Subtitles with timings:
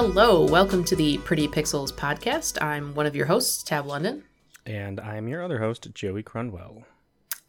[0.00, 2.62] Hello, welcome to the Pretty Pixels podcast.
[2.62, 4.22] I'm one of your hosts, Tab London.
[4.64, 6.84] And I'm your other host, Joey Crunwell.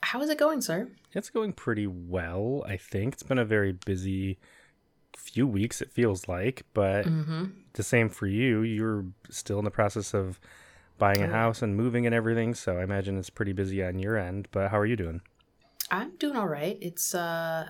[0.02, 0.89] How is it going, sir?
[1.14, 3.14] It's going pretty well, I think.
[3.14, 4.39] It's been a very busy
[5.15, 7.46] few weeks, it feels like, but Mm-hmm.
[7.73, 8.63] the same for you.
[8.63, 10.39] You're still in the process of
[10.97, 11.32] buying a Oh.
[11.32, 14.71] house and moving and everything, so I imagine it's pretty busy on your end, but
[14.71, 15.21] how are you doing?
[15.91, 16.79] I'm doing all right.
[16.82, 17.68] It's uh,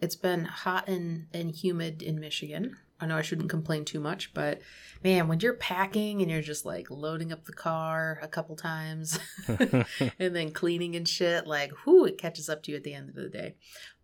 [0.00, 2.78] it's been hot and and humid in Michigan.
[3.02, 4.60] I know I shouldn't complain too much, but
[5.02, 9.18] man, when you're packing and you're just like loading up the car a couple times
[9.48, 13.08] and then cleaning and shit, like whoo, it catches up to you at the end
[13.08, 13.56] of the day.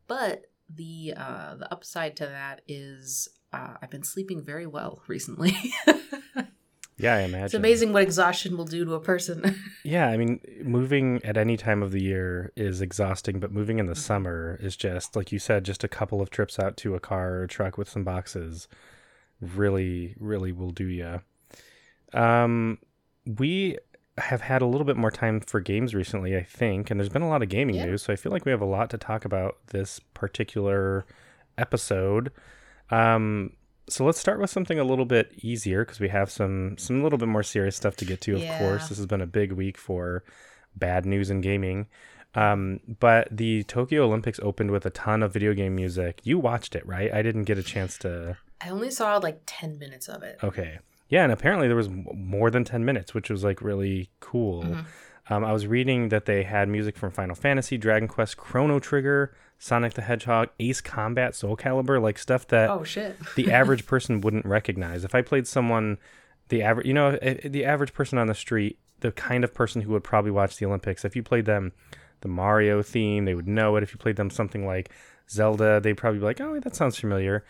[0.09, 5.57] But the uh, the upside to that is uh, I've been sleeping very well recently.
[6.99, 7.45] yeah, I imagine.
[7.47, 9.55] it's amazing what exhaustion will do to a person.
[9.85, 13.87] Yeah, I mean, moving at any time of the year is exhausting, but moving in
[13.87, 13.95] Mm-hmm.
[13.95, 17.01] the summer is just, like you said, just a couple of trips out to a
[17.01, 18.69] car or truck with some boxes
[19.41, 21.21] really, really will do you.
[22.13, 22.79] Um,
[23.25, 23.79] we
[24.19, 27.23] have had a little bit more time for games recently, I think, and there's been
[27.23, 27.87] a lot of gaming Yeah.
[27.87, 31.07] news, so I feel like we have a lot to talk about this particular
[31.57, 32.33] episode.
[32.91, 33.53] Um,
[33.89, 37.19] so let's start with something a little bit easier because we have some some little
[37.19, 38.37] bit more serious stuff to get to.
[38.37, 38.59] Of Yeah.
[38.59, 40.23] course, this has been a big week for
[40.77, 41.87] bad news in gaming.
[42.35, 46.21] Um, but the Tokyo Olympics opened with a ton of video game music.
[46.25, 47.13] You watched it, right?
[47.13, 48.37] I didn't get a chance to.
[48.61, 50.39] I only saw like 10 minutes of it.
[50.43, 54.63] Okay, yeah, and apparently there was more than ten minutes, which was like really cool.
[54.65, 54.85] Mhm.
[55.31, 59.35] Um, I was reading that they had music from Final Fantasy, Dragon Quest, Chrono Trigger,
[59.59, 63.17] Sonic the Hedgehog, Ace Combat, Soul Calibur, like stuff that Oh shit.
[63.37, 65.05] the average person wouldn't recognize.
[65.05, 65.99] If I played someone,
[66.49, 69.93] the average, you know, the average person on the street, the kind of person who
[69.93, 71.73] would probably watch the Olympics, if you played them
[72.21, 73.83] the Mario theme, they would know it.
[73.83, 74.91] If you played them something like
[75.29, 77.45] Zelda, they'd probably be like, oh, that sounds familiar.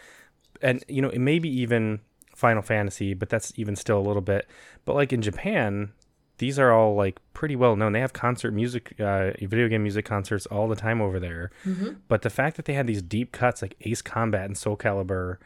[0.60, 2.00] And, you know, it may be even
[2.34, 4.48] Final Fantasy, but that's even still a little bit.
[4.84, 5.92] But like in Japan,
[6.38, 7.93] these are all like pretty well known.
[7.93, 11.50] They have concert music, uh, video game music concerts all the time over there.
[11.65, 11.94] Mm-hmm.
[12.09, 15.38] But the fact that they had these deep cuts like Ace Combat and Soul Calibur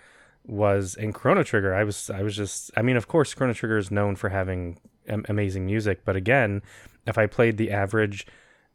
[0.45, 3.79] was and Chrono Trigger, I was I was just I mean, of course, Chrono Trigger
[3.79, 6.63] is known for having am- amazing music, but again,
[7.07, 8.27] if I played the average,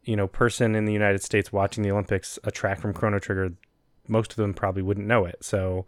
[0.02, 3.54] you know, person in the United States watching the Olympics a track from Chrono Trigger,
[4.06, 5.38] most of them probably wouldn't know it.
[5.42, 5.86] So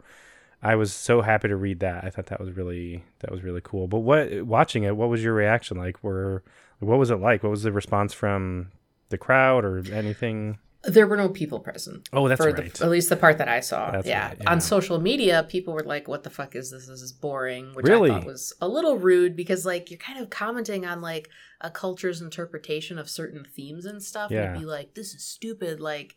[0.63, 2.03] I was so happy to read that.
[2.03, 3.87] I thought that was really that was really cool.
[3.87, 6.03] But what watching it, what was your reaction like?
[6.03, 6.43] Were
[6.79, 7.43] what was it like?
[7.43, 8.71] What was the response from
[9.09, 10.59] the crowd or anything?
[10.83, 12.09] There were no people present.
[12.11, 12.73] Oh, that's for right.
[12.73, 14.01] the, at least the part that I saw.
[14.03, 14.29] Yeah.
[14.29, 14.51] right, yeah.
[14.51, 16.87] On social media, people were like, "What the fuck is this?
[16.87, 18.09] This is boring." Which Really?
[18.09, 21.29] I thought was a little rude because, like, you're kind of commenting on like
[21.59, 24.31] a culture's interpretation of certain themes and stuff.
[24.31, 24.53] Yeah.
[24.53, 26.15] And be like, "This is stupid." Like,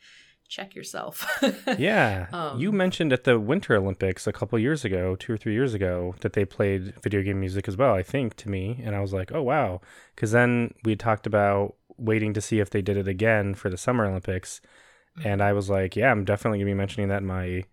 [0.49, 1.27] check yourself.
[1.79, 2.27] Yeah.
[2.35, 5.73] Um, you mentioned at the Winter Olympics a couple years ago, two or three years
[5.73, 8.81] ago, that they played video game music as well, I think, to me.
[8.85, 9.81] And I was like, oh, wow.
[10.15, 13.77] Because then we talked about waiting to see if they did it again for the
[13.77, 14.61] Summer Olympics.
[15.23, 17.65] And I was like, yeah, I'm definitely going to be mentioning that in my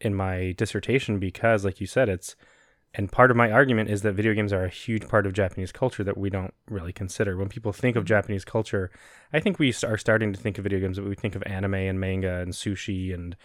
[0.00, 2.34] in my dissertation because like you said it's
[2.94, 5.70] and part of my argument is that video games are a huge part of Japanese
[5.72, 7.36] culture that we don't really consider.
[7.36, 8.90] When people think of Japanese culture,
[9.32, 11.74] I think we are starting to think of video games, but we think of anime
[11.74, 13.36] and manga and sushi and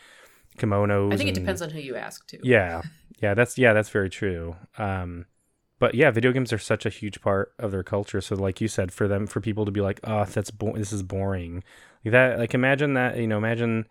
[0.57, 1.13] kimonos.
[1.13, 2.39] I think it and- depends on who you ask, too.
[2.41, 2.81] Yeah,
[3.19, 4.55] yeah, that's yeah, that's very true.
[4.77, 5.25] Um,
[5.77, 8.21] but yeah, video games are such a huge part of their culture.
[8.21, 10.93] So, like you said, for them, for people to be like, "Oh, that's bo- this
[10.93, 11.63] is boring,"
[12.03, 12.39] like that.
[12.39, 13.17] Like, imagine that.
[13.17, 13.87] You know, imagine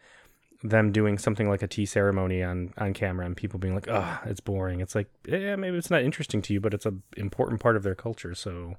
[0.64, 4.18] them doing something like a tea ceremony on on camera, and people being like, "Oh,
[4.24, 7.60] it's boring." It's like, yeah, maybe it's not interesting to you, but it's an important
[7.60, 8.34] part of their culture.
[8.34, 8.76] So,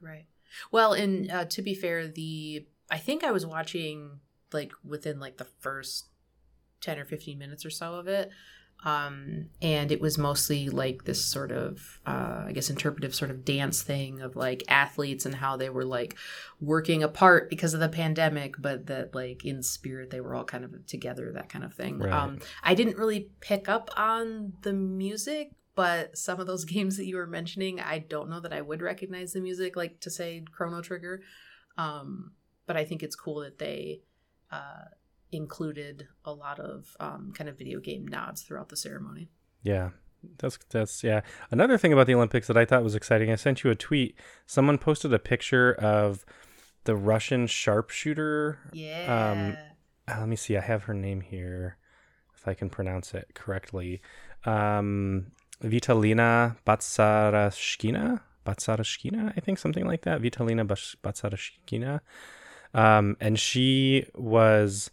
[0.00, 0.26] Right.
[0.72, 4.20] Well, and uh, to be fair, the I think I was watching
[4.52, 6.06] like within like the first
[6.80, 8.30] ten or fifteen minutes or so of it,
[8.84, 13.44] um, and it was mostly like this sort of uh, I guess interpretive sort of
[13.44, 16.16] dance thing of like athletes and how they were like
[16.60, 20.64] working apart because of the pandemic, but that like in spirit they were all kind
[20.64, 21.98] of together, that kind of thing.
[21.98, 22.12] Right.
[22.12, 27.06] Um, I didn't really pick up on the music, but some of those games that
[27.06, 30.44] you were mentioning, I don't know that I would recognize the music, like to say
[30.52, 31.22] Chrono Trigger.
[31.76, 32.32] Um,
[32.66, 34.02] but I think it's cool that they
[34.52, 34.84] uh,
[35.32, 39.28] included a lot of um, kind of video game nods throughout the ceremony.
[39.62, 39.90] yeah,
[40.38, 41.20] that's that's yeah.
[41.50, 44.16] Another thing about the Olympics that I thought was exciting, I sent you a tweet.
[44.46, 46.24] Someone posted a picture of
[46.84, 49.54] the Russian sharpshooter Yeah.
[50.08, 50.56] uh, let me see.
[50.56, 51.76] I have her name here,
[52.34, 54.00] if I can pronounce it correctly.
[54.44, 55.32] Um,
[55.62, 60.22] Vitalina Batsarashkina, Batsarashkina, I think something like that.
[60.22, 60.64] Vitalina
[61.02, 62.00] Batsarashkina,
[62.74, 64.90] um, and she was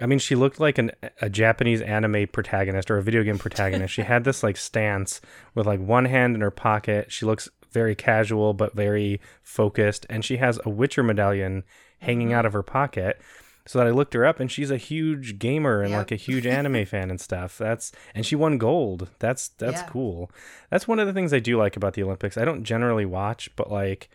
[0.00, 3.94] I mean, she looked like an a Japanese anime protagonist or a video game protagonist.
[3.94, 5.20] she had this like stance
[5.54, 7.12] with like one hand in her pocket.
[7.12, 11.62] She looks very casual but very focused, and she has a Witcher medallion
[12.00, 13.20] hanging out of her pocket.
[13.66, 15.98] So that I looked her up, and she's a huge gamer and Yep.
[15.98, 17.56] like a huge anime fan and stuff.
[17.56, 19.08] That's and she won gold.
[19.20, 19.88] That's that's Yeah.
[19.88, 20.30] cool.
[20.70, 22.36] That's one of the things I do like about the Olympics.
[22.36, 24.10] I don't generally watch, but like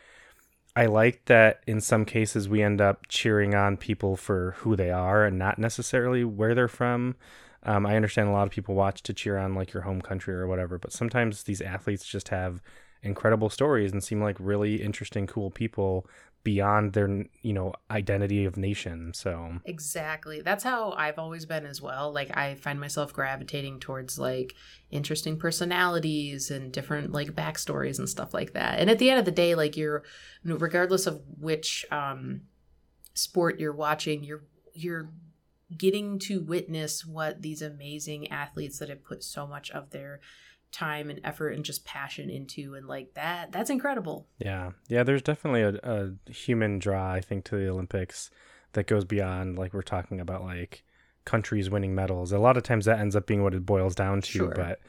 [0.79, 4.91] I like that in some cases we end up cheering on people for who they
[4.91, 7.17] are and not necessarily where they're from.
[7.63, 10.33] Um, I understand a lot of people watch to cheer on like your home country
[10.33, 12.61] or whatever, but sometimes these athletes just have
[13.03, 16.07] incredible stories and seem like really interesting, cool people
[16.43, 19.11] beyond their you know identity of nation.
[19.13, 20.41] So Exactly.
[20.41, 22.11] That's how I've always been as well.
[22.13, 24.55] Like I find myself gravitating towards like
[24.89, 28.79] interesting personalities and different like backstories and stuff like that.
[28.79, 30.03] And at the end of the day, like you're
[30.43, 32.41] regardless of which um
[33.13, 34.43] sport you're watching, you're
[34.73, 35.09] you're
[35.77, 40.19] getting to witness what these amazing athletes that have put so much of their
[40.71, 44.27] time and effort and just passion into and like that that's incredible.
[44.37, 45.03] Yeah, yeah.
[45.03, 48.29] There's definitely a, a human draw, I think, to the Olympics
[48.73, 50.83] that goes beyond like we're talking about like
[51.25, 52.31] countries winning medals.
[52.31, 54.31] A lot of times that ends up being what it boils down to.
[54.31, 54.53] Sure.
[54.55, 54.79] But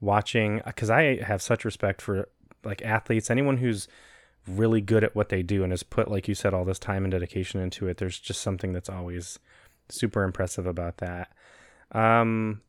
[0.00, 2.28] watching, because I have such respect for
[2.64, 3.88] like athletes, anyone who's
[4.46, 7.04] really good at what they do and has put, like you said, all this time
[7.04, 7.98] and dedication into it.
[7.98, 9.38] There's just something that's always
[9.88, 11.32] super impressive about that.
[11.92, 12.62] Um,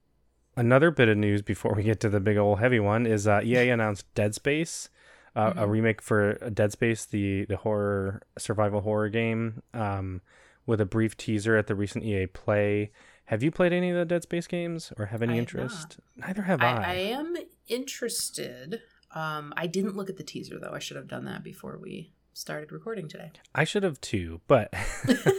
[0.59, 3.41] another bit of news before we get to the big old heavy one is uh,
[3.43, 4.89] EA announced Dead Space,
[5.35, 5.69] uh, a Mhm.
[5.69, 10.21] remake for Dead Space, the the horror survival horror game, um,
[10.65, 12.91] with a brief teaser at the recent EA Play.
[13.25, 15.99] Have you played any of the Dead Space games or have any I have interest?
[16.15, 16.83] Neither have I, I.
[16.83, 17.35] I am
[17.67, 18.81] interested.
[19.15, 20.73] Um, I didn't look at the teaser though.
[20.73, 23.31] I should have done that before we started recording today.
[23.53, 24.73] I should have too, but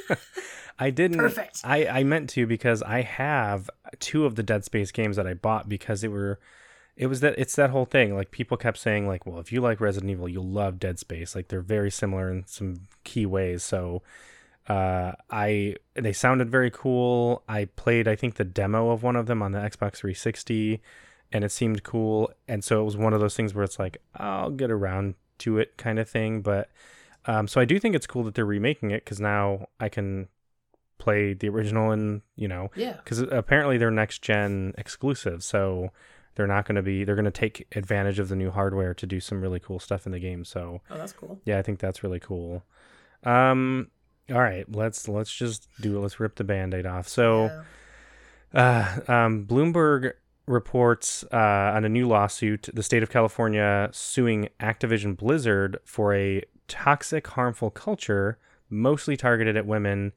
[0.78, 1.18] I didn't.
[1.18, 1.60] Perfect.
[1.64, 5.34] I, I meant to because I have two of the Dead Space games that I
[5.34, 6.38] bought because they were
[6.96, 9.60] it was that it's that whole thing like people kept saying like well if you
[9.62, 13.62] like Resident Evil you'll love Dead Space like they're very similar in some key ways
[13.62, 14.02] so
[14.68, 19.26] uh I they sounded very cool I played I think the demo of one of
[19.26, 20.82] them on the Xbox 360
[21.32, 24.02] and it seemed cool and so it was one of those things where it's like
[24.14, 26.70] I'll get around to it kind of thing but
[27.26, 30.28] um so I do think it's cool that they're remaking it cuz now I can
[30.98, 32.96] play the original and you know Yeah.
[33.02, 35.90] because apparently they're next gen exclusive so
[36.34, 39.06] they're not going to be they're going to take advantage of the new hardware to
[39.06, 41.40] do some really cool stuff in the game so Oh, that's cool.
[41.44, 42.64] yeah i think that's really cool
[43.24, 43.90] um
[44.30, 47.46] all right let's let's just do it let's rip the band-aid off so
[48.54, 49.00] Yeah.
[49.08, 50.12] uh, um, Bloomberg
[50.50, 56.42] reports uh, on a new lawsuit, the state of California suing Activision Blizzard for a
[56.68, 58.38] toxic, harmful culture,
[58.68, 60.12] mostly targeted at women.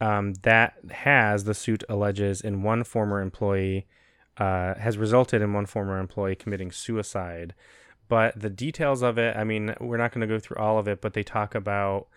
[0.00, 3.86] Um, that has, the suit alleges, in one former employee,
[4.38, 7.54] uh, has resulted in one former employee committing suicide.
[8.08, 10.88] But the details of it, I mean, we're not going to go through all of
[10.88, 12.08] it, but they talk about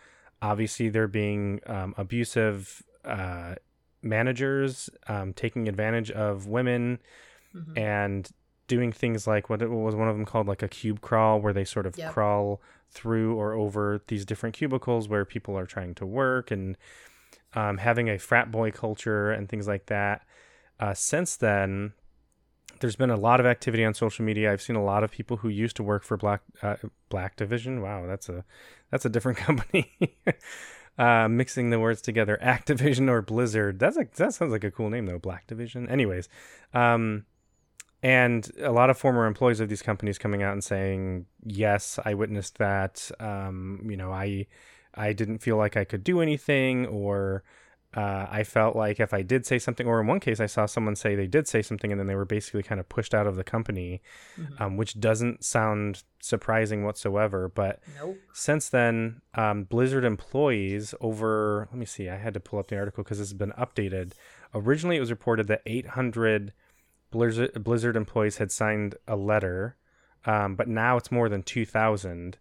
[0.41, 3.55] obviously there being um, abusive uh,
[4.01, 7.00] managers um, taking advantage of women
[7.56, 7.78] Mhm.
[7.78, 8.30] and
[8.68, 11.54] doing things like what, it, was one of them called like a cube crawl where
[11.54, 12.12] they sort of Yep.
[12.13, 12.62] crawl
[12.92, 16.77] through or over these different cubicles where people are trying to work and
[17.56, 20.22] um, having a frat boy culture and things like that.
[20.79, 21.94] Uh, since then
[22.79, 24.51] there's been a lot of activity on social media.
[24.53, 26.75] I've seen a lot of people who used to work for black uh,
[27.10, 27.82] black division.
[27.82, 28.46] Wow that's a
[28.91, 29.91] that's a different company.
[30.98, 33.79] Uh, mixing the words together activision or blizzard.
[33.79, 35.89] That's a that sounds like a cool name though black division.
[35.89, 36.29] Anyways
[36.74, 37.25] um
[38.01, 42.13] and a lot of former employees of these companies coming out and saying yes i
[42.13, 44.46] witnessed that um you know i
[44.96, 47.44] i didn't feel like i could do anything or
[47.96, 50.68] uh, I felt like if I did say something, or in one case, I saw
[50.68, 53.25] someone say they did say something and then they were basically kind of pushed out
[53.25, 54.03] of the company,
[54.38, 54.62] Mhm.
[54.62, 57.50] um, which doesn't sound surprising whatsoever.
[57.50, 58.18] But Nope.
[58.32, 62.77] since then, um, Blizzard employees over, let me see, I had to pull up the
[62.77, 64.13] article because this has been updated.
[64.53, 66.53] Originally, it was reported that 800
[67.12, 69.75] Blizzard, Blizzard employees had signed a letter,
[70.25, 72.38] um, but now it's more than 2,000,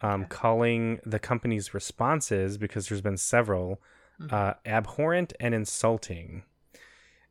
[0.00, 0.28] um, Okay.
[0.28, 3.80] calling the company's responses, because there's been several,
[4.20, 4.32] Mhm.
[4.32, 6.42] uh, abhorrent and insulting.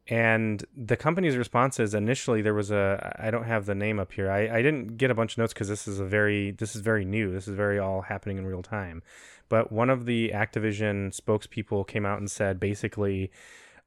[0.09, 4.29] And the company's responses initially, there was a I don't have the name up here.
[4.29, 6.81] I, I didn't get a bunch of notes because this is a very this is
[6.81, 7.31] very new.
[7.31, 9.01] This is very all happening in real time.
[9.47, 13.31] But one of the Activision spokespeople came out and said basically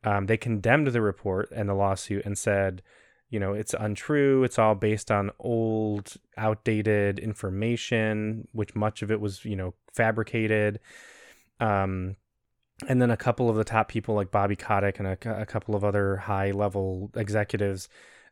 [0.07, 2.81] um, they condemned the report and the lawsuit and said,
[3.29, 4.45] you know, it's untrue.
[4.45, 10.79] It's all based on old, outdated information, which much of it was, you know, fabricated.
[11.59, 12.15] Um,
[12.87, 15.75] and then a couple of the top people like Bobby Kotick and a, a couple
[15.75, 17.89] of other high level executives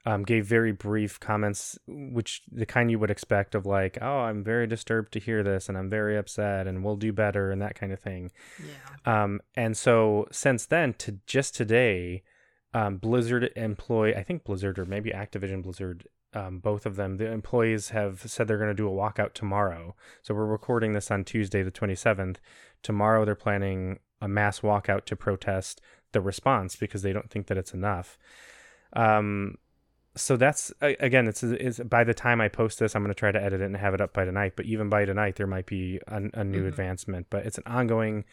[0.07, 4.45] um, gave very brief comments, which the kind you would expect of like, "Oh, I'm
[4.45, 7.75] very disturbed to hear this, and I'm very upset, and we'll do better," and that
[7.75, 8.31] kind of thing.
[8.59, 9.23] Yeah.
[9.23, 12.23] Um, and so since then to just today,
[12.75, 17.31] um, Blizzard employ, I think Blizzard or maybe Activision Blizzard, um, both of them, the
[17.31, 19.95] employees have said they're going to do a walkout tomorrow.
[20.23, 22.37] So we're recording this on Tuesday, the 27th.
[22.83, 25.81] Tomorrow they're planning a mass walkout to protest
[26.13, 28.19] the response because they don't think that it's enough.
[28.95, 29.57] Um,
[30.17, 33.33] so that's again, it's, it's by the time I post this, I'm going to try
[33.33, 34.55] to edit it and have it up by tonight.
[34.57, 36.69] But even by tonight, there might be a, a new mm-hmm.
[36.69, 37.27] advancement.
[37.31, 38.25] But it's an ongoing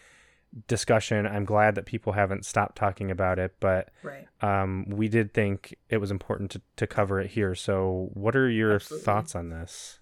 [0.68, 1.26] discussion.
[1.26, 4.28] I'm glad that people haven't stopped talking about it, but right.
[4.42, 7.56] um, we did think it was important to, to cover it here.
[7.56, 9.06] So, what are your Absolutely.
[9.06, 10.00] thoughts on this?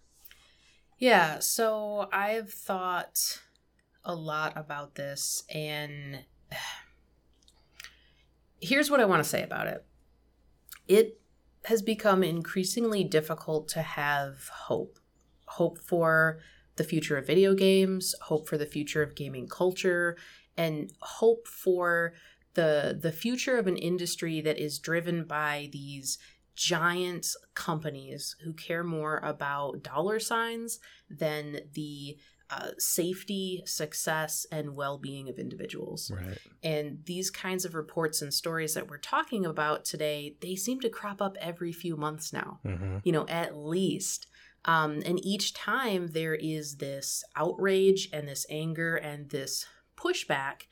[0.98, 3.40] Yeah, so I've thought
[4.04, 6.26] a lot about this, and
[8.62, 9.86] here's what I want to say about it.
[10.88, 11.20] It
[11.66, 15.00] has become increasingly difficult to have hope.
[15.48, 16.40] Hope for
[16.76, 20.18] the future of video games, hope for the future of gaming culture,
[20.58, 22.14] and hope for
[22.54, 26.18] the the future of an industry that is driven by these
[26.56, 32.18] giant companies who care more about dollar signs than the
[32.50, 36.12] uh, safety, success, and well being of individuals.
[36.12, 36.38] Right.
[36.64, 40.90] And these kinds of reports and stories that we're talking about today, they seem to
[40.90, 42.98] crop up every few months now, mm-hmm.
[43.04, 44.28] you know, at least.
[44.66, 49.66] Um, and each time there is this outrage and this anger and this
[49.96, 50.64] pushback.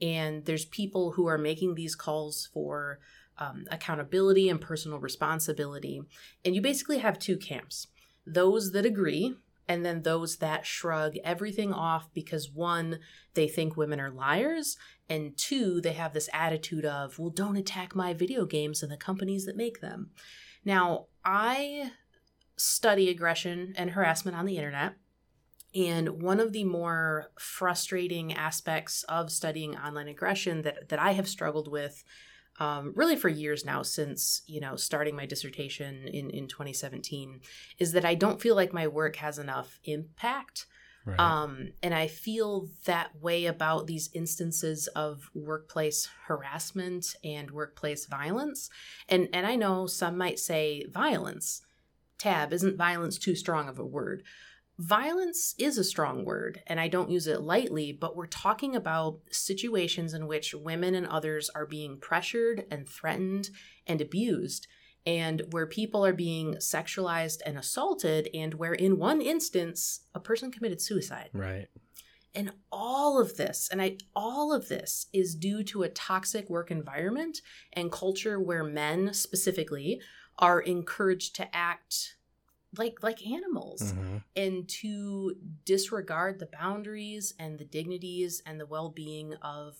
[0.00, 2.98] And there's people who are making these calls for
[3.38, 6.00] um, accountability and personal responsibility.
[6.44, 7.88] And you basically have two camps
[8.26, 9.36] those that agree
[9.68, 13.00] and then those that shrug everything off because one,
[13.34, 14.76] they think women are liars,
[15.08, 18.96] and two, they have this attitude of, well, don't attack my video games and the
[18.96, 20.10] companies that make them.
[20.64, 21.92] Now, I
[22.56, 24.94] study aggression and harassment on the internet.
[25.74, 31.28] And one of the more frustrating aspects of studying online aggression that, that I have
[31.28, 32.02] struggled with
[32.58, 37.40] um, really for years now since you know starting my dissertation in in 2017
[37.78, 40.66] is that I don't feel like my work has enough impact.
[41.04, 41.20] Right.
[41.20, 48.70] Um, and I feel that way about these instances of workplace harassment and workplace violence.
[49.08, 51.62] And and I know some might say violence.
[52.18, 54.22] Tab isn't violence too strong of a word?
[54.78, 59.20] Violence is a strong word, and I don't use it lightly, but we're talking about
[59.30, 63.48] situations in which women and others are being pressured and threatened
[63.86, 64.66] and abused,
[65.06, 70.50] and where people are being sexualized and assaulted, and where in one instance, a person
[70.50, 71.30] committed suicide.
[71.32, 71.68] Right.
[72.34, 76.70] And all of this, and I all of this is due to a toxic work
[76.70, 77.40] environment
[77.72, 80.02] and culture where men specifically
[80.38, 82.15] are encouraged to act
[82.76, 84.16] like like animals mm-hmm.
[84.34, 89.76] and to disregard the boundaries and the dignities and the well-being of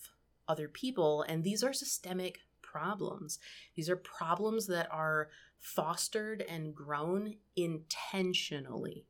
[0.49, 1.23] other people.
[1.23, 3.39] And these are systemic problems.
[3.75, 5.29] These are problems that are
[5.59, 9.07] fostered and grown intentionally.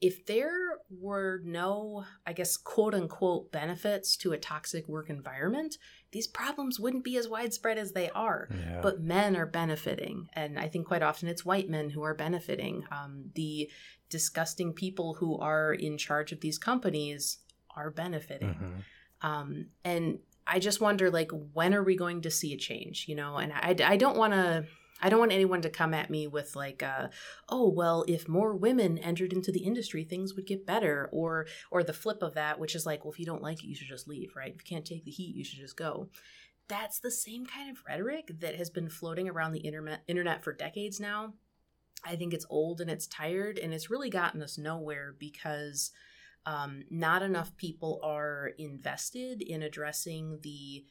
[0.00, 5.78] If there were no, I guess, quote unquote benefits to a toxic work environment,
[6.16, 8.48] these problems wouldn't be as widespread as they are.
[8.50, 8.80] Yeah.
[8.82, 10.30] But men are benefiting.
[10.32, 12.84] And I think quite often it's white men who are benefiting.
[12.90, 13.70] Um, the
[14.08, 17.40] disgusting people who are in charge of these companies
[17.76, 18.54] are benefiting.
[18.54, 19.28] Mm-hmm.
[19.28, 23.04] Um, and I just wonder, like, when are we going to see a change?
[23.08, 24.64] You know, and I, I don't want to
[25.00, 27.08] I don't want anyone to come at me with like, uh,
[27.48, 31.82] "Oh, well, if more women entered into the industry, things would get better," or or
[31.82, 33.88] the flip of that, which is like, "Well, if you don't like it, you should
[33.88, 34.54] just leave, right?
[34.54, 36.08] If you can't take the heat, you should just go."
[36.68, 40.52] That's the same kind of rhetoric that has been floating around the internet internet for
[40.52, 41.34] decades now.
[42.04, 45.90] I think it's old and it's tired, and it's really gotten us nowhere because
[46.46, 50.84] um, not enough people are invested in addressing the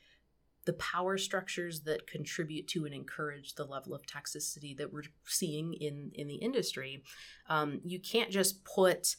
[0.66, 5.74] the power structures that contribute to and encourage the level of toxicity that we're seeing
[5.74, 7.04] in in the industry.
[7.50, 9.16] Um, you can't just put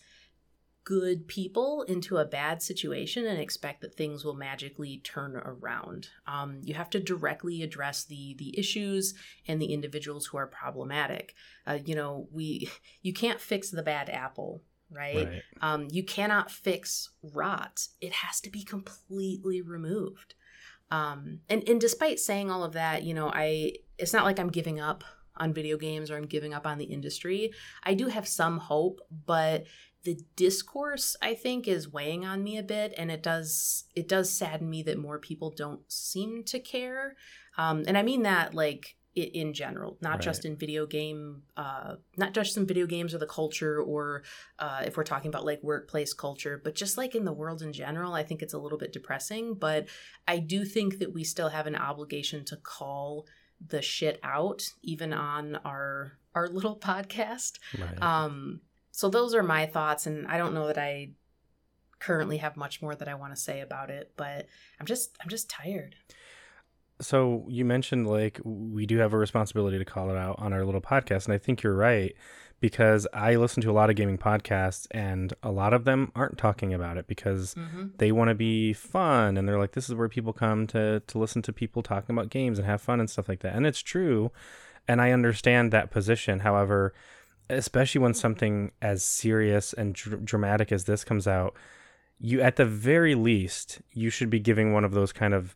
[0.87, 6.09] good people into a bad situation and expect that things will magically turn around.
[6.29, 9.15] Um, you have to directly address the the issues
[9.49, 11.35] and the individuals who are problematic.
[11.67, 12.71] Uh, you know, we
[13.03, 14.63] you can't fix the bad apple.
[14.89, 15.27] Right?
[15.27, 15.43] right.
[15.61, 17.89] Um, you cannot fix rot.
[18.01, 20.35] It has to be completely removed.
[20.91, 24.51] Um, and and despite saying all of that, you know, I it's not like I'm
[24.51, 25.05] giving up
[25.37, 27.53] on video games or I'm giving up on the industry.
[27.83, 29.67] I do have some hope, but
[30.05, 34.31] the discourse I think is weighing on me a bit, and it does it does
[34.31, 37.17] sadden me that more people don't seem to care.
[37.59, 40.21] Um, and I mean that like in general, not right.
[40.21, 44.23] just in video game, uh, not just in video games or the culture, or
[44.59, 47.73] uh, if we're talking about like workplace culture, but just like in the world in
[47.73, 48.13] general.
[48.13, 49.89] I think it's a little bit depressing, but
[50.29, 53.27] I do think that we still have an obligation to call
[53.67, 57.59] the shit out, even on our our little podcast.
[57.79, 58.03] Right.
[58.03, 61.13] Um, so those are my thoughts, and I don't know that I
[61.99, 64.47] currently have much more that I want to say about it, but
[64.79, 65.97] I'm just I'm just tired
[67.01, 70.65] so you mentioned like we do have a responsibility to call it out on our
[70.65, 72.15] little podcast and i think you're right
[72.61, 76.39] because i listen to a lot of gaming podcasts and a lot of them aren't
[76.39, 77.87] talking about it because mm-hmm.
[77.99, 81.19] they want to be fun and they're like this is where people come to to
[81.19, 83.81] listen to people talking about games and have fun and stuff like that and it's
[83.81, 84.31] true
[84.89, 86.95] and i understand that position however
[87.49, 91.55] especially when something as serious and dr- dramatic as this comes out
[92.19, 95.55] you at the very least you should be giving one of those kind of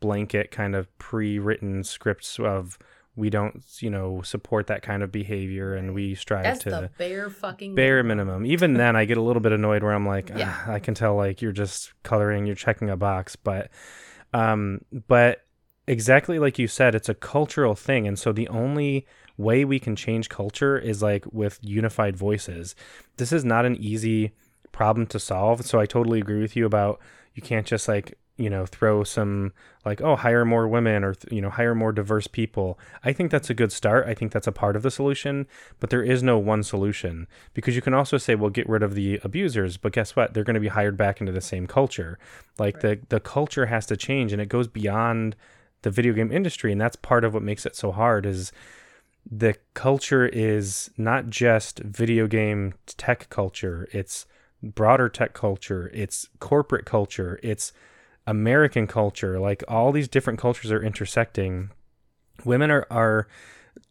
[0.00, 2.78] blanket kind of pre-written scripts of
[3.16, 6.90] we don't you know support that kind of behavior and we strive That's to the
[6.98, 8.46] bare fucking bare minimum.
[8.46, 10.54] even then i get a little bit annoyed where i'm like yeah.
[10.66, 13.36] ah, i can tell like you're just coloring you're checking a box.
[13.36, 13.70] But
[14.32, 15.44] um but
[15.86, 18.06] exactly like you said it's a cultural thing.
[18.06, 22.74] And so the only way we can change culture is like with unified voices.
[23.16, 24.32] This is not an easy
[24.72, 25.64] problem to solve.
[25.64, 27.00] So i totally agree with you about
[27.34, 29.52] you can't just like you know throw some
[29.84, 32.78] like oh hire more women or you know hire more diverse people.
[33.04, 34.06] I think that's a good start.
[34.06, 35.46] I think that's a part of the solution
[35.80, 38.94] but there is no one solution because you can also say well get rid of
[38.94, 40.32] the abusers but guess what?
[40.32, 42.18] They're going to be hired back into the same culture.
[42.58, 43.00] Like right.
[43.08, 45.36] the the culture has to change and it goes beyond
[45.82, 48.52] the video game industry and that's part of what makes it so hard is
[49.30, 54.26] the culture is not just video game tech culture it's
[54.62, 57.72] broader tech culture it's corporate culture it's
[58.28, 61.70] American culture, like all these different cultures are intersecting.
[62.44, 63.26] Women are are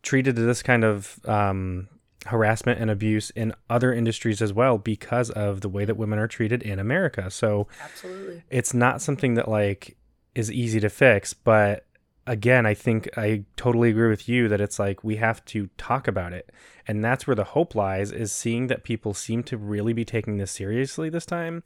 [0.04, 1.89] treated to this kind of um,
[2.28, 6.28] harassment and abuse in other industries as well because of the way that women are
[6.28, 7.32] treated in America.
[7.32, 9.97] So absolutely, it's not something that like
[10.36, 11.88] is easy to fix, but
[12.28, 16.08] again, I think I totally agree with you that it's like we have to talk
[16.08, 16.52] about it.
[16.88, 20.38] And that's where the hope lies is seeing that people seem to really be taking
[20.38, 21.63] this seriously this time.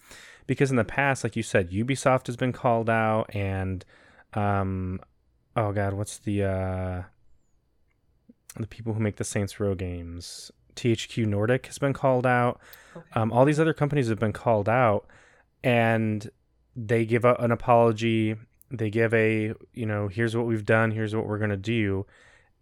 [0.51, 3.85] Because in the past, like you said, Ubisoft has been called out and
[4.33, 4.99] um
[5.55, 7.03] oh god, what's the uh
[8.59, 10.51] the people who make the Saints Row games?
[10.75, 12.59] THQ Nordic has been called out.
[12.97, 13.05] Okay.
[13.13, 15.07] Um, all these other companies have been called out
[15.63, 16.29] and
[16.75, 18.35] they give a, an apology
[18.69, 22.05] they give a you know here's what we've done here's what we're going to do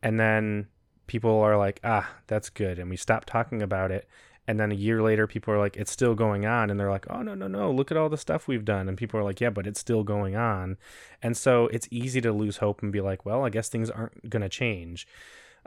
[0.04, 0.68] and then
[1.08, 4.08] people are like ah that's good and we stop talking about it
[4.50, 6.72] and then a year later people are like it's still going on.
[6.72, 8.90] And they're like oh no no no look at all the stuff we've done.
[8.90, 10.78] And people are like yeah but it's still going on.
[11.22, 14.28] And so it's easy to lose hope and be like well i guess things aren't
[14.28, 15.08] going to change.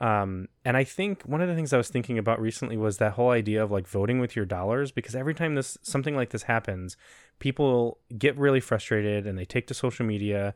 [0.00, 3.12] Um, and I think one of the things I was thinking about recently was that
[3.12, 6.44] whole idea of like voting with your dollars because every time this something like this
[6.44, 6.96] happens,
[7.38, 10.54] people get really frustrated and they take to social media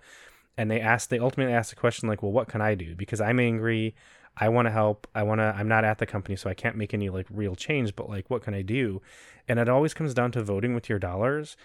[0.57, 2.97] and they ask they ultimately ask the question like, well, what can I do?
[2.97, 3.95] Because I'm angry,
[4.37, 6.77] I want to help, I want to I'm not at the company so I can't
[6.77, 9.01] make any like real change, but like what can I do?
[9.49, 11.57] And it always comes down to voting with your dollars.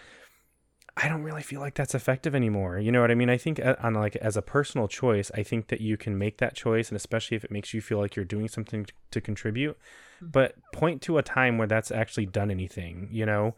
[0.98, 2.78] I don't really feel like that's effective anymore.
[2.78, 3.30] You know what I mean?
[3.30, 6.38] I think uh, on like as a personal choice, I think that you can make
[6.40, 9.78] that choice, and especially if it makes you feel like you're doing something to contribute.
[10.18, 10.28] Mm-hmm.
[10.32, 13.08] But point to a time where that's actually done anything.
[13.10, 13.56] You know,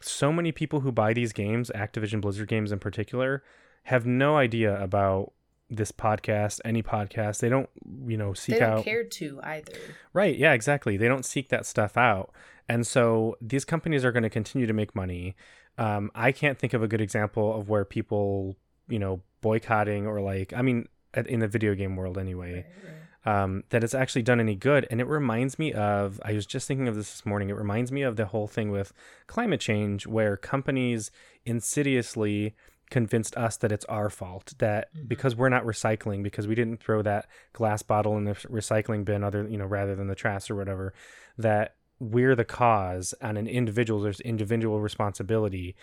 [0.00, 3.44] so many people who buy these games, Activision Blizzard games in particular,
[3.84, 5.32] have no idea about
[5.74, 7.40] this podcast, any podcast.
[7.40, 7.68] They don't,
[8.06, 8.84] you know, seek they don't out.
[8.84, 9.72] care to either.
[10.12, 10.36] Right.
[10.36, 10.52] Yeah.
[10.52, 10.96] Exactly.
[10.96, 12.30] They don't seek that stuff out,
[12.68, 15.34] and so these companies are going to continue to make money
[15.78, 18.56] um, I can't think of a good example of where people,
[18.88, 22.98] you know, boycotting or like, I mean, in the video game world anyway, right, right.
[23.24, 24.86] Um, that it's actually done any good.
[24.90, 27.50] And it reminds me of, I was just thinking of this this morning.
[27.50, 28.92] It reminds me of the whole thing with
[29.28, 31.12] climate change, where companies
[31.46, 32.56] insidiously
[32.92, 35.06] convinced us that it's our fault that mm-hmm.
[35.08, 39.24] because we're not recycling because we didn't throw that glass bottle in the recycling bin
[39.24, 40.92] other you know rather than the trash or whatever
[41.38, 45.74] that we're the cause on an individual there's individual responsibility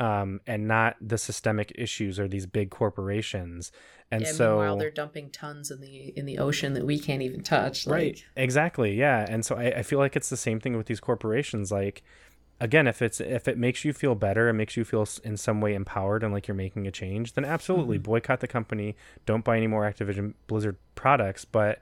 [0.00, 3.70] um, and not the systemic issues or these big corporations
[4.10, 7.22] and yeah, so while they're dumping tons in the in the ocean that we can't
[7.22, 7.94] even touch like...
[7.94, 11.00] right exactly yeah and so I, I feel like it's the same thing with these
[11.00, 12.02] corporations like
[12.60, 15.60] again if it's if it makes you feel better and makes you feel in some
[15.60, 18.10] way empowered and like you're making a change then absolutely mm-hmm.
[18.10, 21.80] boycott the company don't buy any more activision blizzard products but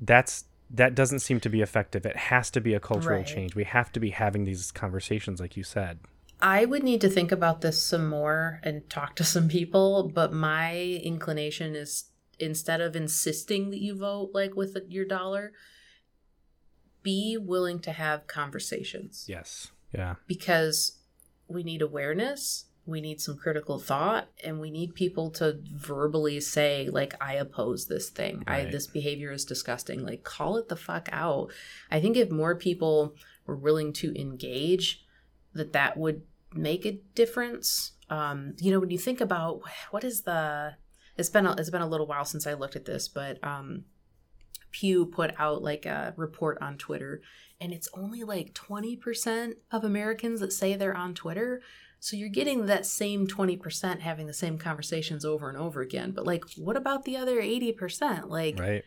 [0.00, 2.04] that's that doesn't seem to be effective.
[2.04, 3.26] It has to be a cultural Right.
[3.26, 3.54] change.
[3.54, 6.00] We have to be having these conversations, like you said.
[6.40, 10.32] I would need to think about this some more and talk to some people, but
[10.32, 15.52] my inclination is instead of insisting that you vote like with your dollar,
[17.02, 19.70] be willing to have conversations Yes.
[19.96, 20.14] Yeah.
[20.26, 20.98] because
[21.48, 26.88] we need awareness, we need some critical thought, and we need people to verbally say
[26.90, 28.44] like I oppose this thing.
[28.46, 30.04] I this behavior is disgusting.
[30.04, 31.50] Like call it the fuck out.
[31.90, 33.14] I think if more people
[33.46, 35.04] were willing to engage
[35.54, 37.92] that that would make a difference.
[38.08, 40.74] Um, you know, when you think about what is the
[41.16, 43.84] it's been a, it's been a little while since I looked at this, but um
[44.70, 47.22] Pew put out like a report on Twitter
[47.60, 51.62] and it's only like 20% of Americans that say they're on Twitter.
[52.00, 56.12] So you're getting that same 20% having the same conversations over and over again.
[56.12, 58.28] But like what about the other 80%?
[58.28, 58.84] Like Right.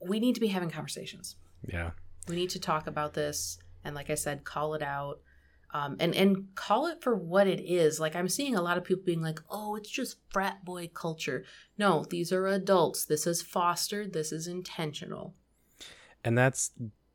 [0.00, 1.36] we need to be having conversations.
[1.66, 1.90] Yeah.
[2.28, 5.20] We need to talk about this and like I said, call it out.
[5.74, 7.98] Um, and and call it for what it is.
[7.98, 11.44] Like I'm seeing a lot of people being like, "Oh, it's just frat boy culture."
[11.78, 13.06] No, these are adults.
[13.06, 14.12] This is fostered.
[14.12, 15.34] This is intentional.
[16.24, 16.70] And that's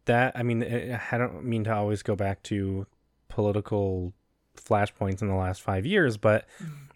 [0.06, 2.86] that i mean eh, i don't mean to always go back to
[3.30, 4.14] political
[4.56, 6.46] flashpoints in the last five years but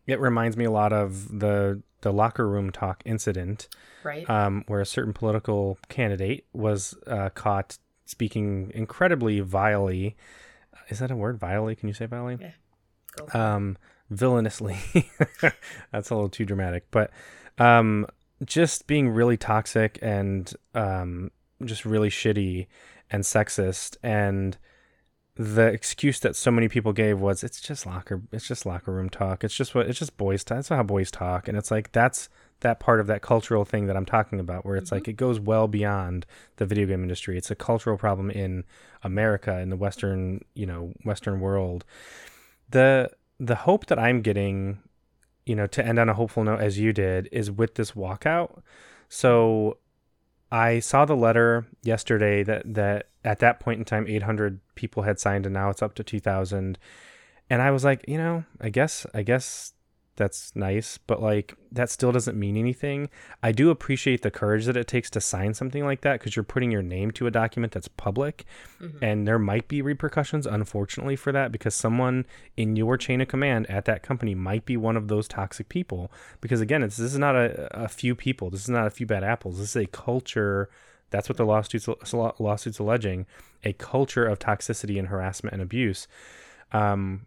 [0.08, 3.67] it reminds me a lot of the the locker room talk incident
[4.04, 4.28] Right?
[4.28, 10.15] um, where a certain political candidate was uh, caught speaking incredibly vilely.
[10.89, 11.76] Is that a word vilely?
[11.76, 12.38] Can you say vilely?
[12.41, 12.52] Yeah.
[13.15, 13.78] Go um
[14.10, 14.78] villainously.
[15.91, 17.12] That's a little too dramatic but
[17.60, 18.08] um
[18.43, 21.30] just being really toxic and um
[21.65, 22.67] just really shitty
[23.10, 23.97] and sexist.
[24.04, 24.58] And
[25.36, 29.10] the excuse that so many people gave was it's just locker it's just locker room
[29.10, 29.43] talk.
[29.43, 31.47] It's just what it's just boys talk that's how boys talk.
[31.47, 34.76] And it's like that's that part of that cultural thing that i'm talking about where
[34.76, 34.93] it's Mhm.
[34.93, 36.26] like it goes well beyond
[36.58, 37.38] the video game industry.
[37.38, 38.65] It's a cultural problem in
[39.04, 41.86] america in the western you know western world.
[42.69, 44.80] The the hope that i'm getting
[45.45, 48.62] you know to end on a hopeful note as you did is with this walkout.
[49.10, 49.78] So
[50.52, 55.20] i saw the letter yesterday that that at that point in time 800 people had
[55.20, 56.78] signed and now it's up to 2000
[57.50, 59.74] and i was like you know i guess i guess
[60.22, 63.10] that's nice but like that still doesn't mean anything.
[63.42, 66.44] I do appreciate the courage that it takes to sign something like that because you're
[66.54, 68.46] putting your name to a document that's public
[68.82, 68.98] Mhm.
[69.02, 72.26] and there might be repercussions unfortunately for that because someone
[72.58, 76.12] in your chain of command at that company might be one of those toxic people
[76.42, 77.48] because again it's this is not a,
[77.86, 80.70] a few people this is not a few bad apples this is a culture
[81.10, 81.88] that's what the lawsuits
[82.40, 83.26] lawsuits alleging
[83.64, 86.08] a culture of toxicity and harassment and abuse.
[86.72, 87.26] Um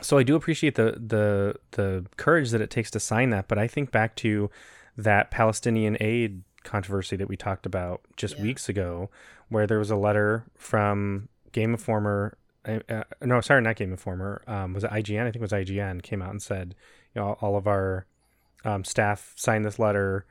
[0.00, 3.58] so I do appreciate the the the courage that it takes to sign that but
[3.58, 4.50] I think back to
[4.96, 8.42] that Palestinian aid controversy that we talked about just Yeah.
[8.42, 9.10] weeks ago
[9.48, 12.36] where there was a letter from Game Informer.
[12.66, 14.42] Uh, uh, no, sorry, not Game Informer.
[14.46, 15.22] Um, was it IGN?
[15.22, 16.02] I think it was IGN.
[16.02, 16.74] Came out and said,
[17.14, 18.04] you know, all of our
[18.64, 20.26] um, staff signed this letter.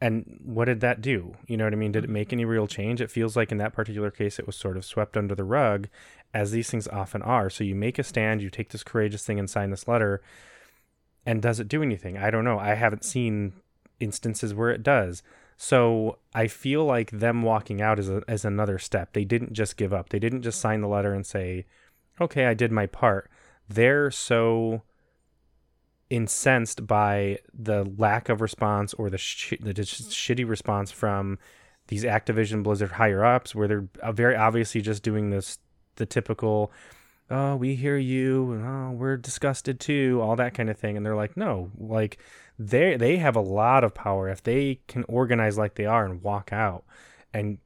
[0.00, 1.36] And what did that do?
[1.46, 1.92] You know what I mean?
[1.92, 3.00] Did it make any real change?
[3.00, 5.88] It feels like in that particular case, it was sort of swept under the rug,
[6.34, 7.48] as these things often are.
[7.48, 10.20] So you make a stand, you take this courageous thing and sign this letter,
[11.24, 12.18] and does it do anything?
[12.18, 12.58] I don't know.
[12.58, 13.54] I haven't seen
[13.98, 15.22] instances where it does.
[15.56, 19.14] So I feel like them walking out is a, is another step.
[19.14, 20.10] They didn't just give up.
[20.10, 21.64] They didn't just sign the letter and say,
[22.20, 23.30] "Okay, I did my part."
[23.68, 24.82] They're so
[26.10, 31.38] incensed by the lack of response or the sh- the shitty response from
[31.88, 35.58] these Activision Blizzard higher ups, where they're uh, very obviously just doing this
[35.96, 36.72] the typical,
[37.30, 41.16] "Oh, we hear you," "Oh, we're disgusted too," all that kind of thing, and they're
[41.16, 42.18] like, "No, like."
[42.58, 46.22] they they have a lot of power if they can organize like they are and
[46.22, 46.84] walk out
[47.34, 47.58] and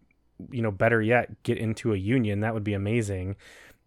[0.51, 3.37] you know better yet get into a union that would be amazing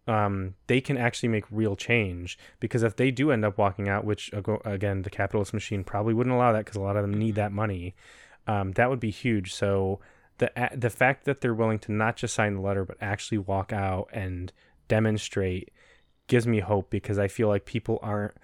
[0.06, 4.04] um, they can actually make real change because if they do end up walking out
[4.04, 4.30] which
[4.64, 7.52] again the capitalist machine probably wouldn't allow that because a lot of them need that
[7.52, 7.94] money
[8.46, 9.54] um, that would be huge.
[9.54, 10.00] So
[10.38, 13.72] the the fact that they're willing to not just sign the letter but actually walk
[13.72, 14.52] out and
[14.88, 15.70] demonstrate
[16.26, 18.34] gives me hope because I feel like people aren't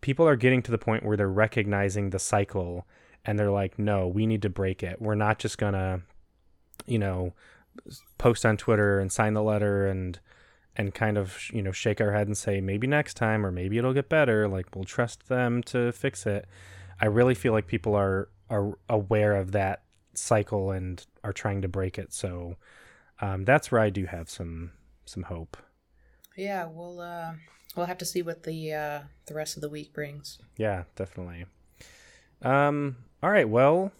[0.00, 2.86] people are getting to the point where they're recognizing the cycle
[3.24, 5.00] and they're like no we need to break it.
[5.00, 6.02] We're not just gonna
[6.86, 7.34] you know
[8.18, 10.18] post on twitter and sign the letter and
[10.76, 13.76] and kind of you know shake our head and say maybe next time or maybe
[13.78, 16.46] it'll get better like we'll trust them to fix it
[17.00, 19.82] i really feel like people are are aware of that
[20.14, 22.56] cycle and are trying to break it so
[23.20, 24.72] um, that's where i do have some
[25.04, 25.56] some hope
[26.36, 27.32] Yeah, we'll uh,
[27.76, 30.38] we'll have to see what the uh, the rest of the week brings.
[30.56, 31.46] Yeah, definitely.
[32.42, 33.92] Um, all right, well,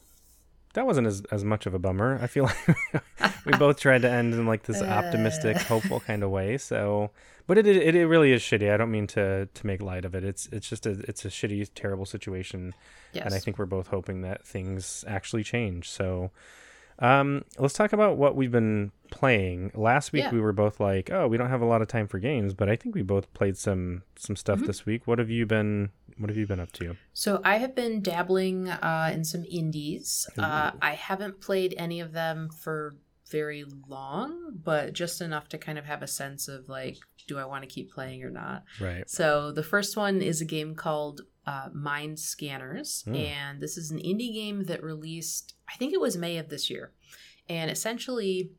[0.75, 2.19] that wasn't as, as much of a bummer.
[2.23, 2.45] I feel
[3.21, 5.61] like we both tried to end in like this optimistic, Uh.
[5.61, 6.59] hopeful kind of way.
[6.59, 7.11] So,
[7.47, 8.73] but it, it it really is shitty.
[8.73, 10.25] I don't mean to to make light of it.
[10.25, 12.75] It's it's just a it's a shitty, terrible situation,
[13.13, 13.25] Yes.
[13.27, 15.89] and I think we're both hoping that things actually change.
[15.89, 16.31] So,
[17.01, 19.71] um, let's talk about what we've been playing.
[19.75, 20.31] Last week Yeah.
[20.33, 22.69] we were both like, oh, we don't have a lot of time for games, but
[22.69, 24.67] I think we both played some some stuff Mhm.
[24.67, 25.07] this week.
[25.07, 26.97] What have you been What have you been up to?
[27.15, 30.29] So I have been dabbling uh, in some indies.
[30.37, 32.95] Uh, I haven't played any of them for
[33.31, 37.45] very long, but just enough to kind of have a sense of like, do I
[37.45, 38.64] want to keep playing or not?
[38.81, 39.09] Right.
[39.09, 43.14] So the first one is a game called uh, Mind Scanners, Hmm.
[43.14, 46.69] and this is an indie game that released, I think it was May of this
[46.71, 46.93] year,
[47.49, 48.51] and essentially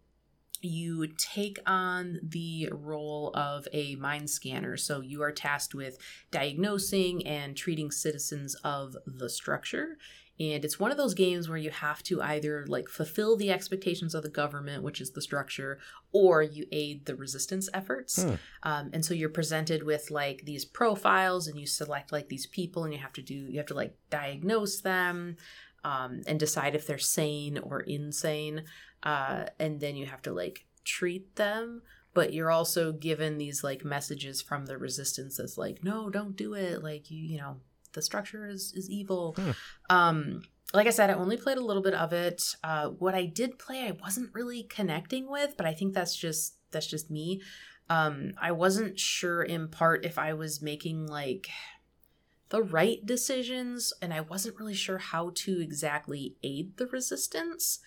[0.64, 4.78] you take on the role of a mind scanner.
[4.78, 5.98] So you are tasked with
[6.30, 9.98] diagnosing and treating citizens of the structure.
[10.42, 14.16] And it's one of those games where you have to either like fulfill the expectations
[14.16, 15.78] of the government, which is the structure,
[16.12, 18.24] or you aid the resistance efforts.
[18.24, 18.34] Hmm.
[18.64, 22.84] Um, and so you're presented with like these profiles, and you select like these people,
[22.84, 25.38] and you have to do you have to like diagnose them,
[25.84, 28.64] um, and decide if they're sane or insane.
[29.04, 31.84] Uh, and then you have to like treat them.
[32.14, 36.56] But you're also given these like messages from the resistance that's like, no, don't do
[36.56, 36.84] it.
[36.84, 37.58] Like you, you know,
[37.94, 39.36] the structure is is evil.
[39.38, 39.52] Hmm.
[39.90, 40.42] Um,
[40.74, 42.56] like I said, I only played a little bit of it.
[42.64, 46.56] Uh, what I did play, I wasn't really connecting with, but I think that's just
[46.72, 47.42] that's just me.
[47.90, 51.50] Um, I wasn't sure in part if I was making like
[52.50, 57.80] the right decisions, and I wasn't really sure how to exactly aid the resistance.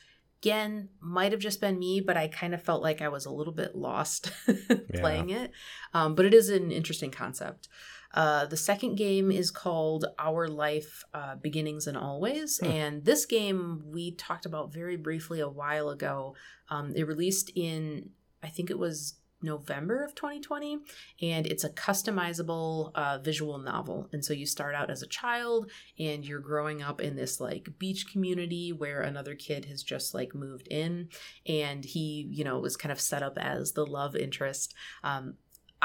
[0.42, 3.30] Again, might have just been me, but I kind of felt like I was a
[3.30, 4.30] little bit lost
[4.94, 5.52] playing it.
[5.94, 7.68] Um, but it is an interesting concept.
[8.14, 12.58] Uh, the second game is called Our Life uh, Beginnings and Always.
[12.58, 12.66] Hmm.
[12.66, 16.36] And this game we talked about very briefly a while ago.
[16.70, 18.10] Um, it released in,
[18.42, 20.78] I think it was November of 2020.
[21.22, 24.08] And it's a customizable uh, visual novel.
[24.12, 27.68] And so you start out as a child and you're growing up in this like
[27.78, 31.08] beach community where another kid has just like moved in
[31.46, 34.74] and he, you know, was kind of set up as the love interest.
[35.02, 35.34] Um,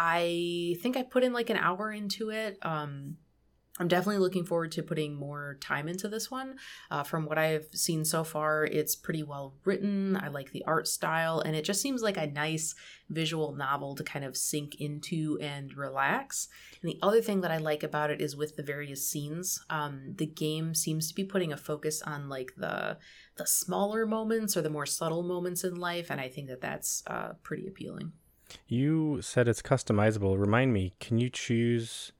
[0.01, 2.57] I think I put in like an hour into it.
[2.62, 3.17] Um,
[3.79, 6.55] I'm definitely looking forward to putting more time into this one.
[6.89, 10.15] Uh, from what I've seen so far, it's pretty well written.
[10.15, 12.75] I like the art style, and it just seems like a nice
[13.09, 16.47] visual novel to kind of sink into and relax.
[16.81, 20.13] And the other thing that I like about it is with the various scenes, um,
[20.15, 22.97] the game seems to be putting a focus on like the
[23.35, 27.03] the smaller moments or the more subtle moments in life, and I think that that's
[27.07, 28.13] uh, pretty appealing.
[28.67, 30.38] You said it's customizable.
[30.39, 32.12] Remind me, can you choose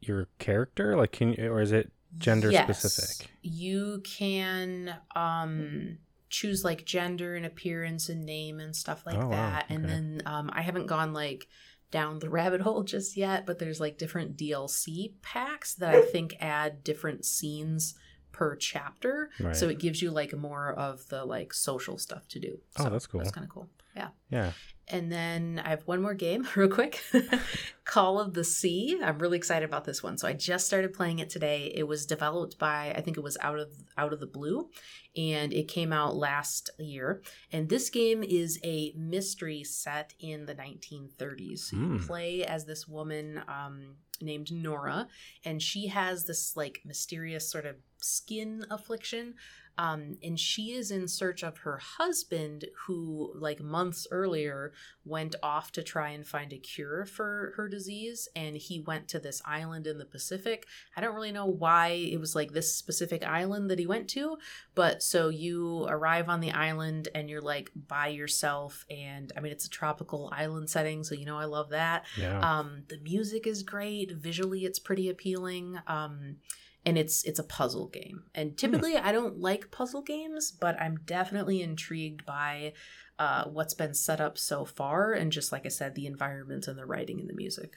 [0.00, 0.96] your character?
[0.96, 2.78] Like, can you, or is it gender Yes.
[2.82, 3.30] specific?
[3.42, 9.30] You can um choose like gender and appearance and name and stuff like Oh, wow.
[9.30, 9.66] that.
[9.68, 11.46] And then um I haven't gone like
[11.90, 16.36] down the rabbit hole just yet, but there's like different DLC packs that I think
[16.40, 17.94] add different scenes
[18.32, 19.28] per chapter.
[19.38, 19.54] Right.
[19.54, 22.58] So it gives you like more of the like social stuff to do.
[22.78, 23.20] Oh, that's cool.
[23.20, 23.68] That's kind of cool.
[23.94, 24.08] Yeah.
[24.30, 24.52] Yeah.
[24.88, 27.02] And then I have one more game, real quick
[27.84, 29.00] Call of the Sea.
[29.02, 30.18] I'm really excited about this one.
[30.18, 31.72] So I just started playing it today.
[31.74, 34.68] It was developed by, I think it was out of out of the blue,
[35.16, 37.22] and it came out last year.
[37.52, 41.58] And this game is a mystery set in the 1930s.
[41.60, 41.96] So you Hmm.
[41.98, 45.08] play as this woman um, named Nora,
[45.44, 49.34] and she has this like mysterious sort of skin affliction
[49.78, 54.72] um, and she is in search of her husband who like months earlier
[55.04, 59.18] went off to try and find a cure for her disease and he went to
[59.18, 63.24] this island in the pacific i don't really know why it was like this specific
[63.26, 64.36] island that he went to
[64.74, 69.52] but so you arrive on the island and you're like by yourself and i mean
[69.52, 72.38] it's a tropical island setting so you know i love that Yeah.
[72.40, 74.12] um, the music is great.
[74.12, 75.78] Visually, it's pretty appealing.
[75.86, 76.36] Um,
[76.84, 78.24] and it's it's a puzzle game.
[78.34, 82.72] And typically, I don't like puzzle games, but I'm definitely intrigued by
[83.18, 86.78] uh, what's been set up so far, and just like I said, the environment and
[86.78, 87.76] the writing and the music.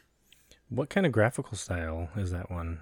[0.69, 2.79] what kind of graphical style is that one?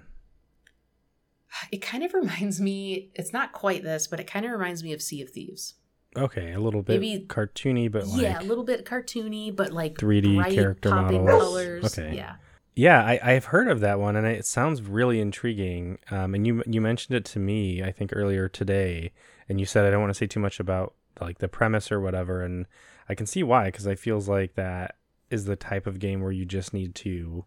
[1.70, 3.10] It kind of reminds me.
[3.14, 5.74] It's not quite this, but it kind of reminds me of Sea of Thieves.
[6.16, 9.96] Okay, a little bit Maybe- cartoony, but like yeah, a little bit cartoony, but like
[9.96, 11.42] 3D bright, character popping models.
[11.42, 11.98] colors.
[11.98, 12.16] Okay.
[12.16, 12.36] Yeah.
[12.76, 15.98] Yeah, I, I've heard of that one, and it sounds really intriguing.
[16.10, 19.12] Um, and you you mentioned it to me, I think earlier today,
[19.48, 22.00] and you said I don't want to say too much about like the premise or
[22.00, 22.66] whatever, and
[23.08, 24.96] I can see why because I feels like that
[25.30, 27.44] is the type of game where you just need to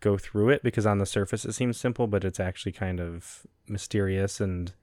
[0.00, 3.46] go through it because on the surface it seems simple, but it's actually kind of
[3.66, 4.74] mysterious and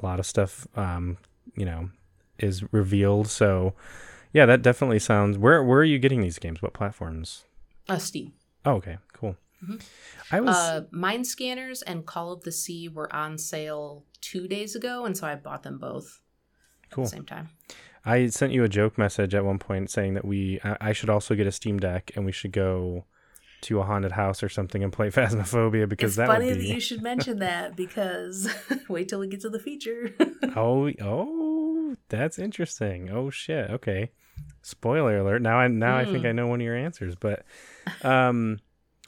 [0.00, 1.18] a lot of stuff, um,
[1.54, 1.90] you know,
[2.38, 3.28] is revealed.
[3.28, 3.74] So,
[4.32, 5.36] yeah, that definitely sounds.
[5.36, 6.62] Where where are you getting these games?
[6.62, 7.44] What platforms?
[7.88, 8.32] Uh, Steam.
[8.64, 9.36] Oh, okay, cool.
[9.64, 9.82] Mhm.
[10.30, 14.74] I was Uh, Mind Scanners and Call of the Sea were on sale two days
[14.74, 16.20] ago, and so I bought them both
[16.90, 17.04] cool.
[17.04, 17.50] at the same time.
[18.04, 21.34] I sent you a joke message at one point saying that we I, should also
[21.34, 23.04] get a Steam Deck and we should go
[23.62, 26.64] to a haunted house or something and play Phasmophobia because it's that funny would that
[26.64, 28.48] you should mention that because
[28.88, 30.14] wait till we get to the feature.
[30.56, 31.69] oh oh
[32.08, 33.10] that's interesting.
[33.10, 33.70] Oh shit.
[33.70, 34.10] Okay.
[34.62, 35.42] Spoiler alert.
[35.42, 36.28] Now I now I think Mm.
[36.28, 37.44] I know one of your answers, but
[38.02, 38.58] um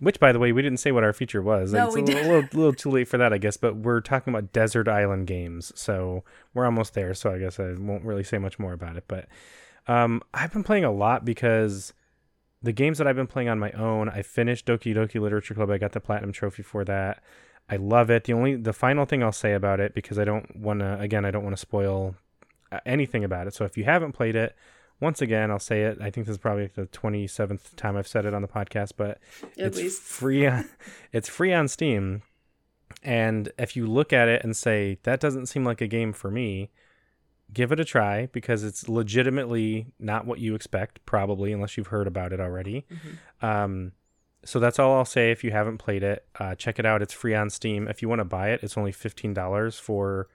[0.01, 1.73] which by the way, we didn't say what our feature was.
[1.73, 4.01] No, it's we a little, little, little too late for that, I guess, but we're
[4.01, 5.71] talking about desert island games.
[5.77, 9.05] So we're almost there, so I guess I won't really say much more about it,
[9.07, 9.27] but
[9.87, 11.93] um I've been playing a lot because
[12.63, 15.71] the games that I've been playing on my own, I finished Doki Doki Literature Club.
[15.71, 17.23] I got the platinum trophy for that.
[17.69, 18.25] I love it.
[18.25, 21.25] The only the final thing I'll say about it because I don't want to again,
[21.25, 22.17] I don't want to spoil
[22.87, 23.55] anything about it.
[23.55, 24.55] So if you haven't played it,
[25.01, 25.99] once again, I'll say it.
[26.01, 29.19] I think this is probably the 27th time I've said it on the podcast, but
[29.59, 30.03] At it's least.
[30.03, 30.69] free on
[31.13, 32.23] it's free on Steam.
[33.03, 36.31] And if you look at it and say that doesn't seem like a game for
[36.31, 36.71] me,
[37.53, 42.07] give it a try because it's legitimately not what you expect probably unless you've heard
[42.07, 42.87] about it already.
[43.43, 43.47] Mhm.
[43.47, 43.93] Um
[44.45, 46.27] so that's all I'll say if you haven't played it.
[46.39, 47.01] Uh, check it out.
[47.01, 47.87] It's free on Steam.
[47.87, 50.29] If you want to buy it, it's only $15 for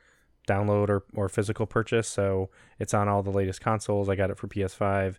[0.48, 2.08] download or, or physical purchase.
[2.08, 4.10] So it's on all the latest consoles.
[4.10, 5.18] I got it for PS5.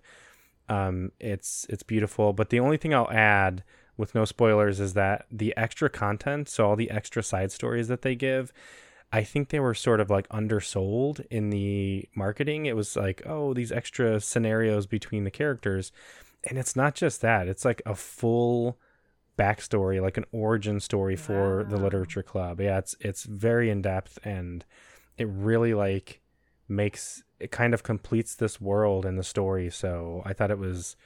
[0.69, 2.33] Um, it's it's beautiful.
[2.33, 3.63] But the only thing I'll add
[3.97, 8.03] with no spoilers is that the extra content, so all the extra side stories that
[8.03, 8.53] they give,
[9.13, 12.67] I think they were sort of like undersold in the marketing.
[12.67, 15.93] It was like, oh, these extra scenarios between the characters.
[16.45, 18.79] And it's not just that, it's like a full
[19.39, 22.61] backstory, like an origin story for the literature club.
[22.61, 24.65] Yeah, it's it's very in depth and
[25.19, 26.21] it really like
[26.69, 29.71] makes it kind of completes this world and the story.
[29.71, 30.97] So I thought it was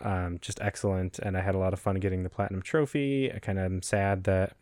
[0.00, 3.32] um, just excellent, and I had a lot of fun getting the platinum trophy.
[3.32, 4.56] I kind of am sad that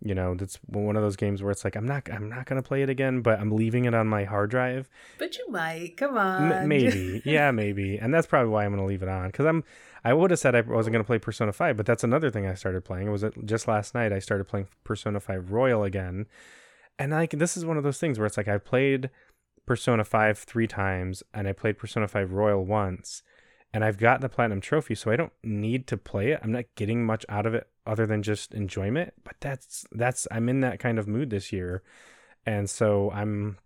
[0.00, 2.62] you know that's one of those games where it's like I'm not I'm not gonna
[2.62, 4.88] play it again, but I'm leaving it on my hard drive.
[5.18, 5.96] But you might.
[5.96, 6.68] Come M- on.
[6.74, 9.64] maybe, yeah, maybe, and that's probably why I'm gonna leave it on because I'm.
[10.04, 12.54] I would have said I wasn't gonna play Persona Five, but that's another thing I
[12.54, 13.08] started playing.
[13.08, 16.26] It was just last night I started playing Persona Five Royal again,
[16.98, 19.10] and like this is one of those things where it's like I played
[19.66, 23.22] Persona 5 3 times and I played Persona 5 Royal once
[23.72, 26.40] and I've got the platinum trophy so I don't need to play it.
[26.42, 30.48] I'm not getting much out of it other than just enjoyment, but that's that's I'm
[30.48, 31.82] in that kind of mood this year.
[32.46, 33.58] And so I'm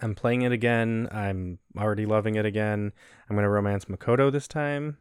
[0.00, 1.08] I'm playing it again.
[1.10, 2.92] I'm already loving it again.
[3.28, 4.98] I'm to romance Makoto this time.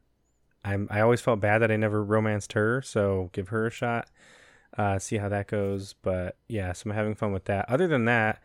[0.64, 4.10] I'm I always felt bad that I never romanced her, so give her a shot.
[4.78, 5.94] Uh, see how that goes.
[6.02, 7.70] But yeah, so I'm having fun with that.
[7.70, 8.42] Other than that,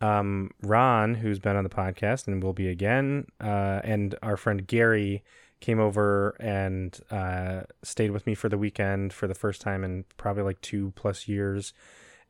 [0.00, 4.66] um, Ron, who's been on the podcast and will be again, uh, and our friend
[4.66, 5.22] Gary
[5.60, 10.04] came over and uh, stayed with me for the weekend for the first time in
[10.16, 11.72] probably like two plus years.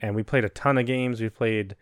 [0.01, 1.21] And we played a ton of games.
[1.21, 1.75] We played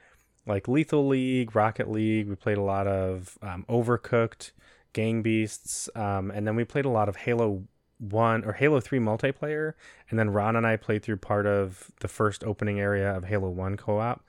[0.47, 2.29] like Lethal League, Rocket League.
[2.29, 4.53] We played a lot of um, Overcooked,
[4.93, 7.65] Gang Beasts, um, and then we played a lot of Halo
[8.11, 9.75] One or Halo Three multiplayer.
[10.11, 13.49] And then Ron and I played through part of the first opening area of Halo
[13.49, 14.25] One co-op.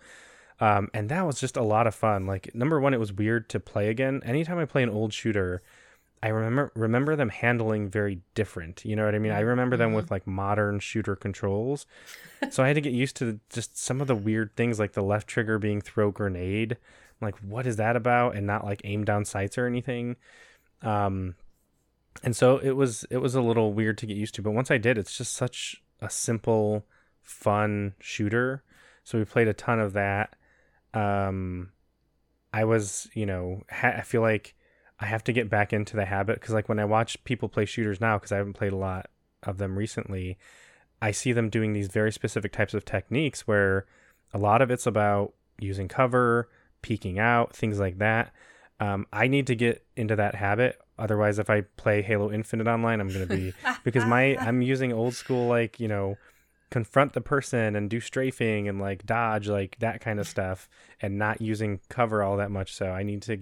[0.60, 2.26] Um, and that was just a lot of fun.
[2.26, 4.22] Like number one, it was weird to play again.
[4.24, 5.62] Anytime I play an old shooter,
[6.22, 8.86] I remember remember them handling very different.
[8.86, 9.34] You know what I mean?
[9.34, 11.86] I remember them with like modern shooter controls.
[12.50, 15.04] so I had to get used to just some of the weird things like the
[15.04, 16.74] left trigger being throw grenade.
[16.74, 18.36] I'm like, what is that about?
[18.38, 20.16] And not like aim down sights or anything.
[20.82, 21.36] Um
[22.24, 24.70] and so it was it was a little weird to get used to, but once
[24.70, 26.86] I did, it's just such a simple,
[27.22, 28.64] fun shooter.
[29.04, 30.36] So we played a ton of that.
[30.94, 31.72] Um
[32.54, 34.56] I was, you know, ha- I feel like
[35.00, 37.66] I have to get back into the habit because, like, when I watch people play
[37.66, 39.10] shooters now, because I haven't played a lot
[39.42, 40.38] of them recently,
[41.02, 43.88] I see them doing these very specific types of techniques where
[44.34, 46.50] a lot of it's about using cover,
[46.82, 48.32] peeking out, things like that.
[48.80, 50.80] Um, I need to get into that habit.
[51.00, 54.94] Otherwise, if I play Halo Infinite online, I'm going to be because my I'm using
[54.94, 56.18] old school like you know
[56.70, 60.68] confront the person and do strafing and like dodge like that kind of stuff
[61.02, 62.74] and not using cover all that much.
[62.74, 63.38] So I need to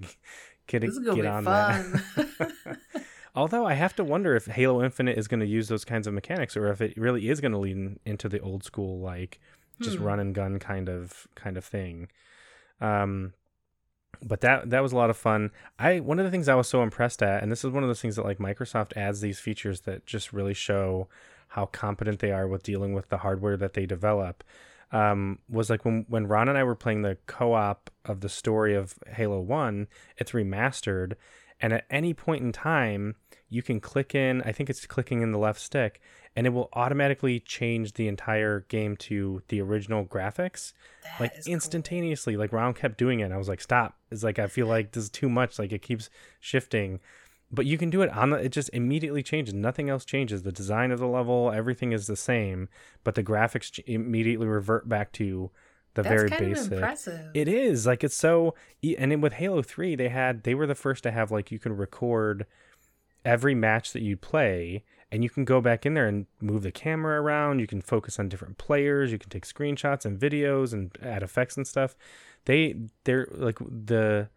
[0.66, 2.02] get This is gonna get be on fun.
[2.16, 2.52] that.
[3.34, 6.12] Although I have to wonder if Halo Infinite is going to use those kinds of
[6.12, 9.40] mechanics or if it really is going to lean into the old school like
[9.80, 10.04] just Hmm.
[10.04, 12.08] run and gun kind of kind of thing.
[12.80, 13.32] Um
[14.22, 15.50] but that that was a lot of fun.
[15.78, 17.88] I one of the things I was so impressed at and this is one of
[17.88, 21.08] those things that like Microsoft adds these features that just really show
[21.48, 24.42] how competent they are with dealing with the hardware that they develop.
[24.92, 28.74] um, was like when when Ron and I were playing the co-op of the story
[28.74, 29.88] of Halo One.
[30.18, 31.14] It's remastered,
[31.60, 33.16] and at any point in time,
[33.48, 34.42] you can click in.
[34.42, 36.00] I think it's clicking in the left stick,
[36.34, 40.72] and it will automatically change the entire game to the original graphics,
[41.04, 41.54] That like is cool.
[41.54, 42.36] instantaneously.
[42.36, 44.92] Like Ron kept doing it, and I was like, "Stop!" It's like I feel like
[44.92, 45.58] this is too much.
[45.58, 46.08] Like it keeps
[46.40, 47.00] shifting
[47.54, 50.50] but you can do it on the it just immediately changes nothing else changes the
[50.50, 52.66] design of the level everything is the same
[53.04, 55.50] but the graphics ch- immediately revert back to
[55.92, 57.30] the That's very kind basic of impressive.
[57.34, 58.54] it is like it's so
[58.98, 61.58] and then with halo 3 they had they were the first to have like you
[61.58, 62.46] can record
[63.22, 66.72] every match that you play and you can go back in there and move the
[66.72, 67.58] camera around.
[67.58, 69.12] You can focus on different players.
[69.12, 71.94] You can take screenshots and videos and add effects and stuff.
[72.46, 74.30] They they're like the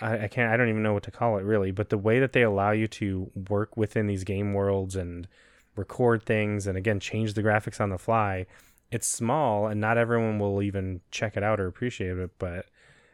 [0.00, 2.18] I, I can't I don't even know what to call it really, but the way
[2.18, 5.28] that they allow you to work within these game worlds and
[5.76, 8.46] record things and again change the graphics on the fly,
[8.90, 12.66] it's small and not everyone will even check it out or appreciate it, but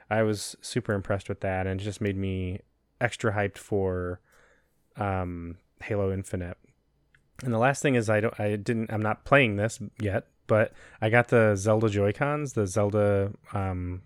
[0.08, 1.66] I was super impressed with that.
[1.66, 2.60] And it just made me
[2.98, 4.20] extra hyped for
[4.96, 6.56] um Halo Infinite.
[7.44, 10.72] And the last thing is I don't I didn't I'm not playing this yet, but
[11.00, 14.02] I got the Zelda Joy-Cons, the Zelda um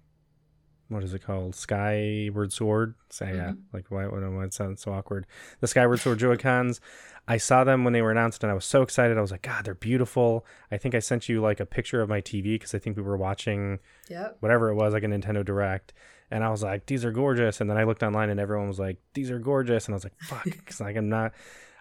[0.88, 1.54] what is it called?
[1.54, 2.94] Skyward Sword.
[3.08, 3.52] Say yeah.
[3.52, 3.58] Mhm.
[3.72, 5.26] Like why why it sounds so awkward.
[5.60, 6.80] The Skyward Sword Joy-Cons.
[7.28, 9.16] I saw them when they were announced and I was so excited.
[9.16, 10.44] I was like, God, they're beautiful.
[10.72, 13.02] I think I sent you like a picture of my TV because I think we
[13.04, 13.78] were watching
[14.08, 14.38] Yep.
[14.40, 15.92] whatever it was, like a Nintendo Direct.
[16.32, 17.60] And I was like, these are gorgeous.
[17.60, 19.86] And then I looked online and everyone was like, these are gorgeous.
[19.86, 21.32] And I was like, fuck, because like I'm not.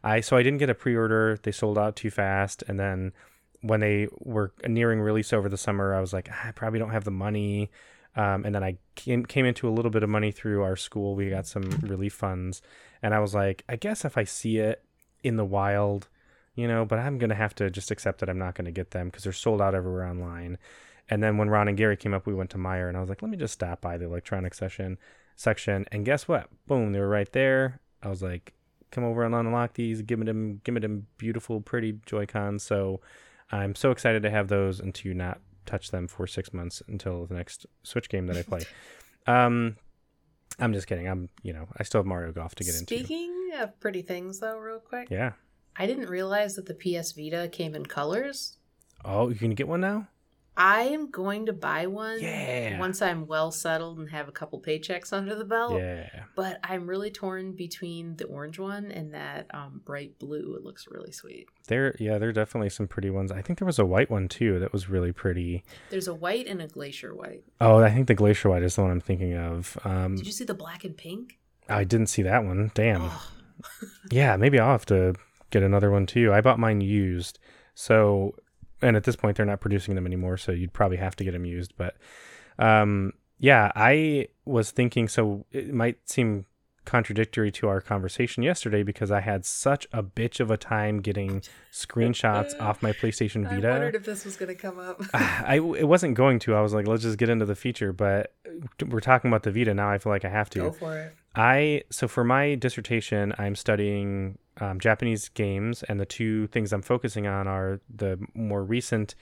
[0.04, 1.38] I so I didn't get a pre-order.
[1.42, 2.64] They sold out too fast.
[2.68, 3.14] And then
[3.62, 6.92] when they were nearing release over the summer, I was like, "Ah, I probably don't
[6.92, 7.70] have the money.
[8.16, 11.16] Um, and then I came came into a little bit of money through our school.
[11.16, 12.62] We got some relief funds,
[13.02, 14.84] and I was like, I guess if I see it
[15.24, 16.10] in the wild,
[16.56, 19.08] you know, but I'm gonna have to just accept that I'm not gonna get them
[19.08, 20.58] because they're sold out everywhere online.
[21.10, 23.10] And then when Ron and Gary came up, we went to Meijer, and I was
[23.10, 24.98] like, let me just stop by the electronic session
[25.36, 25.86] section.
[25.92, 26.50] And guess what?
[26.68, 27.80] Boom, they were right there.
[28.04, 28.54] I was like,
[28.92, 30.02] come over and unlock these.
[30.02, 32.64] Give me them, give me them beautiful, pretty Joy Cons.
[32.64, 33.02] So
[33.52, 37.26] I'm so excited to have those and to not touch them for six months until
[37.26, 38.62] the next Switch game that I play.
[39.28, 39.78] um,
[40.60, 41.08] I'm just kidding.
[41.08, 42.96] I'm, you know, I still have Mario Golf to get into.
[42.96, 45.34] Speaking of pretty things, though, real quick, Yeah.
[45.78, 48.58] I didn't realize that the PS Vita came in colors.
[49.06, 50.08] Oh, you can get one now?
[50.64, 52.80] I am going to buy one Yeah.
[52.80, 55.80] once I'm well settled and have a couple paychecks under the belt.
[55.80, 56.08] Yeah.
[56.36, 60.56] But I'm really torn between the orange one and that um, bright blue.
[60.56, 61.48] It looks really sweet.
[61.68, 63.32] There, yeah, there are definitely some pretty ones.
[63.32, 65.64] I think there was a white one too that was really pretty.
[65.90, 67.44] There's a white and a glacier white.
[67.60, 69.78] Oh, I think the glacier white is the one I'm thinking of.
[69.84, 71.40] Um, Did you see the black and pink?
[71.68, 72.70] I didn't see that one.
[72.76, 73.02] Damn.
[73.06, 73.32] Oh,
[74.12, 75.16] Yeah, maybe I'll have to
[75.50, 76.32] get another one too.
[76.32, 77.40] I bought mine used,
[77.74, 78.36] so
[78.82, 81.32] and at this point they're not producing them anymore, so you'd probably have to get
[81.32, 81.74] them used.
[81.78, 81.96] But
[82.60, 85.08] um, yeah, I was thinking.
[85.08, 86.46] So it might seem
[86.86, 91.44] contradictory to our conversation yesterday because I had such a bitch of a time getting
[91.72, 93.68] screenshots off my PlayStation Vita.
[93.68, 95.02] I wondered if this was going to come up.
[95.14, 96.56] I it wasn't going to.
[96.56, 98.34] I was like, let's just get into the feature, but
[98.88, 99.90] we're talking about the Vita now.
[99.90, 100.60] I feel like I have to.
[100.60, 101.16] Go for it.
[101.36, 106.82] I so for my dissertation, I'm studying um, Japanese games, and the two things I'm
[106.82, 109.16] focusing on are the more recent,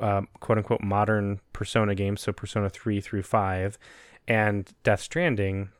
[0.00, 3.76] um, quote unquote, modern Persona games, so Persona three through five,
[4.26, 5.70] and Death Stranding.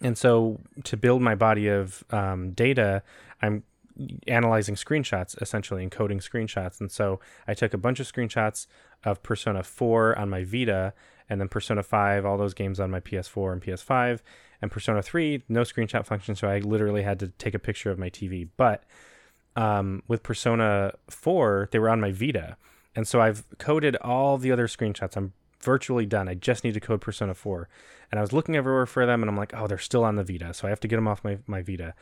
[0.00, 3.02] And so to build my body of um, data,
[3.40, 3.62] I'm
[4.26, 6.80] analyzing screenshots, essentially encoding screenshots.
[6.80, 8.66] And so I took a bunch of screenshots
[9.04, 10.92] of Persona 4 on my Vita,
[11.28, 14.20] and then Persona 5, all those games on my PS4 and PS5
[14.62, 17.98] and Persona 3, no screenshot function, so I literally had to take a picture of
[17.98, 18.48] my TV.
[18.56, 18.84] But
[19.54, 22.56] um, with Persona 4, they were on my Vita.
[22.94, 25.16] And so I've coded all the other screenshots.
[25.16, 26.28] I'm virtually done.
[26.28, 27.68] I just need to code Persona 4.
[28.10, 30.24] And I was looking everywhere for them, and I'm like, oh, they're still on the
[30.24, 30.54] Vita.
[30.54, 31.94] So I have to get them off my, my Vita.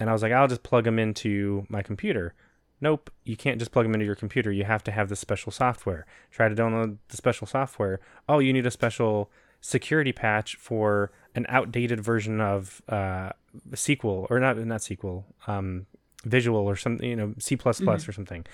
[0.00, 2.34] And I was like, I'll just plug them into my computer.
[2.80, 4.52] Nope, you can't just plug them into your computer.
[4.52, 6.06] You have to have the special software.
[6.30, 8.00] Try to download the special software.
[8.28, 9.30] Oh, you need a special
[9.60, 13.30] security patch for an outdated version of uh,
[13.70, 15.86] SQL or not not SQL, um,
[16.24, 18.44] Visual or something, you know, C plus plus or something.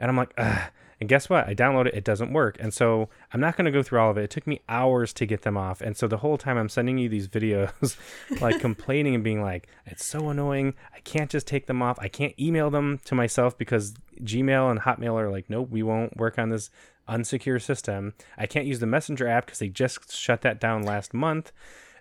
[0.00, 0.70] And I'm like, Ugh.
[1.00, 1.46] And guess what?
[1.46, 2.56] I download it, it doesn't work.
[2.58, 4.24] And so I'm not going to go through all of it.
[4.24, 5.80] It took me hours to get them off.
[5.80, 7.96] And so the whole time I'm sending you these videos,
[8.40, 10.74] like complaining and being like, it's so annoying.
[10.94, 11.98] I can't just take them off.
[12.00, 16.16] I can't email them to myself because Gmail and Hotmail are like, nope, we won't
[16.16, 16.68] work on this
[17.08, 18.14] unsecure system.
[18.36, 21.52] I can't use the Messenger app because they just shut that down last month.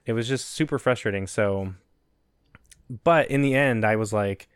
[0.06, 1.28] It was just super frustrating.
[1.28, 1.76] So,
[3.04, 4.48] but in the end, I was like,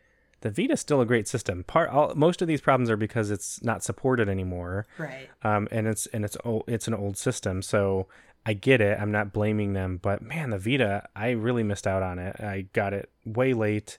[0.42, 1.64] the Vita's still a great system.
[1.64, 5.28] Part all, most of these problems are because it's not supported anymore, Right.
[5.42, 7.62] um, and it's and it's old, it's an old system.
[7.62, 8.06] So
[8.44, 8.98] I get it.
[9.00, 12.36] I'm not blaming them, but man, the Vita, I really missed out on it.
[12.40, 13.98] I got it way late.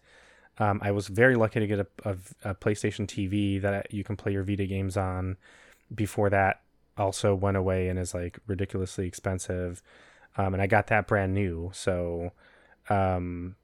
[0.60, 2.16] Um, I was very lucky to get a, a,
[2.52, 5.38] a PlayStation TV that you can play your Vita games on.
[5.96, 6.62] Before that,
[6.98, 9.82] also went away and is like ridiculously expensive,
[10.38, 11.72] um, and I got that brand new.
[11.74, 12.34] So,
[12.90, 13.56] um,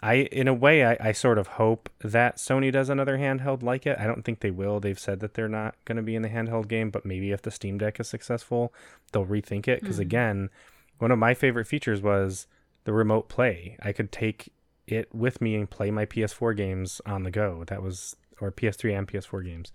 [0.00, 3.86] I in a way I, I sort of hope that Sony does another handheld like
[3.86, 3.98] it.
[3.98, 4.78] I don't think they will.
[4.80, 7.42] They've said that they're not going to be in the handheld game, but maybe if
[7.42, 8.72] the Steam Deck is successful,
[9.12, 9.80] they'll rethink it.
[9.80, 10.02] Because Mhm.
[10.02, 10.50] again,
[10.98, 12.46] one of my favorite features was
[12.84, 13.76] the remote play.
[13.82, 14.52] I could take
[14.86, 17.64] it with me and play my PS4 games on the go.
[17.66, 19.72] That was or PS3 and PS4 games.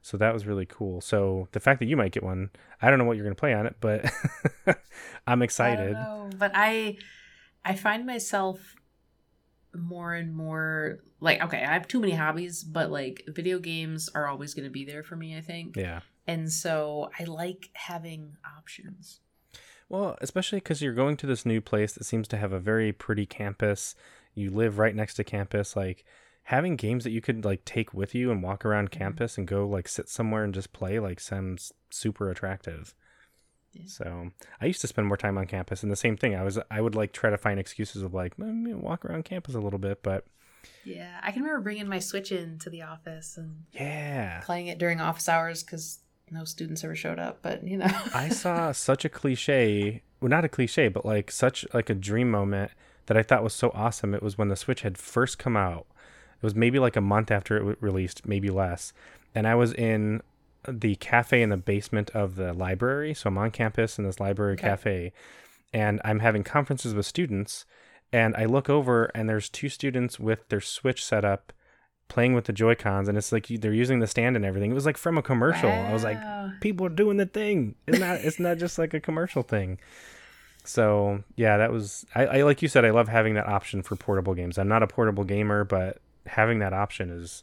[0.00, 1.00] So that was really cool.
[1.00, 2.50] So the fact that you might get one,
[2.80, 4.04] I don't know what you're going to play on it, but
[5.26, 5.94] I'm I excited.
[5.94, 6.96] don't know, but I
[7.64, 8.76] I find myself
[9.76, 14.26] more and more like okay, I have too many hobbies, but like video games are
[14.26, 15.76] always going to be there for me, I think.
[15.76, 16.00] Yeah.
[16.26, 19.20] And so I like having options.
[19.88, 22.92] Well, especially because you're going to this new place that seems to have a very
[22.92, 23.94] pretty campus.
[24.34, 25.76] You live right next to campus.
[25.76, 26.04] Like
[26.44, 28.98] having games that you could like take with you and walk around Mhm.
[28.98, 32.94] campus and go like sit somewhere and just play like sounds super attractive.
[33.84, 33.86] Yeah.
[33.86, 36.34] So I used to spend more time on campus, and the same thing.
[36.34, 39.54] I was I would like try to find excuses of like "Mm, walk around campus
[39.54, 40.24] a little bit, but
[40.82, 45.00] Yeah, I can remember bringing my Switch into the office and yeah, playing it during
[45.00, 45.98] office hours because
[46.30, 47.40] no students ever showed up.
[47.42, 51.66] But you know, I saw such a cliche, well, not a cliche, but like such
[51.74, 52.72] like a dream moment
[53.06, 54.14] that I thought was so awesome.
[54.14, 55.86] It was when the Switch had first come out.
[56.36, 58.92] It was maybe like a month after it released, maybe less.
[59.34, 60.22] And I was in
[60.68, 63.14] the cafe in the basement of the library.
[63.14, 64.68] So I'm on campus in this library Okay.
[64.68, 65.12] cafe,
[65.72, 67.64] and I'm having conferences with students.
[68.12, 71.52] And I look over, and there's two students with their Switch set up,
[72.08, 74.70] playing with the Joy Cons, and it's like they're using the stand and everything.
[74.70, 75.70] It was like from a commercial.
[75.70, 76.20] I was like,
[76.60, 77.74] people are doing the thing.
[77.86, 79.78] It's not it's not just like a commercial thing.
[80.64, 83.96] So yeah, that was I, I like you said, I love having that option for
[83.96, 84.58] portable games.
[84.58, 87.42] I'm not a portable gamer, but having that option is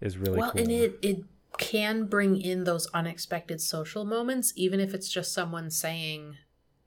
[0.00, 0.60] is really well, cool.
[0.60, 1.24] and it it
[1.58, 6.36] can bring in those unexpected social moments, even if it's just someone saying,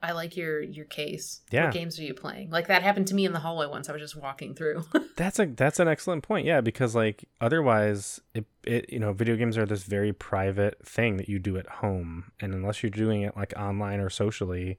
[0.01, 1.41] "I like your your case.
[1.51, 1.65] Yeah.
[1.65, 3.89] What games are you playing?" Like that happened to me in the hallway once.
[3.89, 4.83] I was just walking through.
[5.17, 6.45] That's a that's an excellent point.
[6.45, 11.17] Yeah, because like otherwise it, it you know, video games are this very private thing
[11.17, 12.31] that you do at home.
[12.39, 14.77] And unless you're doing it like online or socially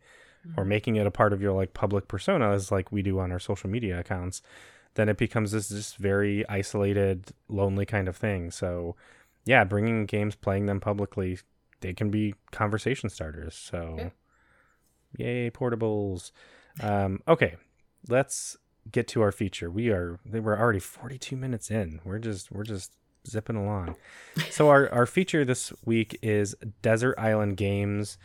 [0.57, 0.69] or mm-hmm.
[0.69, 3.39] making it a part of your like public persona as like we do on our
[3.39, 4.41] social media accounts,
[4.95, 8.51] then it becomes this just very isolated, lonely kind of thing.
[8.51, 8.97] So
[9.45, 11.39] yeah, bringing games, playing them publicly,
[11.81, 13.55] they can be conversation starters.
[13.55, 14.11] So
[15.17, 16.31] yay, portables.
[16.81, 17.57] Um, okay,
[18.09, 18.57] let's
[18.91, 19.71] get to our feature.
[19.71, 22.01] We are we're already 42 minutes in.
[22.05, 22.93] We're just we're just
[23.29, 23.97] zipping along.
[24.51, 28.19] So our our feature this week is Desert Island Games.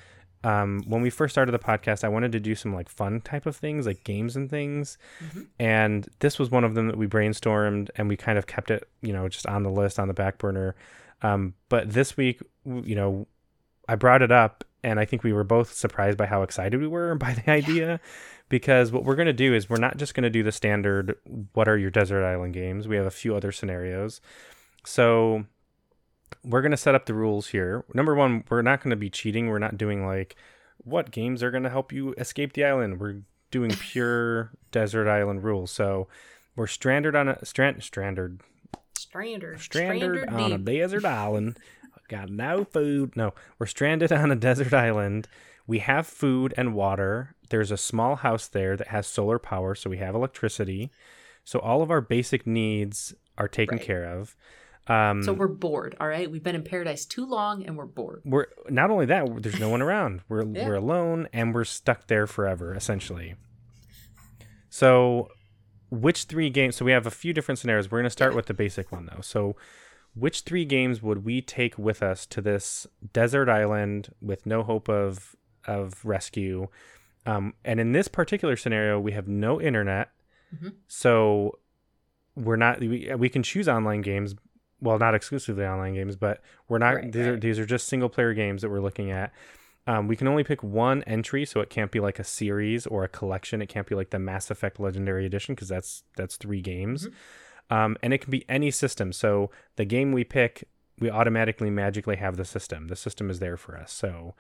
[0.44, 3.48] Um, when we first started the podcast, I wanted to do some like fun type
[3.48, 5.00] of things, like games and things.
[5.24, 5.48] Mhm.
[5.58, 8.88] And this was one of them that we brainstormed and we kind of kept it,
[9.02, 10.76] you know, just on the list on the back burner.
[11.26, 13.28] Um, but this week, you know,
[13.88, 16.88] I brought it up and I think we were both surprised by how excited we
[16.88, 18.00] were by the idea
[18.50, 21.16] because what we're going to do is we're not just going to do the standard
[21.54, 22.88] what are your desert island games.
[22.88, 24.22] We have a few other scenarios.
[24.86, 25.46] So
[26.44, 27.86] we're going to set up the rules here.
[27.94, 29.48] Number 1, we're not going to be cheating.
[29.48, 30.36] We're not doing like
[30.78, 33.00] what games are going to help you escape the island.
[33.00, 35.72] We're doing pure desert island rules.
[35.72, 36.08] So
[36.56, 38.42] we're stranded on a strand stranded
[39.16, 39.60] Stranded.
[39.62, 41.58] stranded on a desert island.
[42.08, 43.16] Got no food.
[43.16, 45.28] No, we're stranded on a desert island.
[45.68, 47.36] We have food and water.
[47.50, 50.92] There's a small house there that has solar power, so we have electricity.
[51.44, 53.86] So all of our basic needs are taken Right.
[53.86, 54.36] care of.
[54.88, 55.96] Um, So we're bored.
[56.00, 58.22] All right, we've been in paradise too long, and we're bored.
[58.26, 60.68] we're not only that there's no one around we're Yeah.
[60.68, 63.34] we're alone and we're stuck there forever essentially
[64.70, 65.30] so
[65.90, 67.92] which three games so we have a few different scenarios.
[67.92, 69.22] We're going to start with the basic one though.
[69.22, 69.56] So
[70.16, 74.90] which three games would we take with us to this desert island with no hope
[74.90, 75.36] of
[75.68, 76.68] of rescue?
[77.26, 80.10] Um, and in this particular scenario we have no internet.
[80.56, 80.74] Mhm.
[80.88, 81.58] so
[82.36, 84.36] we're not we, we can choose online games
[84.80, 88.10] well not exclusively online games but we're not Right, these are these are just single
[88.10, 89.34] player games that we're looking at
[89.88, 93.04] um, we can only pick one entry so it can't be like a series or
[93.04, 93.62] a collection.
[93.62, 97.08] It can't be like the mass effect legendary edition because that's that's three games.
[97.70, 99.12] Um, and it can be any system.
[99.12, 100.68] So the game we pick
[101.00, 102.88] we automatically magically have the system.
[102.88, 103.92] The system is there for us.
[103.92, 104.34] So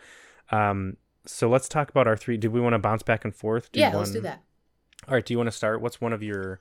[0.52, 2.38] um, so let's talk about our three.
[2.38, 3.70] Did we want to bounce back and forth?
[3.74, 4.44] Yeah, let's do that.
[5.08, 5.82] all right do you want to start?
[5.82, 6.60] What's one of your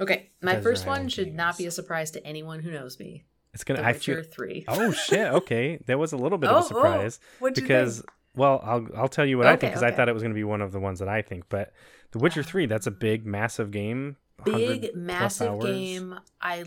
[0.00, 3.24] Okay, my first one should not be a surprise to anyone who knows me.
[3.58, 3.80] It's gonna.
[3.80, 4.32] The I Witcher feel.
[4.32, 4.64] Three.
[4.68, 5.26] Oh shit!
[5.32, 8.10] Okay, that was a little bit Oh, of oh, a surprise you because think?
[8.36, 10.44] well, I'll I'll tell you what I think because I thought it was gonna be
[10.44, 11.44] one of the ones that I think.
[11.48, 11.72] But
[12.12, 14.16] The Witcher Three, that's a big, massive game.
[14.44, 16.62] big massive game i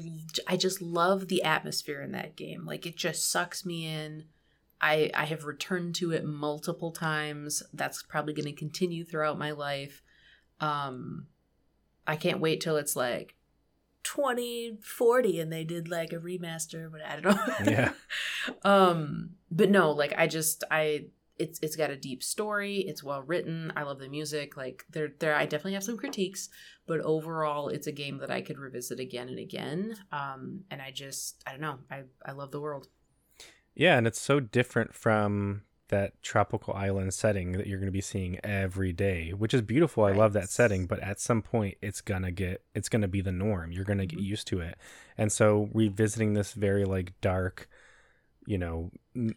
[0.46, 4.26] i just love the atmosphere in that game like it just sucks me in
[4.82, 9.52] i i have returned to it multiple times that's probably going to continue throughout my
[9.52, 10.04] life
[10.60, 11.28] um
[12.06, 13.36] i can't wait till it's like
[14.04, 17.72] 2040 and they did like a remaster but i don't know.
[17.72, 17.92] Yeah.
[18.64, 21.06] um but no like i just i
[21.40, 22.78] it's it's got a deep story.
[22.82, 23.74] It's well written.
[23.76, 24.56] I love the music.
[24.56, 26.50] Like there there i definitely have some critiques
[26.86, 29.96] but overall it's a game that i could revisit again and again.
[30.12, 31.80] Um and i just i don't know.
[31.90, 32.90] I i love the world.
[33.74, 38.02] Yeah, and it's so different from that tropical island setting that you're going to be
[38.02, 40.04] seeing every day, which is beautiful.
[40.04, 43.08] I love that setting, but at some point it's going to get it's going to
[43.08, 43.72] be the norm.
[43.72, 44.24] You're going to get Mhm.
[44.26, 44.78] used to it.
[45.18, 47.70] And so revisiting this very like dark,
[48.48, 48.92] you know,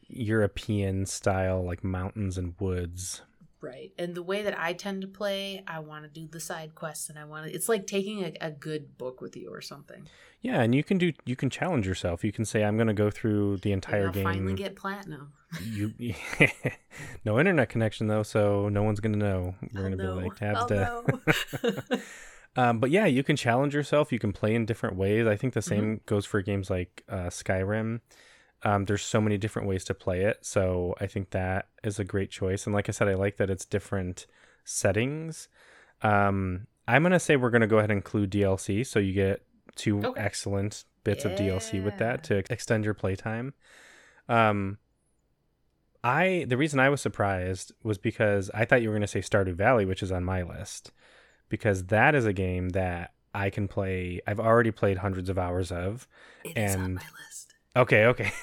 [0.09, 3.23] European style like mountains and woods.
[3.61, 6.75] right and the way that i tend to play i want to do the side
[6.75, 9.63] quests and i want to it's like taking a, a good book with you or
[9.63, 10.07] something
[10.43, 12.23] Yeah, and you can do you can challenge yourself.
[12.23, 14.23] You can say I'm going to go through the entire game.
[14.25, 15.95] finally get platinum you
[17.25, 19.55] no internet connection though, so no one's going to know.
[19.73, 22.03] We're going to I'll be like tabs I'll to.
[22.57, 24.13] Um, but yeah, you can challenge yourself.
[24.13, 25.27] You can play in different ways.
[25.27, 25.69] I think the Mm-hmm.
[25.69, 28.01] same goes for games like uh, Skyrim.
[28.63, 30.39] Um, there's so many different ways to play it.
[30.47, 32.67] So I think that is a great choice.
[32.67, 34.27] And like I said, I like that it's different
[34.65, 35.49] settings.
[36.03, 38.87] Um, I'm going to say we're going to go ahead and include DLC.
[38.87, 39.43] So you get
[39.75, 40.23] two Okay.
[40.23, 43.53] excellent bits of DLC with that to extend your playtime.
[44.29, 44.79] Um,
[46.05, 49.21] I the reason I was surprised was because I thought you were going to say
[49.21, 50.93] Stardew Valley, which is on my list,
[51.49, 54.21] because that is a game that I can play.
[54.27, 56.07] I've already played hundreds of hours of.
[56.45, 58.31] It is on And- my list Okay, okay.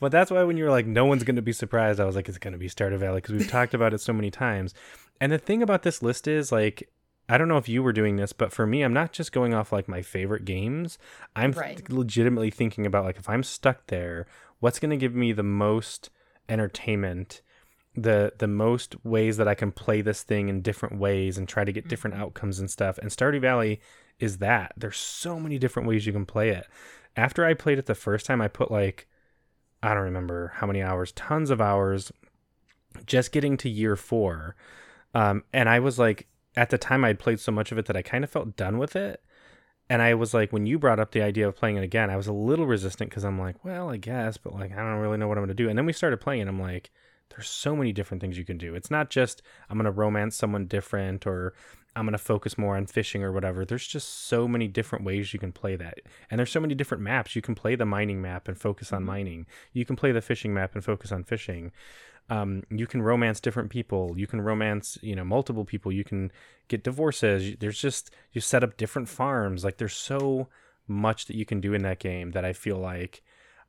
[0.00, 2.14] But that's why when you were like, no one's going to be surprised, I was
[2.14, 4.72] like, it's going to be Stardew Valley because we've talked about it so many times.
[5.20, 6.88] And the thing about this list is like,
[7.28, 9.54] I don't know if you were doing this, but for me, I'm not just going
[9.54, 10.98] off like my favorite games.
[11.34, 14.28] I'm th- legitimately thinking about like, if I'm stuck there,
[14.60, 16.10] what's going to give me the most
[16.48, 17.42] entertainment,
[17.94, 21.64] the the most ways that I can play this thing in different ways and try
[21.64, 22.20] to get different Mhm.
[22.20, 22.98] outcomes and stuff.
[22.98, 23.80] And Stardew Valley
[24.18, 24.72] is that.
[24.76, 26.66] There's so many different ways you can play it.
[27.16, 29.06] After I played it the first time, I put like
[29.82, 32.10] I don't remember how many hours, tons of hours,
[33.06, 34.56] just getting to year four.
[35.14, 37.96] Um, and I was like, at the time, I'd played so much of it that
[37.96, 39.22] I kind of felt done with it.
[39.90, 42.16] And I was like, when you brought up the idea of playing it again, I
[42.16, 45.16] was a little resistant because I'm like, well, I guess, but like, I don't really
[45.16, 45.68] know what I'm going to do.
[45.68, 46.90] And then we started playing, and I'm like,
[47.30, 48.74] there's so many different things you can do.
[48.74, 51.54] It's not just I'm going to romance someone different or
[51.94, 53.64] I'm going to focus more on fishing or whatever.
[53.64, 55.98] There's just so many different ways you can play that.
[56.30, 57.34] And there's so many different maps.
[57.36, 59.06] You can play the mining map and focus on Mhm.
[59.06, 59.46] mining.
[59.72, 61.72] You can play the fishing map and focus on fishing.
[62.30, 64.14] Um, you can romance different people.
[64.16, 65.90] You can romance, you know, multiple people.
[65.90, 66.30] You can
[66.68, 67.56] get divorces.
[67.58, 69.64] There's just you set up different farms.
[69.64, 70.48] Like there's so
[70.86, 73.22] much that you can do in that game that I feel like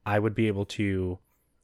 [0.06, 1.20] I would be able to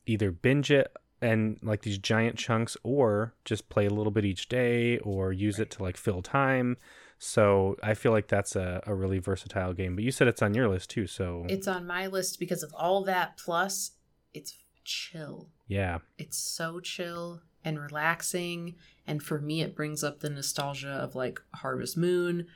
[0.06, 0.92] either binge it
[1.22, 5.60] and like these giant chunks or just play a little bit each day or use
[5.60, 6.78] it to like fill time.
[7.18, 9.96] So I feel like that's a, a really versatile game.
[9.96, 11.08] But you said it's on your list too.
[11.08, 13.38] So It's on my list because of all that.
[13.38, 13.92] Plus,
[14.34, 14.54] it's
[14.86, 15.50] chill.
[15.68, 16.00] yeah.
[16.18, 18.76] It's so chill and relaxing.
[19.08, 22.48] And for me, it brings up the nostalgia of like Harvest Moon.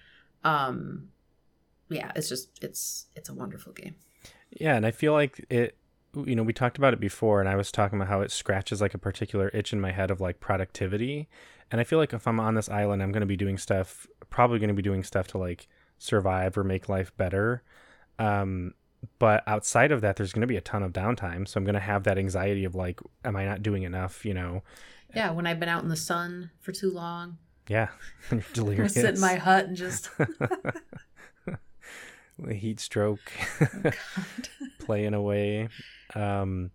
[0.44, 1.10] Um,
[1.90, 3.96] yeah, it's just it's it's a wonderful game.
[4.52, 5.76] Yeah, and I feel like it
[6.16, 8.82] you know, we talked about it before and I was talking about how it scratches
[8.82, 11.28] like a particular itch in my head of like productivity.
[11.72, 14.08] And I feel like if I'm on this island, I'm going to be doing stuff
[14.30, 15.68] probably going to be doing stuff to like
[15.98, 17.64] survive or make life better.
[18.18, 18.74] Um
[19.18, 21.74] but outside of that there's going to be a ton of downtime, so I'm going
[21.76, 24.64] to have that anxiety of like am I not doing enough, you know.
[25.16, 27.38] Yeah, when I've been out in the sun for too long,
[27.68, 27.90] Yeah.
[28.32, 28.94] You're delirious.
[28.94, 30.10] sit in my hut and just
[32.50, 33.20] heat stroke.
[33.60, 33.94] God.
[34.80, 35.70] playing away.
[36.16, 36.72] Um,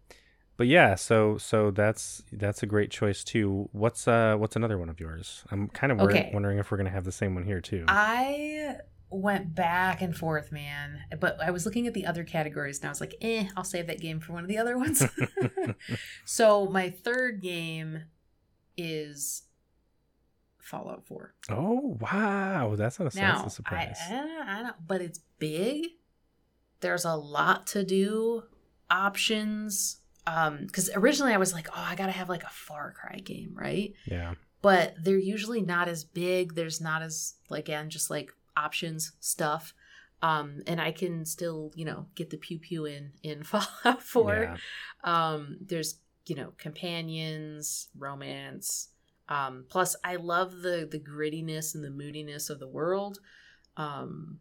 [0.57, 3.69] but yeah, so so that's that's a great choice too.
[3.73, 5.45] What's uh what's another one of yours?
[5.51, 6.31] I'm kind of wor- Okay.
[6.33, 7.85] wondering if we're gonna have the same one here too.
[7.89, 8.77] I
[9.15, 11.01] went back and forth, man.
[11.19, 13.87] But I was looking at the other categories and I was like, eh, I'll save
[13.87, 15.05] that game for one of the other ones.
[16.25, 18.05] so my third game
[18.77, 19.43] is
[20.59, 21.35] Fallout 4.
[21.51, 23.99] oh wow, that's not a, Now, that's a surprise.
[24.11, 25.87] I, I, I don't, but it's big.
[26.81, 28.45] There's a lot to do,
[28.91, 29.99] options.
[30.27, 33.53] Um, because originally I was like, oh, I gotta have like a Far Cry game,
[33.55, 33.93] right?
[34.07, 36.55] yeah, but they're usually not as big.
[36.55, 39.75] There's not as like again just like options stuff.
[40.23, 44.35] Um, and I can still, you know, get the pew pew in in Fallout 4.
[44.35, 44.57] Yeah.
[45.05, 45.97] Um, there's,
[46.27, 48.89] you know, companions, romance.
[49.29, 53.19] Um, plus I love the the grittiness and the moodiness of the world.
[53.77, 54.41] Um,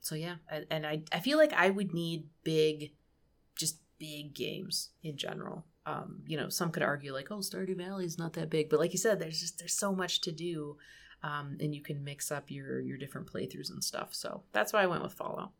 [0.00, 2.92] so yeah, and, and I I feel like I would need big,
[3.56, 5.64] just big games in general.
[5.86, 8.78] Um, you know, some could argue like, oh, Stardew Valley is not that big, but
[8.78, 10.76] like you said, there's just there's so much to do,
[11.22, 14.14] um, and you can mix up your your different playthroughs and stuff.
[14.14, 15.50] So that's why I went with Fallout.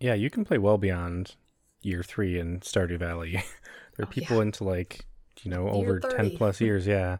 [0.00, 1.36] Yeah, you can play well beyond
[1.82, 3.32] year three in Stardew Valley.
[3.96, 4.42] there are Oh, people yeah.
[4.42, 5.06] into like,
[5.42, 6.86] you know, Year over 10 plus years.
[6.86, 7.18] Yeah.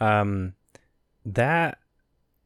[0.00, 0.54] Um,
[1.24, 1.78] that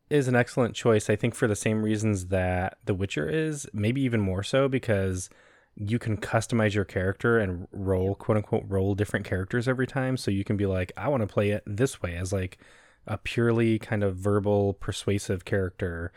[0.09, 1.09] is an excellent choice.
[1.09, 5.31] I think for the same reasons that The Witcher is, maybe even more so because
[5.77, 10.17] you can customize your character and roll, quote unquote, roll different characters every time.
[10.17, 12.59] So you can be like, I want to play it this way as like
[13.11, 16.13] a purely kind of verbal, persuasive character.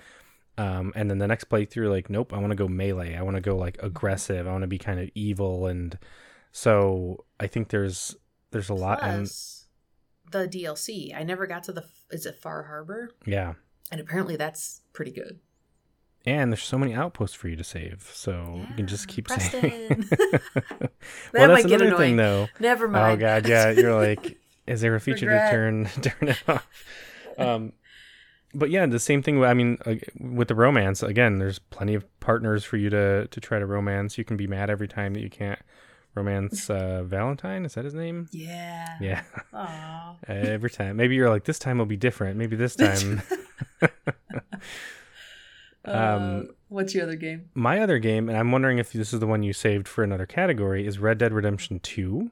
[0.57, 3.15] Um, and then the next playthrough, like, nope, I want to go melee.
[3.15, 4.47] I want to go like aggressive.
[4.47, 5.65] I want to be kind of evil.
[5.65, 5.97] And
[6.51, 8.15] so I think there's
[8.51, 8.99] there's a lot.
[9.01, 9.25] And
[10.31, 11.15] the DLC.
[11.17, 11.83] I never got to the.
[12.11, 13.09] Is it Far Harbor?
[13.25, 13.53] yeah,
[13.91, 15.39] And apparently that's pretty good.
[16.25, 18.09] and there's so many outposts for you to save.
[18.13, 19.61] So you can just keep Preston.
[19.61, 20.05] saving.
[21.33, 22.17] That well, that's might get another thing, annoying.
[22.17, 22.47] though.
[22.59, 23.13] Never mind.
[23.13, 23.71] Oh god, yeah.
[23.71, 24.37] You're like,
[24.67, 25.51] is there a feature Regret.
[25.51, 26.67] to turn turn it off?
[27.37, 27.73] Um,
[28.53, 29.43] but yeah, the same thing.
[29.43, 33.39] I mean, uh, with the romance, again, there's plenty of partners for you to to
[33.41, 34.17] try to romance.
[34.17, 35.59] You can be mad every time that you can't
[36.15, 37.65] romance uh, Valentine.
[37.65, 38.27] Is that his name?
[38.31, 38.87] Yeah.
[39.01, 40.15] Yeah, Aw.
[40.27, 40.95] every time.
[40.97, 42.37] Maybe you're like, this time will be different.
[42.37, 43.21] Maybe this time.
[45.85, 47.49] Um, Uh, what's your other game?
[47.53, 50.25] My other game, and I'm wondering if this is the one you saved for another
[50.25, 52.31] category, is Red Dead Redemption Two.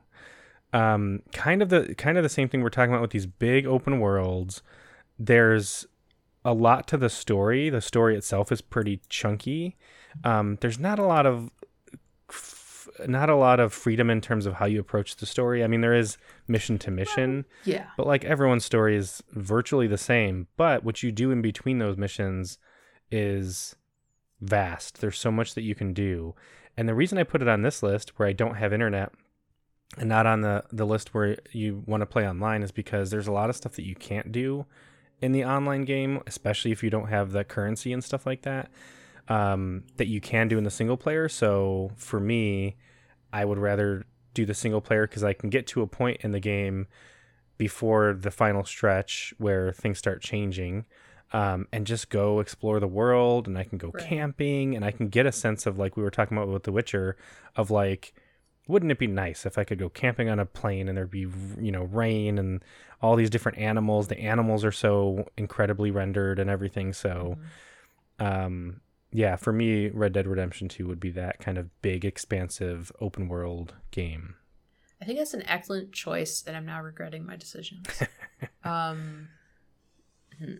[0.73, 3.65] Um, kind of the kind of the same thing we're talking about with these big
[3.65, 4.61] open worlds.
[5.19, 5.85] There's
[6.45, 7.69] a lot to the story.
[7.69, 9.75] The story itself is pretty chunky.
[10.23, 11.51] Um, there's not a lot of
[12.29, 15.63] f- not a lot of freedom in terms of how you approach the story.
[15.63, 16.17] I mean, there is
[16.47, 17.85] mission to mission, Yeah.
[17.97, 20.47] but like everyone's story is virtually the same.
[20.57, 22.57] But what you do in between those missions
[23.11, 23.75] is
[24.39, 24.99] vast.
[25.01, 26.33] There's so much that you can do.
[26.77, 29.11] And the reason I put it on this list where I don't have internet
[29.97, 33.27] and not on the, the list where you want to play online is because there's
[33.27, 34.65] a lot of stuff that you can't do
[35.21, 38.71] in the online game, especially if you don't have the currency and stuff like that,
[39.27, 41.27] um, that you can do in the single player.
[41.29, 42.77] So for me,
[43.33, 46.31] I would rather do the single player because I can get to a point in
[46.31, 46.87] the game
[47.57, 50.85] before the final stretch where things start changing
[51.33, 54.03] um, and just go explore the world and I can go Right.
[54.07, 56.71] camping and I can get a sense of like we were talking about with The
[56.71, 57.15] Witcher
[57.55, 58.13] of like
[58.71, 61.27] wouldn't it be nice if I could go camping on a plane and there'd be
[61.59, 62.63] you know rain and
[63.01, 67.37] all these different animals the animals are so incredibly rendered and everything so
[68.19, 68.25] Mhm.
[68.25, 72.91] um yeah for me Red Dead Redemption 2 would be that kind of big expansive
[73.01, 74.35] open world game
[75.01, 77.87] I think that's an excellent choice, and I'm now regretting my decisions.
[78.63, 79.29] um,
[80.37, 80.53] hmm.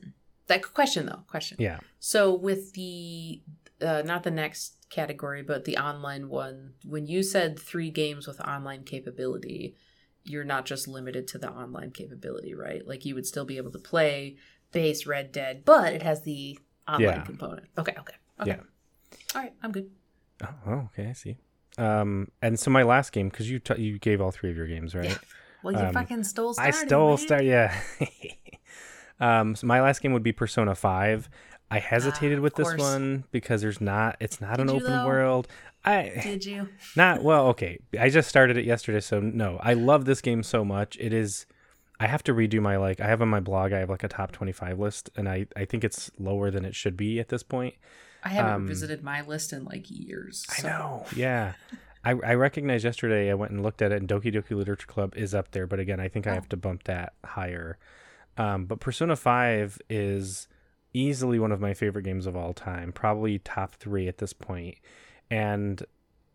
[0.47, 1.57] that question though, question.
[1.59, 3.41] yeah So with the
[3.81, 8.39] uh, not the next category, but the online one, when you said three games with
[8.41, 9.75] online capability,
[10.23, 12.85] you're not just limited to the online capability, right?
[12.87, 14.35] Like you would still be able to play
[14.71, 17.21] base Red Dead, but it has the online Yeah.
[17.23, 17.67] component.
[17.77, 18.51] Okay, okay, okay.
[18.51, 19.17] Yeah.
[19.33, 19.89] All right, I'm good.
[20.43, 21.37] oh, oh okay I see
[21.77, 24.67] um and so my last game because you t- you gave all three of your
[24.67, 25.17] games right Yeah.
[25.63, 26.53] Well, you Um, fucking stole.
[26.57, 27.17] I stole.
[27.17, 27.41] Star.
[27.41, 27.79] Yeah.
[29.19, 29.55] um.
[29.55, 31.29] So my last game would be Persona Five.
[31.71, 32.79] I hesitated Ah, with this course.
[32.81, 34.17] one because there's not.
[34.19, 35.05] It's not an Did you, open though?
[35.07, 35.47] world.
[35.85, 36.67] I Did you?
[36.95, 37.47] not well.
[37.47, 37.79] Okay.
[37.99, 39.57] I just started it yesterday, so no.
[39.63, 40.97] I love this game so much.
[40.99, 41.45] It is.
[41.99, 42.99] I have to redo my like.
[42.99, 43.71] I have on my blog.
[43.73, 46.75] I have like a top twenty-five list, and I I think it's lower than it
[46.75, 47.75] should be at this point.
[48.23, 50.45] I haven't Um, visited my list in like years.
[50.59, 51.05] I know.
[51.15, 51.53] Yeah.
[52.03, 55.15] I, I recognized yesterday I went and looked at it and Doki Doki Literature Club
[55.15, 56.33] is up there, but again I think I Oh.
[56.33, 57.77] have to bump that higher.
[58.37, 60.47] Um, but Persona 5 is
[60.93, 64.75] easily one of my favorite games of all time, probably top three at this point.
[65.29, 65.83] And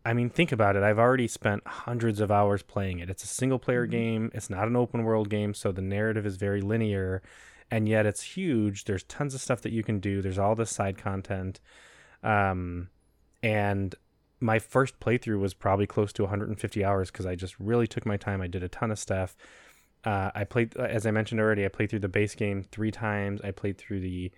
[0.05, 0.83] I mean, think about it.
[0.83, 3.09] I've already spent hundreds of hours playing it.
[3.09, 3.91] It's a single player Mhm.
[3.91, 7.21] game, it's not an open world game, so the narrative is very linear,
[7.69, 8.85] and yet it's huge.
[8.85, 11.59] There's tons of stuff that you can do, there's all this side content.
[12.23, 12.89] Um,
[13.43, 13.93] and
[14.39, 18.17] my first playthrough was probably close to 150 hours because I just really took my
[18.17, 18.41] time.
[18.41, 19.35] I did a ton of stuff.
[20.07, 23.41] Uh, I played, as I mentioned already, I played through the base game three times.
[23.43, 24.31] I played through the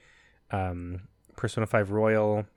[0.49, 1.01] um,
[1.35, 2.47] Persona 5 Royal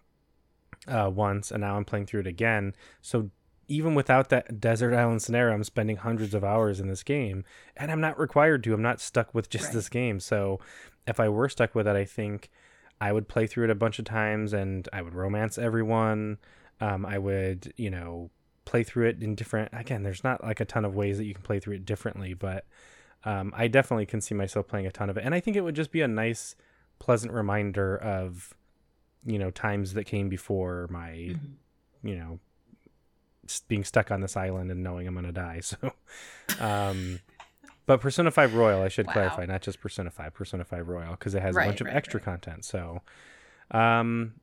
[0.88, 2.74] uh, once, and now I'm playing through it again.
[3.02, 3.28] So
[3.68, 7.44] even without that desert island scenario, I'm spending hundreds of hours in this game,
[7.76, 8.72] and I'm not required to.
[8.72, 9.74] I'm not stuck with just Right.
[9.74, 10.18] this game.
[10.18, 10.58] So,
[11.06, 12.48] if I were stuck with it, I think
[12.98, 16.38] I would play through it a bunch of times, and I would romance everyone.
[16.80, 18.30] Um, I would, you know,
[18.64, 19.70] play through it in different.
[19.72, 22.34] Again, there's not like a ton of ways that you can play through it differently,
[22.34, 22.64] but
[23.24, 25.62] um, I definitely can see myself playing a ton of it, and I think it
[25.62, 26.54] would just be a nice,
[26.98, 28.54] pleasant reminder of,
[29.24, 31.38] you know, times that came before my Mhm.
[32.04, 32.40] you know
[33.68, 35.76] being stuck on this island and knowing i'm gonna die so
[36.58, 37.20] um
[37.86, 39.12] but persona 5 royal i should Wow.
[39.12, 41.86] clarify not just persona 5 persona 5 royal because it has Right, a bunch of
[41.88, 42.24] right, extra right.
[42.24, 43.02] content so
[43.70, 44.34] um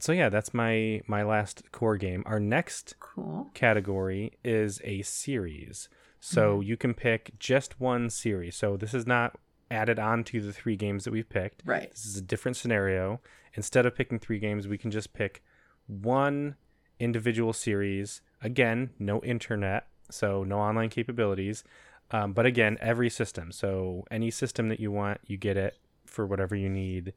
[0.00, 3.50] so yeah that's my my last core game our next Cool.
[3.54, 5.88] category is a series
[6.26, 6.66] so Mhm.
[6.66, 9.38] you can pick just one series so this is not
[9.70, 11.90] added on to the three games that we've picked Right.
[11.90, 13.20] this is a different scenario.
[13.54, 15.42] Instead of picking three games, we can just pick
[15.86, 16.56] one
[16.98, 18.20] individual series.
[18.42, 21.62] Again, no internet, so no online capabilities.
[22.10, 23.52] Um, but again, every system.
[23.52, 27.12] So any system that you want, you get it for whatever you need.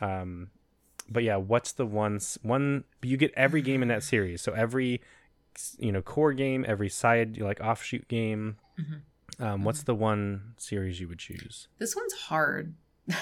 [0.00, 0.50] Um,
[1.08, 2.84] but yeah, what's the one one?
[3.02, 4.40] You get every game in that series.
[4.40, 5.00] So every
[5.78, 8.56] you know core game, every side like offshoot game.
[8.78, 9.00] Mhm.
[9.40, 11.68] Um, what's the one series you would choose?
[11.78, 12.74] This one's hard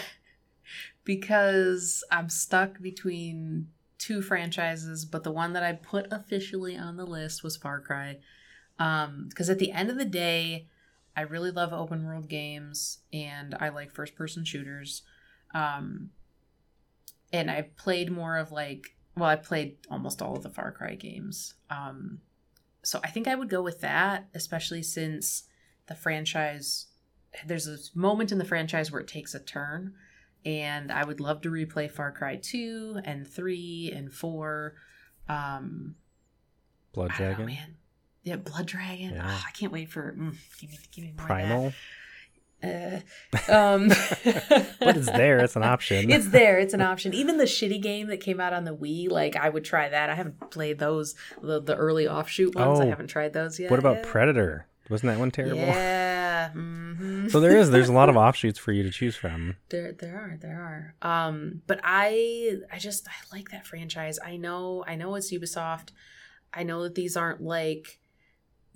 [1.05, 3.69] because I'm stuck between
[3.99, 8.19] two franchises, but the one that I put officially on the list was Far Cry.
[8.79, 10.67] Um, because at the end of the day,
[11.17, 15.03] I really love open world games and I like first person shooters.
[15.55, 16.11] Um,
[17.33, 20.95] and I played more of like, well, I played almost all of the Far Cry
[20.95, 21.55] games.
[21.69, 22.21] Um,
[22.83, 25.45] so I think I would go with that, especially since
[25.87, 26.87] the franchise
[27.47, 29.95] there's a moment in the franchise where it takes a turn
[30.45, 34.75] and i would love to replay far cry 2 and 3 and 4
[35.29, 35.95] um
[36.93, 37.77] Blood don't know, Dragon, man
[38.23, 39.23] yeah blood dragon Yeah.
[39.25, 41.73] Ah, i can't wait for mm, give me give me more Primal.
[42.63, 43.01] Uh,
[43.49, 43.89] um
[44.81, 45.39] but it's there.
[45.39, 46.11] It's an option.
[46.11, 49.09] it's there it's an option even the shitty game that came out on the wii
[49.11, 52.85] like i would try that i haven't played those the, the early offshoot ones i
[52.85, 52.89] Oh.
[52.91, 54.03] haven't tried those yet what about.
[54.03, 54.67] Predator?
[54.91, 55.57] Wasn't that one terrible?
[55.59, 57.31] yeah mhm.
[57.31, 57.71] So there is.
[57.71, 59.57] There's a lot of offshoots for you to choose from.
[59.69, 60.95] There, there are, there are.
[61.29, 64.19] Um, but I, I just, I like that franchise.
[64.25, 65.91] I know, I know it's Ubisoft.
[66.53, 68.01] I know that these aren't like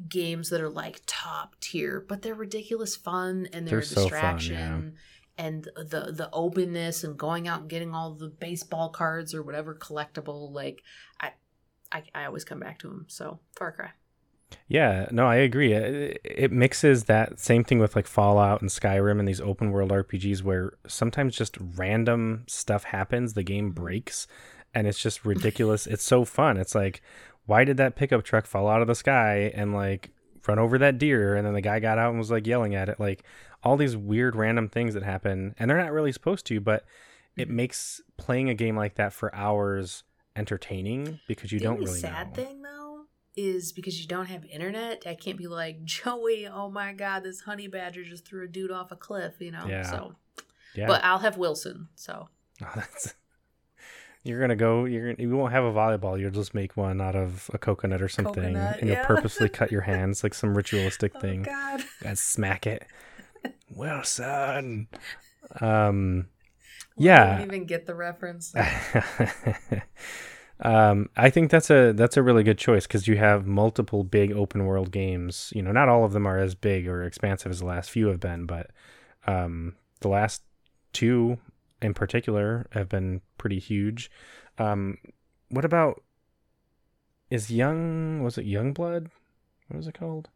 [0.08, 3.94] games that are like top tier, but they're ridiculous fun and they're, They're a so
[3.94, 4.94] fun, distraction.
[5.36, 9.74] And the the openness and going out and getting all the baseball cards or whatever
[9.74, 10.82] collectible, like
[11.20, 11.32] I,
[11.90, 13.06] I, I always come back to them.
[13.08, 13.90] So Far Cry.
[14.68, 15.72] Yeah, no, I agree.
[15.72, 19.90] It, it mixes that same thing with like Fallout and Skyrim and these open world
[19.90, 24.26] RPGs where sometimes just random stuff happens, the game breaks,
[24.74, 25.86] and it's just ridiculous.
[25.86, 26.56] it's so fun.
[26.56, 27.02] It's like,
[27.46, 30.10] why did that pickup truck fall out of the sky and like
[30.46, 31.34] run over that deer?
[31.34, 32.98] And then the guy got out and was like yelling at it.
[33.00, 33.24] Like
[33.62, 36.84] all these weird random things that happen, and they're not really supposed to, but
[37.36, 40.04] it makes playing a game like that for hours
[40.36, 42.34] entertaining because you the don't really sad know.
[42.42, 43.04] thing though
[43.36, 47.40] is because you don't have internet i can't be like joey oh my god this
[47.42, 49.88] honey badger just threw a dude off a cliff you know Yeah.
[49.88, 50.16] so
[50.74, 50.88] Yeah.
[50.88, 52.28] but i'll have wilson so
[52.62, 53.14] Oh, that's
[54.24, 54.86] you're gonna go.
[54.86, 56.18] You're gonna, you won't have a volleyball.
[56.18, 59.70] You'll just make one out of a coconut or something, Coconut, and you'll purposely cut
[59.70, 62.84] your hands like some ritualistic oh thing god and smack it.
[63.70, 64.88] Wilson.
[65.60, 66.26] Um.
[66.96, 67.42] I Yeah.
[67.42, 68.54] even get the reference
[70.60, 74.32] um, I think that's a that's a really good choice because you have multiple big
[74.32, 75.52] open world games.
[75.54, 78.08] You know, not all of them are as big or expansive as the last few
[78.08, 78.70] have been, but
[79.26, 80.42] um, the last
[80.92, 81.38] two
[81.82, 84.10] in particular have been pretty huge.
[84.58, 84.98] Um,
[85.48, 86.02] what about
[87.30, 88.22] is Young?
[88.22, 89.08] Was it Youngblood?
[89.68, 90.28] What was it called?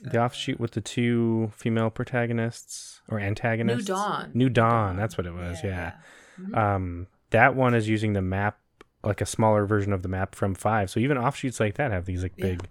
[0.00, 3.88] The Uh, offshoot with the two female protagonists or antagonists.
[3.88, 4.96] new dawn New Dawn.
[4.96, 5.62] That's what it was.
[5.62, 5.92] yeah.
[6.40, 6.56] Mhm.
[6.56, 8.58] Um, that one is using the map,
[9.04, 10.90] like a smaller version of the map from five.
[10.90, 12.46] So even offshoots like that have these like Yeah.
[12.46, 12.68] big,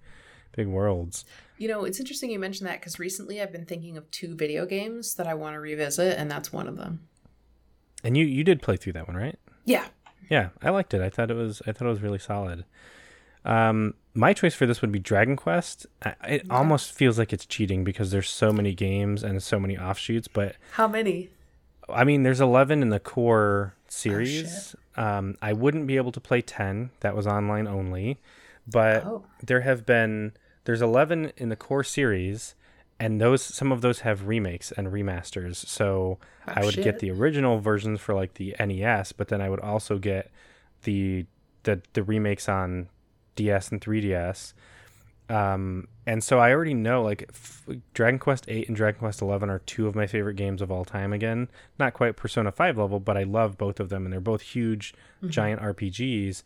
[0.54, 1.24] big worlds.
[1.58, 4.66] you know it's interesting you mentioned that because recently i've been thinking of two video
[4.66, 7.08] games that i want to revisit and that's one of them
[8.04, 9.38] And you you did play through that one, right?
[9.66, 9.86] yeah
[10.30, 11.02] Yeah, I liked it.
[11.02, 12.66] I thought it was I thought it was really solid.
[13.44, 15.86] Um, my choice for this would be Dragon Quest.
[16.04, 16.48] I, it Okay.
[16.50, 20.28] almost feels like it's cheating because there's so many games and so many offshoots.
[20.28, 21.30] But how many
[21.90, 24.76] I mean, there's 11 in the core series.
[24.96, 26.92] um, I wouldn't be able to play 10.
[27.02, 28.20] That was online only.
[28.68, 30.34] But oh there have been
[30.66, 32.54] there's 11 in the core series
[33.02, 36.84] and those some of those have remakes and remasters so Oh, i would shit.
[36.84, 40.32] get the original versions for like the nes but then i would also get
[40.84, 41.26] the
[41.64, 42.88] the the remakes on
[43.36, 44.54] DS and 3DS.
[45.30, 49.50] Um, and so I already know like f- Dragon Quest 8 and Dragon Quest 11
[49.50, 51.48] are two of my favorite games of all time again.
[51.80, 54.94] Not quite Persona 5 level, but I love both of them and they're both huge
[55.24, 55.30] Mhm.
[55.30, 56.44] giant RPGs.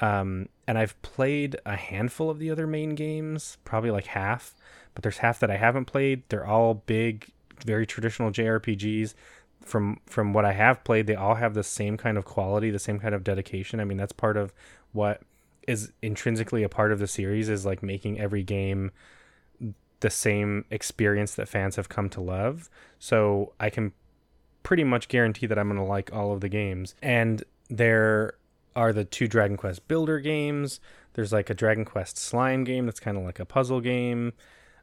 [0.00, 4.54] Um, and I've played a handful of the other main games, probably like half,
[4.94, 6.22] but there's half that I haven't played.
[6.28, 7.30] They're all big,
[7.64, 9.14] very traditional JRPGs.
[9.60, 12.78] From from what I have played, they all have the same kind of quality, the
[12.78, 13.80] same kind of dedication.
[13.80, 14.52] I mean, that's part of
[14.92, 15.22] what
[15.66, 18.90] is intrinsically a part of the series is like making every game
[20.00, 22.68] the same experience that fans have come to love.
[22.98, 23.92] So I can
[24.62, 26.94] pretty much guarantee that I'm going to like all of the games.
[27.00, 28.34] And there
[28.76, 30.80] are the two Dragon Quest builder games.
[31.14, 34.32] There's like a Dragon Quest slime game that's kind of like a puzzle game.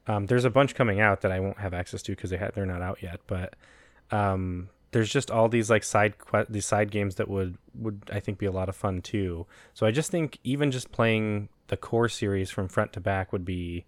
[0.08, 2.50] Um, there's a bunch coming out that I won't have access to because they ha-
[2.54, 3.22] they're not out yet.
[3.28, 3.56] But
[4.12, 8.20] um, there's just all these like side que- these side games that would would I
[8.20, 9.46] think be a lot of fun too.
[9.74, 13.46] So I just think even just playing the core series from front to back would
[13.46, 13.86] be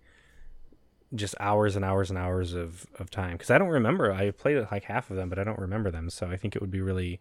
[1.15, 4.11] just hours and hours and hours of, of time because I don't remember.
[4.11, 6.09] I played like half of them, but I don't remember them.
[6.09, 7.19] So I think it would be really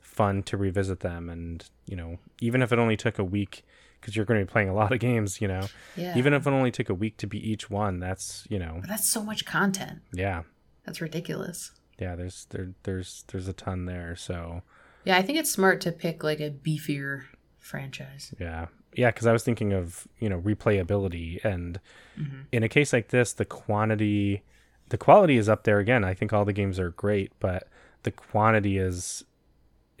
[0.00, 1.28] fun to revisit them.
[1.28, 3.64] And you know, even if it only took a week,
[4.00, 6.16] because you're going to be playing a lot of games, you know, Yeah.
[6.16, 8.88] even if it only took a week to beat each one, that's you know, But
[8.90, 10.00] that's so much content.
[10.12, 10.42] yeah,
[10.84, 11.72] That's ridiculous.
[11.98, 12.14] yeah.
[12.16, 14.16] There's there there's there's a ton there.
[14.16, 14.62] So
[15.04, 17.24] Yeah, I think it's smart to pick like a beefier
[17.58, 18.34] franchise.
[18.40, 19.10] yeah, yeah.
[19.10, 21.78] Because I was thinking of you know replayability and
[22.16, 24.42] hmm in a case like this, the quantity,
[24.88, 26.02] the quality is up there again.
[26.04, 27.68] I think all the games are great, but
[28.02, 29.24] the quantity is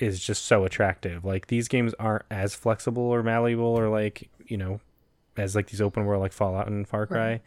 [0.00, 1.24] is just so attractive.
[1.24, 4.80] Like these games aren't as flexible or malleable or like you know
[5.36, 7.30] as like these open world like Fallout and Far Cry.
[7.30, 7.42] Right.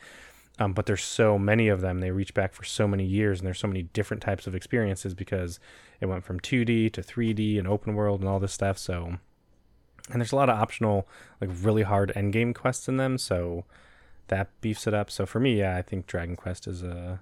[0.59, 1.99] Um, but there's so many of them.
[1.99, 5.15] They reach back for so many years, and there's so many different types of experiences
[5.15, 5.59] because
[5.99, 8.77] it went from 2D to 3D and open world and all this stuff.
[8.77, 9.17] So,
[10.11, 11.07] and there's a lot of optional,
[11.41, 13.17] like really hard end game quests in them.
[13.17, 13.65] So
[14.27, 15.09] that beefs it up.
[15.09, 17.21] So for me, yeah, I think Dragon Quest is a.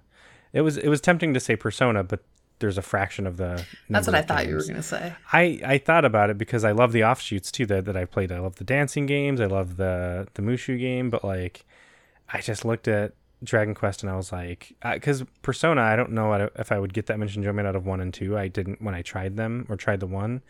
[0.51, 2.21] It was it was tempting to say Persona, but
[2.62, 3.66] there's a fraction of the.
[3.89, 5.14] That's what I thought you were gonna say.
[5.34, 8.32] I, I thought about it because I love the offshoots too that, that I played.
[8.32, 9.41] I love the dancing games.
[9.41, 11.66] I love the the Musou game, but like,
[12.32, 16.49] I just looked at Dragon Quest and I was like, because Persona, I don't know
[16.55, 18.38] if I would get that much enjoyment out of one and two.
[18.38, 20.41] I didn't when I tried them or tried the one.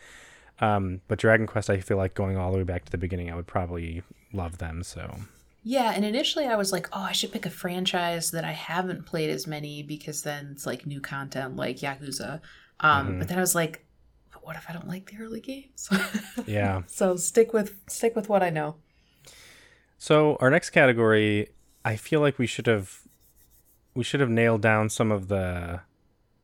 [0.59, 3.31] Um, but Dragon Quest, I feel like going all the way back to the beginning,
[3.31, 4.83] I would probably love them.
[4.83, 5.15] So
[5.63, 9.05] Yeah, and initially I was like, oh, I should pick a franchise that I haven't
[9.05, 12.41] played as many because then it's like new content like Yakuza.
[12.79, 13.19] Um, Mhm.
[13.19, 13.85] But then I was like,
[14.33, 15.87] but what if I don't like the early games?
[16.47, 16.81] yeah.
[16.87, 18.77] so stick with stick with what I know.
[19.99, 21.49] So our next category,
[21.85, 23.01] I feel like we should have
[23.93, 25.81] we should have nailed down some of the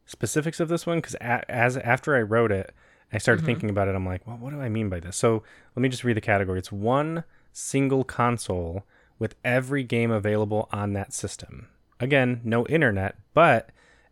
[0.06, 2.72] specifics of this one because as after I wrote it,
[3.12, 3.46] I started Mhm.
[3.48, 3.96] thinking about it.
[3.96, 5.16] I'm like, well, what do I mean by this?
[5.18, 5.42] So
[5.76, 6.60] let me just read the category.
[6.60, 8.86] It's one single console
[9.20, 11.68] with every game available on that system.
[12.00, 13.70] Again, no internet, but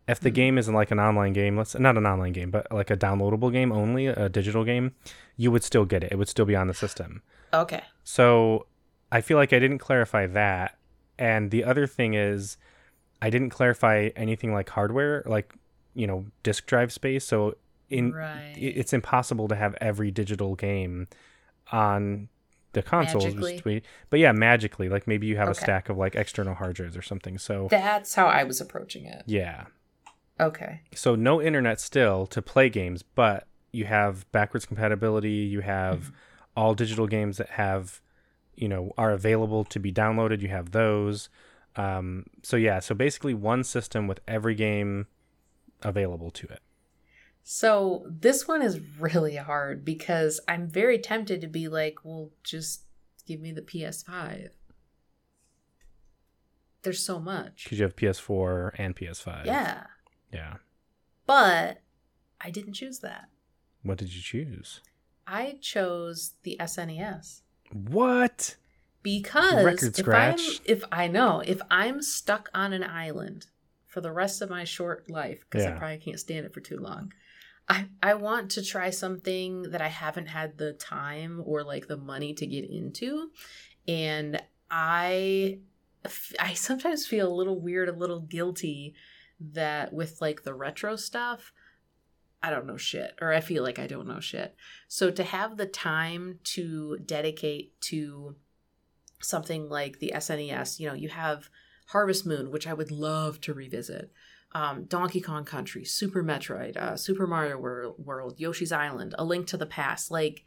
[0.08, 0.34] if the Mhm.
[0.34, 3.52] game isn't like an online game, let's not an online game, but like a downloadable
[3.52, 4.94] game only, a digital game,
[5.36, 6.12] you would still get it.
[6.12, 7.22] It would still be on the system.
[7.52, 7.82] Okay.
[8.04, 8.66] So
[9.10, 10.78] I feel like I didn't clarify that.
[11.18, 12.56] And the other thing is,
[13.22, 15.54] I didn't clarify anything like hardware, like,
[15.94, 17.24] you know, disk drive space.
[17.24, 17.56] So
[17.88, 18.54] in right.
[18.56, 21.06] it's impossible to have every digital game
[21.72, 22.28] on
[22.76, 23.24] the consoles.
[23.24, 23.74] which Magically?
[23.74, 26.96] we- But yeah, magically, like maybe you have a stack of like external hard drives
[26.96, 27.38] or something.
[27.38, 29.22] So That's how I was approaching it.
[29.26, 29.64] yeah.
[30.38, 30.82] Okay.
[30.94, 35.30] So no internet still to play games, but you have backwards compatibility.
[35.30, 36.12] You have Mhm.
[36.56, 38.00] all digital games that have,
[38.54, 40.42] you know, are available to be downloaded.
[40.42, 41.30] You have those.
[41.76, 45.06] Um, so yeah, so basically one system with every game
[45.82, 46.60] available to it.
[47.48, 52.82] So this one is really hard because I'm very tempted to be like, well, just
[53.24, 54.48] give me the PS5.
[56.82, 57.62] There's so much.
[57.62, 59.46] Because you have PS4 and PS5.
[59.46, 59.84] Yeah.
[60.32, 60.54] Yeah.
[61.24, 61.82] But
[62.40, 63.28] I didn't choose that.
[63.84, 64.80] What did you choose?
[65.24, 68.56] I chose the SNES What?
[69.04, 70.60] because Record if I'm scratch.
[70.64, 73.46] if I know if I'm stuck on an island
[73.86, 76.78] for the rest of my short life because I probably can't stand it for too
[76.78, 77.12] long.
[77.68, 81.96] I, I want to try something that I haven't had the time or like the
[81.96, 83.30] money to get into.
[83.88, 84.40] And
[84.70, 85.58] I
[86.38, 88.94] I sometimes feel a little weird, a little guilty
[89.40, 91.52] that with like the retro stuff,
[92.42, 94.54] I don't know shit, or I feel like I don't know shit.
[94.88, 98.36] So to have the time to dedicate to
[99.20, 101.50] something like the SNES, you know, you have
[101.88, 104.12] Harvest Moon, which I would love to revisit.
[104.52, 109.46] Um, Donkey Kong Country, Super Metroid, uh, Super Mario Wor- World, Yoshi's Island, A Link
[109.48, 110.10] to the Past.
[110.10, 110.44] Like,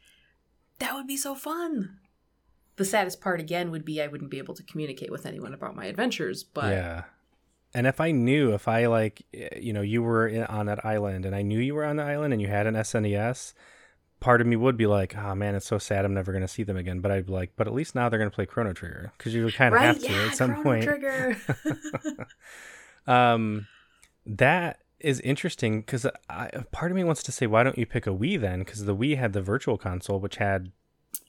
[0.80, 1.98] that would be so fun.
[2.76, 5.76] the saddest part again would be I wouldn't be able to communicate with anyone about
[5.76, 6.42] my adventures.
[6.42, 7.02] But yeah.
[7.74, 9.22] And if I knew, if I like,
[9.56, 12.02] you know, you were in, on that island and I knew you were on the
[12.02, 13.52] island and you had an SNES,
[14.18, 16.04] part of me would be like, oh man, it's so sad.
[16.04, 17.00] I'm never going to see them again.
[17.00, 19.34] But I'd be like, but at least now they're going to play Chrono Trigger because
[19.34, 20.84] you kind of right, have to yeah, at some Chrono point.
[20.84, 21.36] Trigger.
[23.06, 23.66] um,
[24.36, 26.06] that is interesting because
[26.72, 28.58] part of me wants to say, why don't you pick a Wii then?
[28.60, 30.72] Because the Wii had the Virtual Console, which had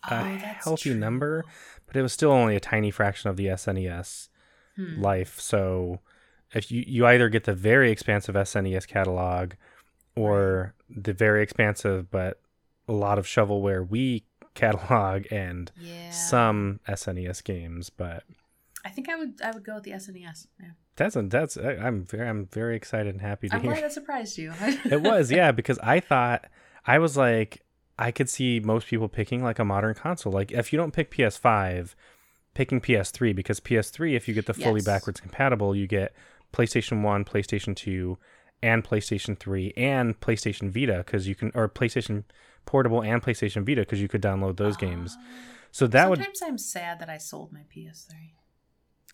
[0.09, 0.99] a Oh, healthy true.
[0.99, 1.43] number,
[1.87, 4.29] but it was still only a tiny fraction of the SNES
[4.75, 5.01] Hmm.
[5.01, 5.39] life.
[5.39, 5.99] So
[6.53, 9.53] if you you either get the very expansive SNES catalog
[10.15, 12.39] or the very expansive but
[12.87, 14.23] a lot of shovelware Wii
[14.53, 16.09] catalog and Yeah.
[16.11, 18.23] some SNES games, but
[18.85, 20.47] I think I would I would go with the SNES.
[20.59, 20.71] Yeah.
[21.01, 23.71] That's a, that's I'm very I'm very excited and happy to I'm hear.
[23.71, 24.53] glad that surprised you.
[24.85, 26.45] it was yeah because I thought
[26.85, 27.61] I was like
[27.97, 30.31] I could see most people picking like a modern console.
[30.33, 31.93] Like if you don't pick PS5,
[32.53, 34.85] picking PS3 because PS3 if you get the fully Yes.
[34.85, 36.13] backwards compatible, you get
[36.53, 38.17] PlayStation 1, PlayStation 2,
[38.63, 42.23] and PlayStation 3 and PlayStation Vita because you can or PlayStation
[42.65, 45.17] Portable and PlayStation Vita because you could download those games.
[45.19, 45.23] Ah.
[45.71, 48.33] So that would Sometimes I'm sad that I sold my PS3.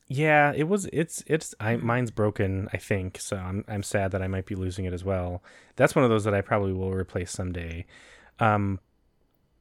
[0.09, 0.85] Yeah, it was.
[0.93, 1.53] It's it's.
[1.59, 1.81] I Mhm.
[1.83, 2.69] mine's broken.
[2.71, 3.35] I think so.
[3.37, 5.43] I'm I'm sad that I might be losing it as well.
[5.75, 7.85] That's one of those that I probably will replace someday.
[8.39, 8.79] Um,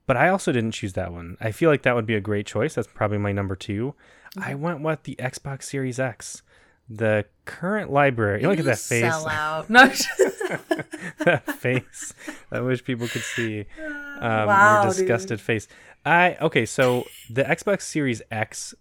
[0.07, 1.37] but I also didn't choose that one.
[1.41, 2.75] I feel like that would be a great choice.
[2.77, 3.95] That's probably my number two.
[4.41, 6.43] I went with the Xbox Series X,
[6.89, 8.43] the current library.
[8.47, 9.03] Look at that face.
[9.03, 9.69] Sell out.
[9.69, 9.87] No.
[11.25, 12.15] that face.
[12.53, 13.61] I wish people could see
[14.21, 14.99] um, wow, your dude.
[14.99, 15.67] disgusted face.
[16.05, 18.75] I okay, so the Xbox Series X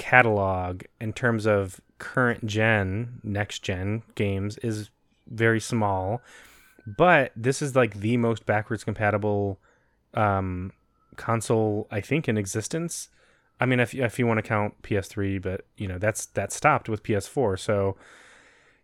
[0.00, 4.88] catalog in terms of current gen, next gen games is
[5.28, 6.22] very small,
[6.86, 9.60] but this is like the most backwards compatible
[10.14, 10.72] um,
[11.16, 13.10] console I think in existence.
[13.60, 16.88] I mean, if if you want to count PS3, but you know that's that stopped
[16.88, 17.96] with PS4, so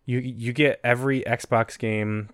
[0.05, 2.29] you you get every Xbox game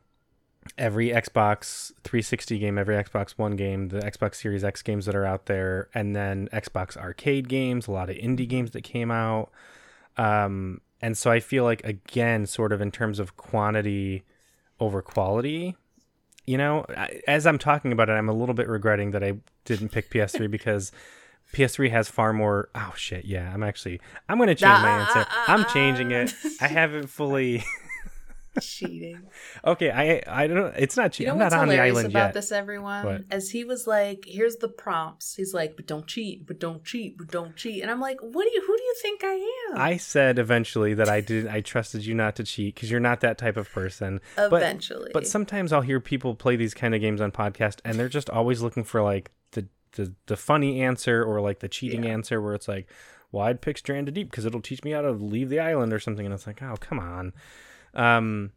[0.77, 5.25] every Xbox 360 game, every Xbox One game, the Xbox Series X games that are
[5.25, 9.51] out there, and then Xbox arcade games, a lot of indie games that came out.
[10.17, 14.23] Um, and so I feel like, again, sort of in terms of quantity
[14.79, 15.75] over quality,
[16.45, 16.85] you know,
[17.27, 19.33] as I'm talking about it, I'm a little bit regretting that I
[19.65, 20.91] didn't pick PS3 because
[21.53, 22.69] PS3 has far more.
[22.75, 23.25] Oh, shit.
[23.25, 25.19] Yeah, I'm actually, I'm going to change my answer.
[25.19, 26.33] Uh, uh, I'm uh, changing it.
[26.61, 27.63] I haven't fully.
[28.61, 29.21] cheating.
[29.65, 30.73] Okay, I I don't know.
[30.75, 31.27] It's not You cheating.
[31.27, 32.33] know I'm not on the island about yet.
[32.33, 33.05] this, everyone?
[33.05, 33.21] What?
[33.31, 36.45] As he was like, "Here's the prompts." He's like, "But don't cheat.
[36.45, 37.17] But don't cheat.
[37.17, 38.61] But don't cheat." And I'm like, "What do you?
[38.65, 39.33] Who do you think I
[39.71, 41.47] am?" I said eventually that I did.
[41.47, 44.19] I trusted you not to cheat because you're not that type of person.
[44.35, 47.97] But Eventually, but sometimes I'll hear people play these kind of games on podcast, and
[47.99, 52.03] they're just always looking for like the the the funny answer or like the cheating
[52.03, 52.11] Yeah.
[52.11, 52.89] answer where it's like,
[53.31, 55.99] well, I'd pick Stranded Deep because it'll teach me how to leave the island or
[55.99, 57.33] something, and it's like, oh, come on.
[57.93, 58.51] Um,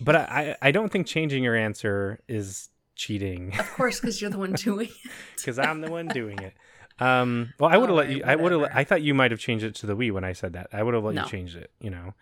[0.00, 3.54] but I I don't think changing your answer is cheating.
[3.58, 5.10] of course, because you're the one doing it.
[5.36, 6.54] because I'm the one doing it.
[6.98, 8.24] Um, well, I would have let Alright, you.
[8.24, 8.62] I would have.
[8.74, 10.68] I thought you might have changed it to the Wii when I said that.
[10.72, 11.22] I would have let No.
[11.24, 11.70] you change it.
[11.80, 12.14] You know,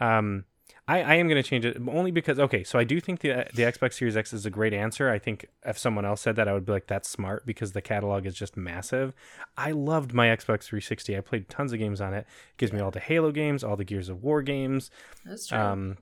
[0.00, 0.44] um,
[0.92, 2.64] I, I am going to change it only because okay.
[2.64, 5.08] So I do think the the Xbox Series X is a great answer.
[5.08, 7.80] I think if someone else said that, I would be like, that's smart because the
[7.80, 9.14] catalog is just massive.
[9.56, 11.16] I loved my Xbox 360.
[11.16, 12.26] I played tons of games on it.
[12.50, 14.90] It gives me all the Halo games, all the Gears of War games
[15.24, 15.58] That's true.
[15.58, 15.96] um,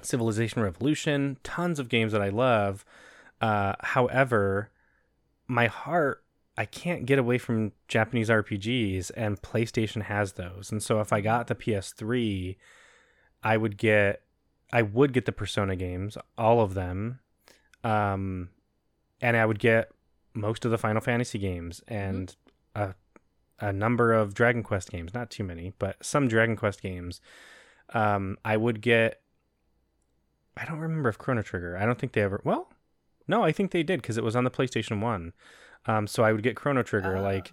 [0.00, 2.84] Civilization Revolution, tons of games that I love.
[3.42, 4.70] Uh, however,
[5.46, 6.24] my heart,
[6.56, 10.72] I can't get away from Japanese RPGs, and PlayStation has those.
[10.72, 12.56] And so if I got the PS3,
[13.44, 14.22] I would get,
[14.74, 17.20] I would get the Persona games, all of them,
[17.84, 18.50] um,
[19.20, 19.92] and I would get
[20.34, 22.34] most of the Final Fantasy games and
[22.74, 22.94] a
[23.60, 27.20] a number of Dragon Quest games, not too many, but some Dragon Quest games.
[27.92, 29.20] Um, I would get.
[30.56, 31.76] I don't remember if Chrono Trigger.
[31.76, 32.40] I don't think they ever.
[32.44, 32.68] Well,
[33.28, 35.32] no, I think they did because it was on the PlayStation One.
[35.86, 37.16] Um, so I would get Chrono Trigger.
[37.16, 37.22] Oh.
[37.22, 37.52] Like,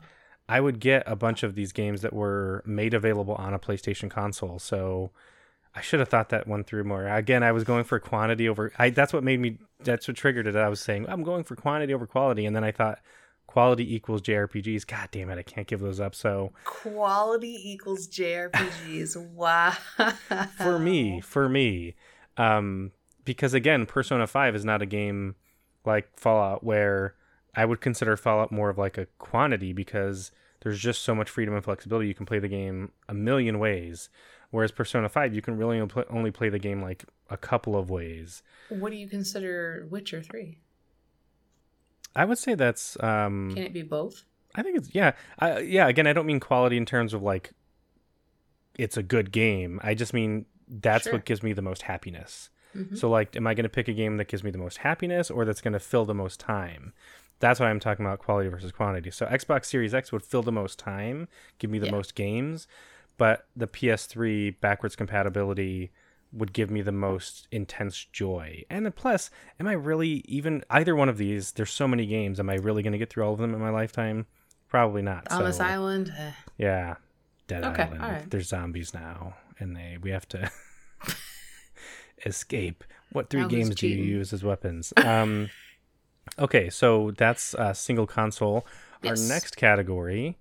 [0.50, 4.10] I would get a bunch of these games that were made available on a PlayStation
[4.10, 4.58] console.
[4.58, 5.12] So
[5.74, 7.08] I should have thought that one through more.
[7.08, 8.74] Again, I was going for quantity over.
[8.78, 9.58] I that's what made me.
[9.80, 10.56] That's what triggered it.
[10.56, 13.00] I was saying I'm going for quantity over quality, and then I thought
[13.48, 14.86] quality equals JRPGs.
[14.86, 16.14] God damn it, I can't give those up.
[16.14, 19.18] So Quality equals JRPGs.
[19.34, 19.72] wow.
[20.58, 21.96] for me, for me,
[22.38, 22.92] um,
[23.24, 25.36] because again, Persona Five is not a game
[25.86, 27.16] like Fallout where
[27.56, 30.32] I would consider Fallout more of like a quantity because
[30.62, 32.08] there's just so much freedom and flexibility.
[32.08, 34.10] You can play the game a million ways,
[34.52, 35.80] whereas Persona Five you can really
[36.10, 38.44] only play- the game like a couple of ways.
[38.70, 40.60] What do you consider Witcher Three?
[42.16, 44.24] I would say that's um, Can it be both?
[44.54, 45.88] I think it's yeah, I, yeah.
[45.88, 47.52] Again, I don't mean quality in terms of like
[48.78, 49.80] it's a good game.
[49.84, 51.14] I just mean that's Sure.
[51.14, 52.50] what gives me the most happiness.
[52.76, 52.98] Mhm.
[52.98, 55.30] So like, am I going to pick a game that gives me the most happiness
[55.30, 56.94] or that's going to fill the most time?
[57.40, 59.12] That's why I'm talking about quality versus quantity.
[59.12, 61.28] So Xbox Series X would fill the most time,
[61.60, 61.92] give me the Yeah.
[61.94, 62.68] most games,
[63.22, 65.92] but the PS3 backwards compatibility
[66.34, 68.64] would give me the most intense joy.
[68.68, 69.30] And then plus,
[69.60, 71.52] am I really even either one of these?
[71.52, 72.40] There's so many games.
[72.40, 74.26] Am I really going to get through all of them in my lifetime?
[74.70, 75.32] Probably not.
[75.32, 76.32] On this So, island, eh.
[76.58, 76.96] Yeah,
[77.46, 78.32] Dead Okay, Island.
[78.32, 80.50] There's zombies now, and they we have to
[82.26, 82.84] escape.
[83.12, 84.94] What three games do you use as weapons?
[84.98, 85.52] Um,
[86.40, 88.66] okay, so that's uh, single console.
[89.04, 89.22] Yes.
[89.22, 90.40] Our next category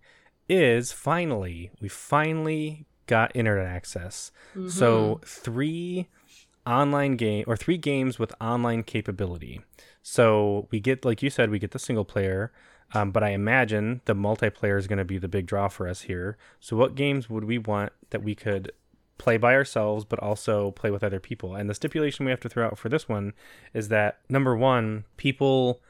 [0.51, 4.31] is finally we finally got internet access.
[4.51, 4.69] Mm-hmm.
[4.69, 6.09] So three
[6.67, 9.61] online game or three games with online capability.
[10.03, 12.53] So we get, like you said, we get the single player,
[12.95, 16.03] um, but I imagine the multiplayer is going to be the big draw for us
[16.03, 16.37] here.
[16.61, 18.73] So what games would we want that we could
[19.19, 21.55] play by ourselves, but also play with other people?
[21.55, 23.33] And the stipulation we have to throw out for this one
[23.75, 25.81] is that number one, people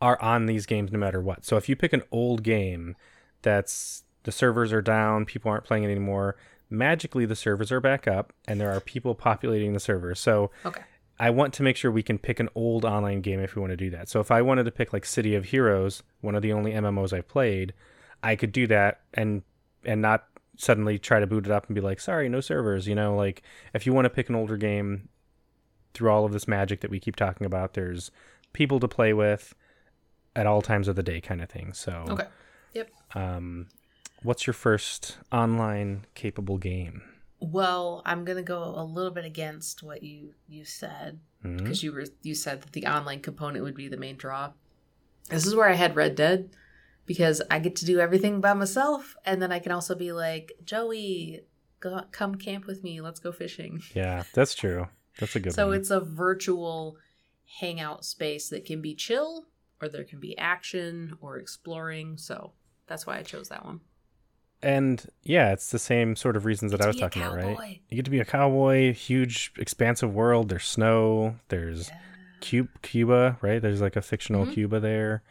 [0.00, 1.44] are on these games no matter what.
[1.44, 2.96] So if you pick an old game
[3.42, 6.36] that's the servers are down, people aren't playing it anymore,
[6.70, 10.18] magically the servers are back up and there are people populating the servers.
[10.18, 10.82] So okay.
[11.20, 13.72] I want to make sure we can pick an old online game if we want
[13.72, 14.08] to do that.
[14.08, 17.12] So if I wanted to pick like City of Heroes, one of the only MMOs
[17.12, 17.74] I've played,
[18.22, 19.42] I could do that and
[19.84, 20.24] and not
[20.56, 22.86] suddenly try to boot it up and be like, sorry, no servers.
[22.86, 23.42] You know, like
[23.74, 25.08] if you want to pick an older game
[25.94, 28.10] through all of this magic that we keep talking about, there's
[28.52, 29.54] people to play with
[30.34, 31.72] at all times of the day kind of thing.
[31.72, 32.26] So Okay.
[32.74, 32.90] Yep.
[33.14, 33.68] um
[34.22, 37.02] what's your first online capable game?
[37.40, 41.58] Well, I'm gonna go a little bit against what you you said Mhm.
[41.58, 44.52] because you were you said that the online component would be the main draw.
[45.28, 46.50] This is where I had Red Dead
[47.06, 50.52] because I get to do everything by myself, and then I can also be like
[50.64, 51.40] Joey,
[51.80, 53.00] go, come camp with me.
[53.00, 53.82] Let's go fishing.
[53.94, 54.88] Yeah, that's true.
[55.18, 55.76] That's a good so one.
[55.78, 56.96] it's a virtual
[57.60, 59.46] hangout space that can be chill,
[59.80, 62.16] or there can be action or exploring.
[62.18, 62.52] So
[62.86, 63.80] that's why I chose that one.
[64.62, 67.80] And yeah, it's the same sort of reasons that I was talking about, right?
[67.88, 70.48] You get to be a cowboy, huge, expansive world.
[70.50, 71.36] There's snow.
[71.48, 71.98] There's Yeah.
[72.40, 73.60] Cu- Cuba, right?
[73.60, 74.52] There's like a fictional Mhm.
[74.54, 75.22] Cuba there.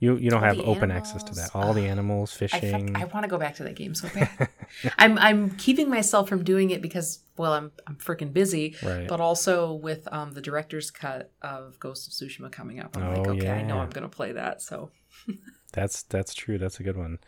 [0.00, 1.50] You you don't All have open access to that.
[1.54, 1.66] animals.
[1.68, 2.96] All the animals, I, fishing.
[2.96, 4.48] I want to go back to that game so bad.
[4.98, 9.06] I'm I'm keeping myself from doing it because well I'm I'm freaking busy, right.
[9.06, 13.26] but also with um the director's cut of Ghost of Tsushima coming up, I'm like
[13.26, 13.78] Oh, okay I know.
[13.78, 14.62] I'm gonna play that.
[14.62, 14.90] So
[15.70, 16.58] That's that's true.
[16.58, 17.18] That's a good one.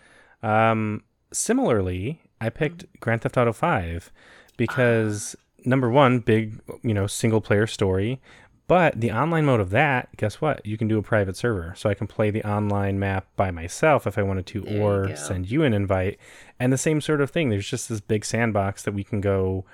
[0.42, 2.98] Um, similarly, I picked Mm-hmm.
[3.00, 4.12] Grand Theft Auto Five
[4.56, 5.62] because Ah.
[5.64, 8.20] number one, big you know single player story,
[8.68, 10.64] but the online mode of that, guess what?
[10.66, 14.06] You can do a private server, so I can play the online map by myself
[14.06, 16.18] if I wanted to, There you or send you an invite.
[16.58, 17.48] And the same sort of thing.
[17.50, 19.64] There's just this big sandbox that we can go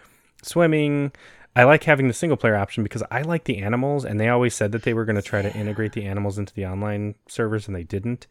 [0.42, 1.12] swimming.
[1.56, 4.54] I like having the single player option because I like the animals, and they always
[4.54, 7.66] said that they were going to try to integrate the animals into the online servers,
[7.66, 8.26] and they didn't.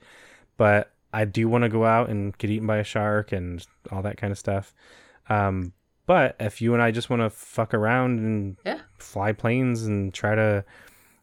[0.57, 4.01] But I do want to go out and get eaten by a shark and all
[4.01, 4.73] that kind of stuff.
[5.29, 5.73] Um,
[6.05, 8.79] but if you and I just want to fuck around and Yeah.
[8.97, 10.63] fly planes and try to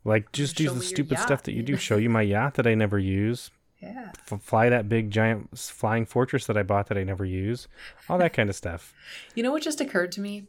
[0.05, 2.75] like just do the stupid stuff that you do, show you my yacht that I
[2.75, 3.51] never use,
[3.81, 4.13] yeah.
[4.31, 7.69] f- fly that big giant flying fortress that I bought that I never use,
[8.09, 8.93] all that kind of stuff.
[9.35, 10.45] You know what just occurred to me?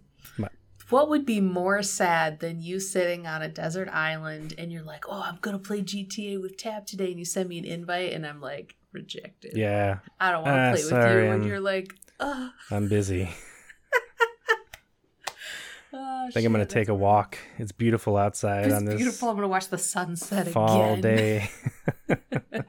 [0.90, 1.10] What?
[1.10, 5.22] Would be more sad than you sitting on a desert island and you're like, "Oh,
[5.22, 8.40] I'm gonna play GTA with Tab today," and you send me an invite, and I'm
[8.42, 9.54] like, rejected.
[9.56, 12.88] Yeah, I don't want to Ah, play with you, and I'm- you're like, "Oh, I'm
[12.88, 13.30] busy.
[15.94, 17.38] oh I think I'm gonna take a amazing." walk.
[17.58, 19.30] It's beautiful outside It's on this beautiful.
[19.30, 21.02] I'm gonna watch the sunset fall again.
[21.02, 21.50] day.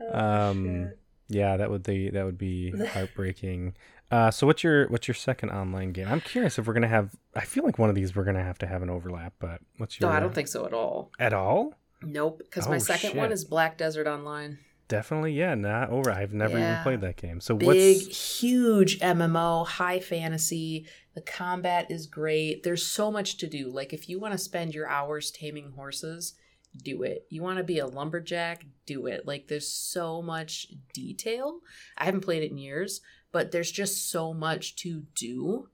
[0.00, 0.98] Oh, Um, shit.
[1.28, 3.74] Yeah, that would be that would be heartbreaking.
[4.10, 6.06] Uh, so what's your what's your second online game?
[6.08, 7.10] I'm curious if we're gonna have.
[7.34, 9.98] I feel like one of these we're gonna have to have an overlap, but what's
[9.98, 10.10] your?
[10.10, 11.10] No, I don't think so at all.
[11.18, 11.74] at all.
[12.02, 14.58] Nope, because my Oh, second one is Black Desert Online.
[14.88, 16.10] Definitely, yeah, not over.
[16.10, 17.40] I've never even played that game.
[17.40, 20.86] So Big, what's huge MMO, high fantasy.
[21.14, 22.62] The combat is great.
[22.62, 23.70] There's so much to do.
[23.70, 26.34] Like if you want to spend your hours taming horses,
[26.82, 27.26] do it.
[27.30, 29.26] You want to be a lumberjack, do it.
[29.26, 31.60] Like there's so much detail.
[31.96, 33.00] I haven't played it in years,
[33.34, 35.68] but there's just so much to do.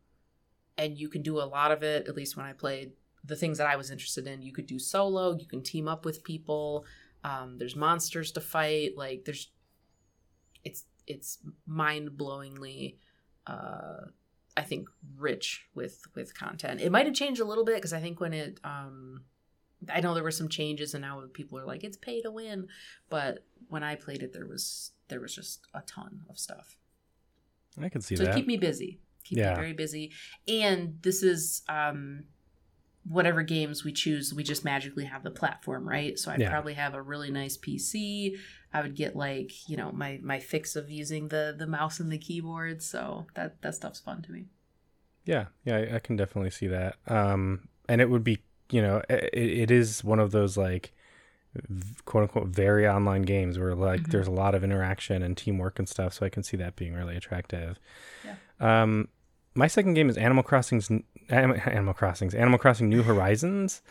[0.79, 2.93] And you can do a lot of it, at least when I played
[3.23, 4.41] the things that I was interested in.
[4.41, 6.87] You could do solo, you can team up with people.
[7.23, 8.97] Um, there's monsters to fight.
[8.97, 9.51] Like there's
[10.65, 12.97] it's it's mind-blowingly
[13.47, 14.07] uh
[14.57, 14.89] I think
[15.19, 16.81] rich with with content.
[16.81, 19.25] It might have changed a little bit because I think when it um
[19.89, 22.69] I know there were some changes, and now people are like it's pay to win.
[23.11, 26.79] But when I played it, there was there was just a ton of stuff.
[27.81, 28.35] I can see so that.
[28.35, 29.01] keep me busy.
[29.25, 29.51] Keep Yeah.
[29.51, 30.13] me very busy.
[30.49, 32.25] And this is um
[33.09, 36.19] whatever games we choose, we just magically have the platform, right?
[36.19, 36.51] So I'd Yeah.
[36.51, 38.37] probably have a really nice PC.
[38.73, 42.13] I would get like, you know, my my fix of using the the mouse and
[42.13, 42.83] the keyboard.
[42.83, 44.47] So that that stuff's fun to me.
[45.25, 46.97] Yeah, yeah, I, I can definitely see that.
[47.07, 48.39] Um, and it would be,
[48.71, 50.93] you know, it, it is one of those like
[52.05, 54.11] quote unquote very online games where like Mhm.
[54.11, 56.13] there's a lot of interaction and teamwork and stuff.
[56.15, 57.79] So I can see that being really attractive.
[58.25, 58.35] Yeah.
[58.83, 59.09] Um,
[59.55, 60.91] my second game is Animal Crossing's
[61.29, 63.83] Animal Crossing's Animal Crossing New Horizons.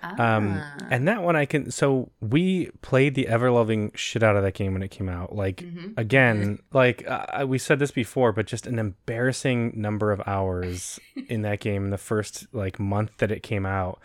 [0.00, 0.76] Um, Ah.
[0.92, 1.72] and that one I can.
[1.72, 5.34] So we played the ever loving shit out of that game when it came out.
[5.34, 5.94] Like Mhm.
[5.98, 11.42] again, like uh, we said this before, but just an embarrassing number of hours in
[11.42, 13.98] that game in the first like month that it came out.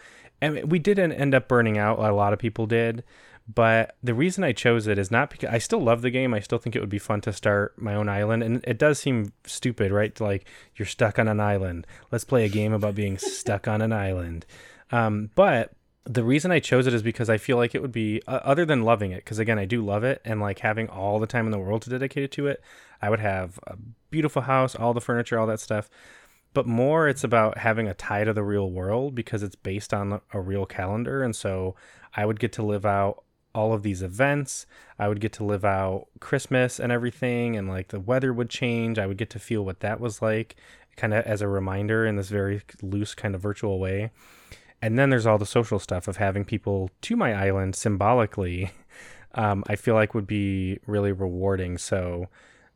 [0.44, 2.00] And we didn't end up burning out.
[2.00, 3.06] A lot of people did.
[3.48, 6.34] But the reason I chose it is not because I still love the game.
[6.34, 8.44] I still think it would be fun to start my own island.
[8.44, 10.20] And it does seem stupid, right?
[10.20, 10.46] Like,
[10.76, 11.88] you're stuck on an island.
[12.12, 14.46] Let's play a game about being stuck on an island.
[14.92, 15.72] Um, but
[16.04, 18.66] the reason I chose it is because I feel like it would be, uh, other
[18.66, 21.46] than loving it, because again, I do love it and like having all the time
[21.46, 22.62] in the world to dedicate it to it,
[23.02, 23.78] I would have a
[24.10, 25.90] beautiful house, all the furniture, all that stuff.
[26.54, 30.22] But more, it's about having a tie to the real world because it's based on
[30.32, 31.24] a real calendar.
[31.24, 31.76] And so
[32.16, 33.24] I would get to live out
[33.56, 34.66] all of these events.
[34.98, 38.98] I would get to live out Christmas and everything, and like the weather would change.
[38.98, 40.56] I would get to feel what that was like,
[40.96, 44.12] kind of as a reminder in this very loose, kind of virtual way.
[44.82, 48.72] And then there's all the social stuff of having people to my island symbolically.
[49.36, 51.80] Um, I feel like would be really rewarding.
[51.80, 52.28] So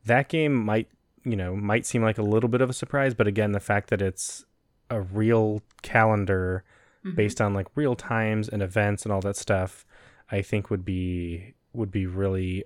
[0.06, 0.88] that game might,
[1.24, 3.90] you know, might seem like a little bit of a surprise, but again, the fact
[3.90, 4.44] that it's
[4.90, 6.64] a real calendar
[7.04, 7.14] Mhm.
[7.14, 9.86] based on like real times and events and all that stuff
[10.32, 12.64] i think would be would be really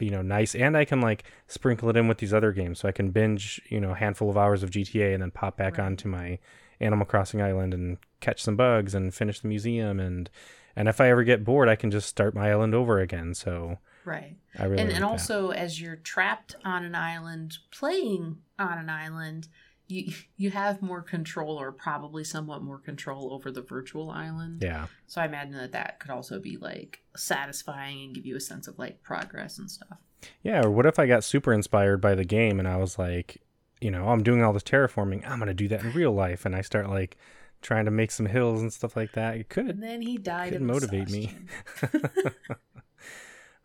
[0.00, 2.88] you know nice and i can like sprinkle it in with these other games so
[2.88, 5.78] i can binge you know a handful of hours of gta and then pop back
[5.78, 5.84] Right.
[5.86, 6.38] onto my
[6.80, 10.28] animal crossing island and catch some bugs and finish the museum and
[10.74, 13.78] and if i ever get bored i can just start my island over again so
[14.08, 14.36] right.
[14.58, 15.08] i really and and that.
[15.08, 19.48] also as you're trapped on an island playing on an island
[19.86, 24.86] you you have more control or probably somewhat more control over the virtual island yeah
[25.06, 28.66] so i imagine that that could also be like satisfying and give you a sense
[28.68, 29.98] of like progress and stuff
[30.42, 33.40] Yeah, or what if I got super inspired by the game and I was like,
[33.80, 35.22] you know, I'm doing all this terraforming.
[35.24, 37.16] I'm gonna do that in real life, and I start like
[37.62, 39.36] trying to make some hills and stuff like that.
[39.36, 39.70] It could.
[39.70, 41.36] and then he died Could of motivate me.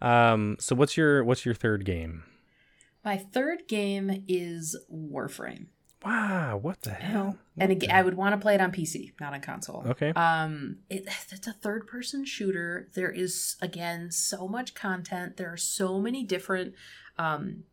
[0.04, 0.58] um.
[0.60, 2.24] So what's your what's your third game?
[3.06, 5.66] my third game is warframe
[6.06, 7.38] Wow, what the hell?
[7.58, 9.84] and What again, the- I would want to play it on PC, not on console.
[9.88, 10.12] Okay.
[10.12, 12.90] Um, it, it's a third person shooter.
[12.94, 15.38] There is again so much content.
[15.38, 16.74] There are so many different
[17.18, 17.64] um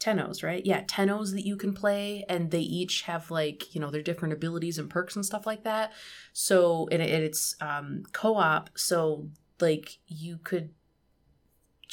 [0.00, 0.64] Tennos, right?
[0.66, 4.34] Yeah, Tennos that you can play, and they each have like you know their different
[4.34, 5.92] abilities and perks and stuff like that.
[6.32, 9.28] So and, it, and it's um co-op, so
[9.60, 10.70] like you could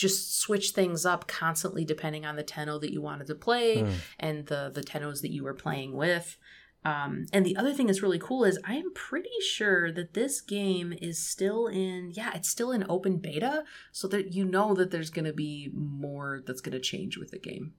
[0.06, 3.92] just switch things up constantly depending on the Tenno that you wanted to play Hmm.
[4.18, 6.38] and the the tennos that you were playing with.
[6.86, 10.40] Um, and the other thing that's really cool is I am pretty sure that this
[10.40, 14.90] game is still in yeah it's still in open beta, so that you know that
[14.92, 17.74] there's going to be more that's going to change with the game.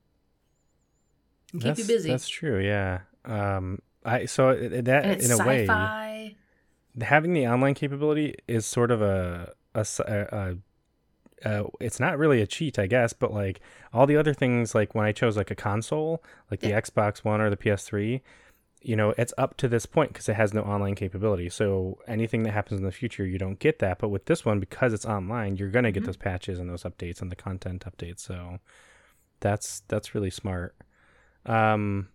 [1.53, 2.11] And keep that's, you busy.
[2.11, 2.61] That's true.
[2.61, 3.01] Yeah.
[3.25, 3.79] Um.
[4.05, 6.37] I so that and it's in a way sci-fi.
[7.01, 10.57] having the online capability is sort of a a- a-
[11.45, 13.61] uh, it's not really a cheat, I guess, but like
[13.93, 17.41] all the other things, like when I chose like a console, like the Xbox One
[17.41, 18.21] or the PS3,
[18.83, 21.49] you know, it's up to this point because it has no online capability.
[21.51, 23.99] So anything that happens in the future, you don't get that.
[23.99, 26.07] But with this one, because it's online, you're gonna get Mhm.
[26.07, 28.21] those patches and those updates and the content updates.
[28.21, 28.59] So
[29.41, 30.75] that's that's really smart.
[31.47, 32.09] Um,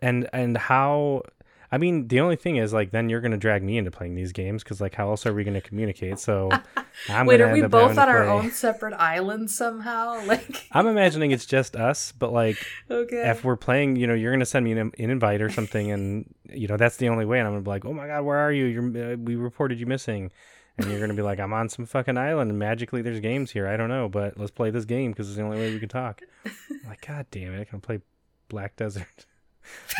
[0.00, 1.22] and and how
[1.72, 4.32] I mean, the only thing is like then you're gonna drag me into playing these
[4.32, 6.18] games because like how else are we gonna communicate?
[6.18, 6.50] So
[7.08, 10.20] I'm Wait, gonna are we both on our play- own separate islands somehow?
[10.26, 12.56] Like, I'm imagining it's just us, but like
[12.90, 15.90] okay, if we're playing, you know, you're gonna send me an, an invite or something,
[15.90, 17.38] and you know that's the only way.
[17.38, 18.64] And I'm gonna be like, oh my god, where are you?
[18.64, 20.30] You're uh, we reported you missing,
[20.78, 23.66] and you're gonna be like, I'm on some fucking island, and magically there's games here.
[23.66, 25.88] I don't know, but let's play this game because it's the only way we can
[25.88, 26.20] talk.
[26.44, 28.00] I'm like, god damn it, I can play
[28.48, 29.26] Black Desert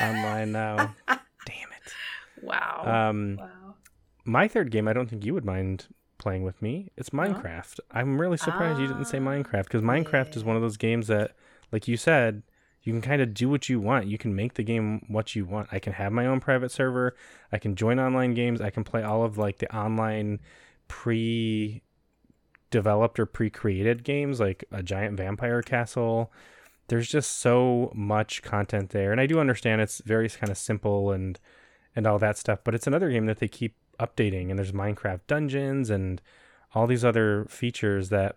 [0.00, 0.94] online now.
[1.46, 1.92] Damn it.
[2.42, 3.74] wow, Um, wow.
[4.26, 5.86] my third game, I don't think you would mind
[6.18, 6.90] playing with me.
[6.96, 7.80] It's Minecraft.
[7.90, 11.06] I'm really surprised you didn't say Ah, Minecraft because Minecraft is one of those games
[11.08, 11.32] that,
[11.72, 12.42] like you said,
[12.82, 14.06] you can kind of do what you want.
[14.06, 15.68] You can make the game what you want.
[15.72, 17.16] I can have my own private server.
[17.50, 18.60] I can join online games.
[18.60, 20.40] I can play all of like the online
[20.88, 21.82] pre
[22.70, 26.32] developed or pre created games like a giant vampire castle.
[26.88, 29.12] There's just so much content there.
[29.12, 31.38] And I do understand it's very kind of simple and
[31.94, 35.20] and all that stuff, but it's another game that they keep updating and there's Minecraft
[35.26, 36.20] dungeons and
[36.74, 38.36] all these other features that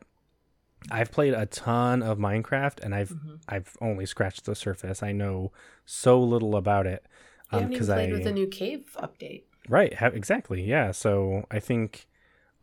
[0.89, 3.35] I've played a ton of Minecraft and I've mm-hmm.
[3.47, 5.03] I've only scratched the surface.
[5.03, 5.51] I know
[5.85, 7.05] so little about it.
[7.51, 9.43] Um, because I played with the new cave update.
[9.67, 10.63] Right, exactly.
[10.63, 12.07] Yeah, so I think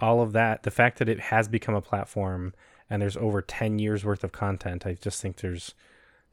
[0.00, 2.54] all of that, the fact that it has become a platform
[2.88, 5.74] and there's over 10 years worth of content, I just think there's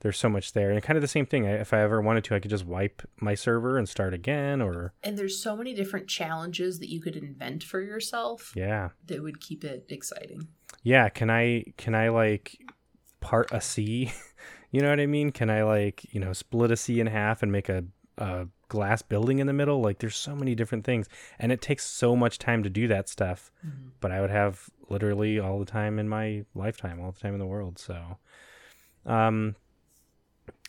[0.04, 0.70] there's so much there.
[0.70, 3.02] And kind of the same thing if i ever wanted to i could just wipe
[3.20, 7.16] my server and start again or and there's so many different challenges that you could
[7.16, 8.90] invent for yourself yeah.
[9.06, 10.48] that would keep it exciting.
[10.84, 12.58] Yeah can i can i like
[13.22, 14.12] part a sea?
[14.72, 15.32] You know what i mean?
[15.32, 17.84] Can i like you know split a sea in half and make a,
[18.18, 21.86] a glass building in the middle like there's so many different things and it takes
[21.86, 23.90] so much time to do that stuff mm-hmm.
[24.00, 27.40] but i would have literally all the time in my lifetime all the time in
[27.40, 28.18] the world so
[29.06, 29.56] um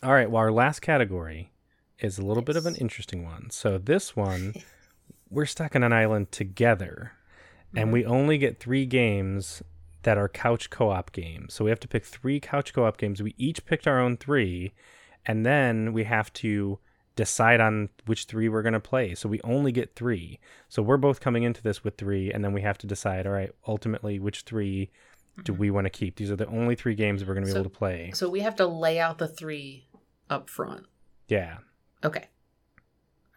[0.03, 0.29] all right.
[0.29, 1.51] Well, our last category
[1.99, 2.47] is a little yes.
[2.47, 3.49] bit of an interesting one.
[3.49, 4.53] So this one,
[5.29, 7.13] we're stuck on an island together,
[7.69, 7.77] mm-hmm.
[7.77, 9.63] and we only get three games
[10.03, 11.53] that are couch co-op games.
[11.53, 13.23] So we have to pick three couch co-op games.
[13.23, 14.73] We each picked our own three,
[15.25, 16.79] and then we have to
[17.15, 19.15] decide on which three we're going to play.
[19.15, 20.39] So we only get three.
[20.69, 23.25] So we're both coming into this with three, and then we have to decide.
[23.25, 24.91] All right, ultimately, which three
[25.43, 25.61] do mm-hmm.
[25.61, 26.15] we want to keep?
[26.15, 28.11] These are the only three games we're going to be so, able to play.
[28.13, 29.87] So we have to lay out the three
[30.29, 30.85] up front.
[31.27, 31.57] Yeah.
[32.03, 32.25] Okay.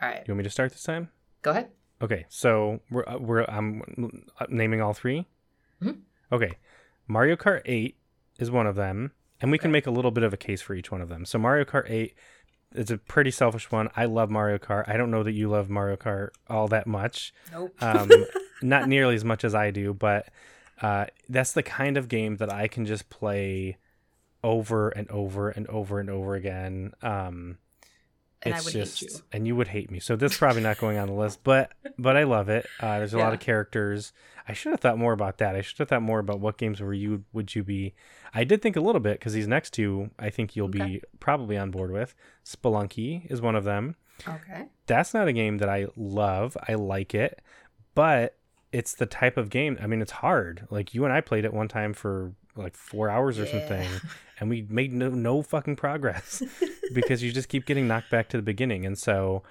[0.01, 0.23] All right.
[0.27, 1.11] You want me to start this time?
[1.43, 1.71] Go ahead.
[2.03, 2.27] Okay.
[2.29, 3.83] So we're uh, we're I'm
[4.49, 5.27] naming all 3
[5.83, 6.01] mm-hmm.
[6.31, 6.59] Okay.
[7.07, 7.97] Mario Kart 8
[8.39, 9.63] is one of them, and we okay.
[9.63, 11.25] can make a little bit of a case for each one of them.
[11.25, 12.15] So Mario Kart 8
[12.75, 13.89] is a pretty selfish one.
[13.97, 14.89] I love Mario Kart.
[14.89, 17.33] I don't know that you love Mario Kart all that much.
[17.53, 17.75] Nope.
[17.83, 18.11] Um,
[18.63, 20.29] not nearly as much as I do, but
[20.83, 23.79] uh, that's the kind of game that I can just play
[24.45, 26.93] over and over and over and over again.
[27.03, 27.59] Um,
[28.43, 29.09] and it's just, you.
[29.33, 29.99] and you would hate me.
[30.01, 32.67] So this is probably not going on the list, but but I love it.
[32.81, 33.25] Uh, there's a yeah.
[33.25, 34.13] lot of characters.
[34.47, 35.57] I should have thought more about that.
[35.57, 37.95] I should have thought more about what games were you would you be.
[38.33, 40.85] I did think a little bit because these next two I think you'll okay.
[40.85, 42.15] be probably on board with.
[42.45, 43.97] Spelunky is one of them.
[44.27, 44.67] Okay.
[44.87, 46.57] That's not a game that I love.
[46.67, 47.41] I like it,
[47.95, 48.37] but
[48.73, 49.79] it's the type of game.
[49.81, 50.67] I mean, it's hard.
[50.71, 52.33] Like you and I played it one time for
[52.65, 53.53] like four hours or yeah.
[53.53, 53.89] something,
[54.41, 56.43] and we made no no fucking progress
[56.95, 58.87] because you just keep getting knocked back to the beginning.
[58.87, 59.43] And so,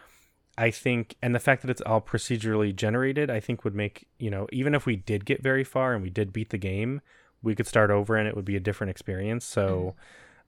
[0.57, 4.29] I think, and the fact that it's all procedurally generated, I think would make you
[4.29, 7.01] know even if we did get very far and we did beat the game,
[7.41, 9.45] we could start over and it would be a different experience.
[9.45, 9.95] So.
[9.97, 10.01] Mm.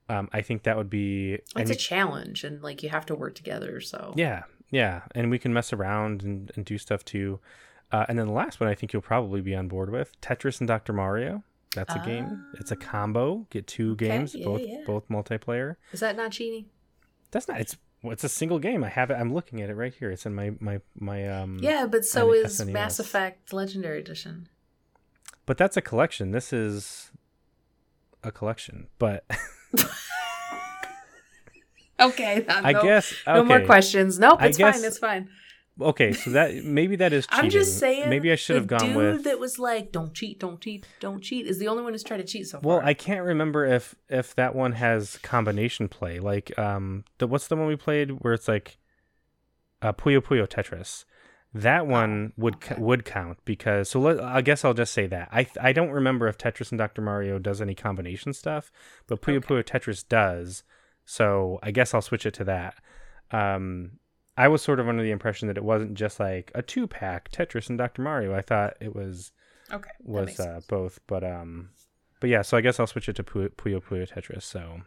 [0.08, 1.38] Um, I think that would be.
[1.54, 3.80] It's a challenge, and like you have to work together.
[3.80, 7.38] So yeah, yeah, and we can mess around and, and do stuff too.
[7.92, 10.60] Uh, and then the last one I think you'll probably be on board with Tetris
[10.60, 10.92] and Dr.
[10.92, 11.42] Mario.
[11.74, 12.44] That's a uh, game.
[12.58, 12.84] It's a ah.
[12.84, 13.46] combo.
[13.50, 14.82] Get two okay, games, yeah, both yeah.
[14.86, 15.76] both multiplayer.
[15.92, 16.66] Is that not cheating?
[17.30, 17.60] That's not.
[17.60, 18.82] It's it's a single game.
[18.82, 19.14] I have it.
[19.14, 20.10] I'm looking at it right here.
[20.10, 21.58] It's in my my my um.
[21.60, 22.72] Yeah, but so is SNES.
[22.72, 24.48] Mass Effect Legendary Edition.
[25.46, 26.32] But that's a collection.
[26.32, 27.10] This is
[28.22, 29.24] a collection, but.
[32.00, 32.44] okay.
[32.48, 33.12] No, I guess.
[33.12, 33.34] Okay.
[33.34, 34.18] No more questions.
[34.18, 34.42] Nope.
[34.42, 34.84] It's guess, fine.
[34.84, 35.28] It's fine
[35.80, 37.44] okay, so that maybe that is cheating.
[37.44, 38.08] I'm just saying.
[38.08, 41.20] Maybe I should have gone dude with that was like, "Don't cheat, don't cheat, don't
[41.20, 42.68] cheat." Is the only one who's tried to cheat so far.
[42.68, 46.18] Well, I can't remember if if that one has combination play.
[46.18, 48.78] Like, um, the what's the one we played where it's like,
[49.82, 51.04] uh, Puyo Puyo Tetris.
[51.52, 52.76] That oh, one would okay.
[52.78, 56.28] would count because so let, I guess I'll just say that I I don't remember
[56.28, 58.70] if Tetris and Dr Mario does any combination stuff,
[59.08, 59.54] but Puyo okay.
[59.54, 60.62] Puyo Tetris does.
[61.04, 62.74] So I guess I'll switch it to that.
[63.32, 63.92] Um,
[64.36, 67.30] I was sort of under the impression that it wasn't just like a two pack
[67.30, 68.02] Tetris and Dr.
[68.02, 68.34] Mario.
[68.34, 69.32] I thought it was
[69.72, 71.70] okay was uh, both, but um,
[72.20, 72.42] but yeah.
[72.42, 74.42] So I guess I'll switch it to Puyo Puyo, Puyo Tetris.
[74.42, 74.80] So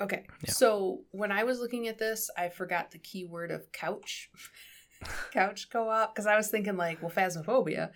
[0.00, 0.26] okay.
[0.44, 0.50] Yeah.
[0.50, 4.30] So when I was looking at this, I forgot the keyword of couch,
[5.32, 7.90] couch co op because I was thinking like well phasmophobia,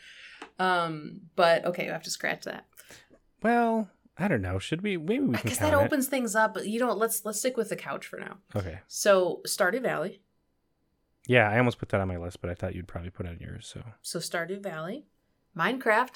[0.58, 2.66] um, but okay, I have to scratch that.
[3.42, 3.88] Well,
[4.18, 4.58] I don't know.
[4.58, 4.96] Should we?
[4.96, 5.42] Maybe we can.
[5.42, 6.54] Because that opens things up.
[6.54, 8.38] But you know, let's let's stick with the couch for now.
[8.56, 8.80] Okay.
[8.88, 10.22] So Stardew Valley.
[11.28, 13.28] Yeah, I almost put that on my list, but I thought you'd probably put it
[13.28, 13.70] on yours.
[13.72, 15.04] So so Stardew Valley,
[15.56, 16.14] Minecraft.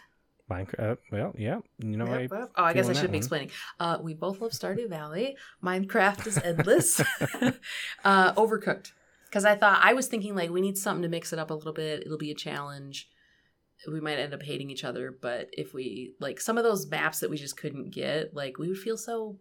[0.50, 0.92] Minecraft.
[0.92, 1.58] Uh, well, yeah.
[1.78, 3.50] You know, yep, I oh, I guess I should be explaining.
[3.78, 5.36] Uh, we both love Stardew Valley.
[5.62, 7.00] Minecraft is endless.
[8.04, 8.92] uh, Overcooked,
[9.26, 11.54] because I thought I was thinking like we need something to mix it up a
[11.54, 12.04] little bit.
[12.06, 13.10] It'll be a challenge.
[13.86, 17.20] We might end up hating each other, but if we like some of those maps
[17.20, 19.36] that we just couldn't get, like we would feel so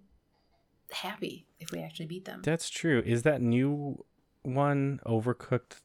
[0.92, 2.42] happy if we actually beat them.
[2.44, 3.02] That's true.
[3.06, 4.04] Is that new
[4.44, 5.82] one Overcooked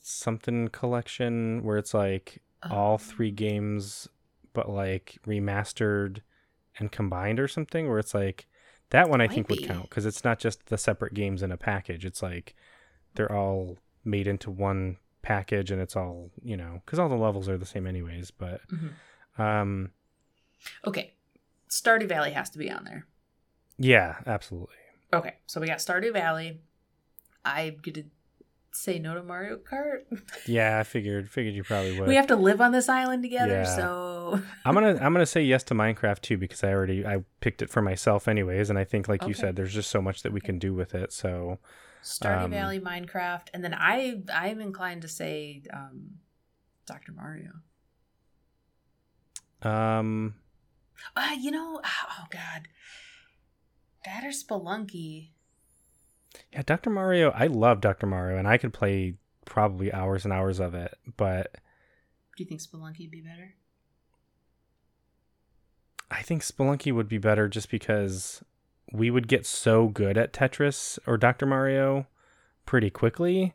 [0.00, 4.08] something collection where it's like all Um, three games
[4.52, 6.20] but like remastered
[6.78, 8.46] and combined or something where it's like
[8.90, 11.52] that one I Might think would count because it's not just the separate games in
[11.52, 12.04] a package.
[12.04, 12.54] It's like
[13.14, 17.48] they're all made into one package and it's all, you know, cuz all the levels
[17.48, 18.92] are the same anyways, but Mhm.
[19.38, 19.90] um
[20.86, 21.14] Okay,
[21.68, 23.06] Stardew Valley has to be on there.
[23.78, 24.74] yeah, absolutely.
[25.12, 26.60] Okay, so we got Stardew Valley.
[27.44, 28.04] I'm gonna
[28.72, 30.02] say no to Mario Kart.
[30.46, 32.08] Yeah, I figured figured you probably would.
[32.08, 33.76] we have to live on this island together, Yeah.
[33.76, 37.62] so I'm gonna I'm gonna say yes to Minecraft too because I already I picked
[37.62, 40.32] it for myself anyways, and I think like you said, there's just so much that
[40.32, 41.12] we can do with it.
[41.12, 41.58] So
[42.02, 46.18] Stardew Um, Valley, Minecraft, and then I I'm inclined to say um,
[46.86, 47.12] Dr.
[47.12, 47.50] Mario.
[49.62, 50.34] um
[51.16, 52.68] Uh, you know, oh god,
[54.04, 55.30] that or Spelunky.
[56.52, 56.90] Yeah, Dr.
[56.90, 58.06] Mario, I love Dr.
[58.06, 61.54] Mario, and I could play probably hours and hours of it, but
[62.36, 63.54] Do you think Spelunky would be better?
[66.10, 68.42] I think Spelunky would be better just because
[68.92, 71.46] we would get so good at Tetris or Dr.
[71.46, 72.06] Mario
[72.66, 73.54] pretty quickly.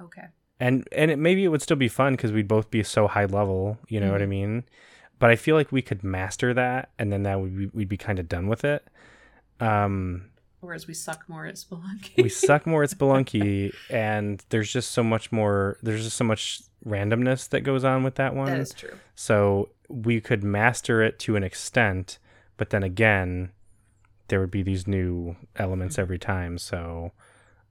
[0.00, 0.26] Okay.
[0.60, 3.24] and and it, maybe it would still be fun because we'd both be so high
[3.24, 4.28] level you know what i Mhm.
[4.28, 4.64] mean
[5.18, 7.96] but i feel like we could master that and then that would be, we'd be
[7.96, 8.86] kind of done with it
[9.58, 10.26] um
[10.60, 12.22] Whereas we suck more at Spelunky.
[12.22, 16.62] we suck more at spelunky and there's just so much more there's just so much
[16.84, 18.94] randomness that goes on with that one that is true.
[19.14, 22.18] so we could master it to an extent
[22.56, 23.50] but then again
[24.28, 27.12] there would be these new elements every time so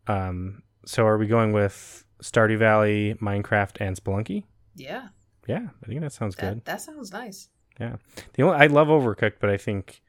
[0.07, 4.44] um so are we going with stardew valley minecraft and spelunky
[4.76, 5.07] Yeah,
[5.48, 7.49] yeah i think that sounds good that, that sounds nice.
[7.80, 7.95] Yeah,
[8.34, 10.02] the only i love overcooked but i think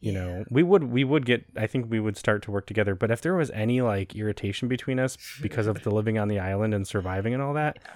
[0.00, 0.18] you Yeah.
[0.20, 3.10] know we would we would get i think we would start to work together but
[3.10, 6.74] if there was any like irritation between us because of the living on the island
[6.74, 7.90] and surviving and all that Yeah.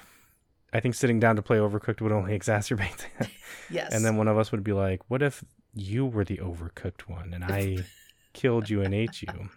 [0.72, 3.30] i think sitting down to play overcooked would only exacerbate that
[3.70, 3.92] Yes.
[3.94, 5.44] and then one of us would be like, "What if
[5.74, 7.84] you were the overcooked one and I
[8.32, 9.50] killed you and ate you?"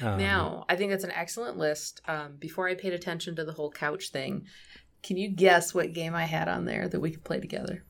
[0.00, 2.00] Um, now, I think that's an excellent list.
[2.08, 4.46] Um, before I paid attention to the whole couch thing,
[5.02, 7.84] can you guess what game I had on there that we could play together?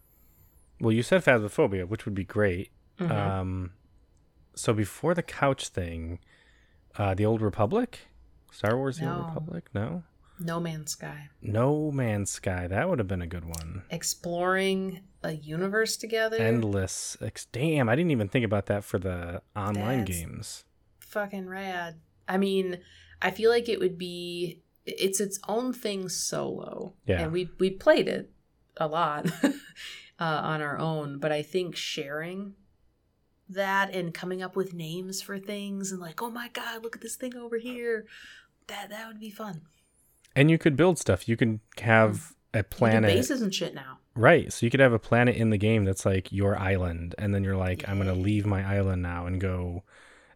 [0.80, 2.70] well, you said Phasmophobia, which would be great.
[3.00, 3.10] Mhm.
[3.10, 3.72] Um,
[4.54, 6.18] so before the couch thing,
[6.96, 8.00] uh, the Old Republic,
[8.52, 10.02] Star Wars: The Old Republic, no,
[10.38, 11.28] no Man's Sky.
[11.40, 13.82] No Man's Sky, that would have been a good one.
[13.90, 16.36] Exploring a universe together.
[16.36, 20.64] Endless, ex- damn, I didn't even think about that for the online That's- games.
[21.00, 22.00] fucking rad.
[22.28, 22.78] I mean,
[23.20, 26.94] I feel like it would be it's its own thing solo.
[27.06, 27.22] Yeah.
[27.22, 28.30] And we we played it
[28.76, 29.50] a lot uh,
[30.18, 32.54] on our own, but I think sharing
[33.54, 37.02] that and coming up with names for things and like, oh my god, look at
[37.02, 38.06] this thing over here.
[38.66, 39.62] That that would be fun.
[40.36, 41.28] And you could build stuff.
[41.28, 42.60] You could have mm.
[42.60, 43.12] a planet.
[43.12, 43.98] bases and shit now.
[44.14, 44.52] Right.
[44.52, 47.44] So you could have a planet in the game that's like your island, and then
[47.44, 49.84] you're like, I'm going to leave my island now and go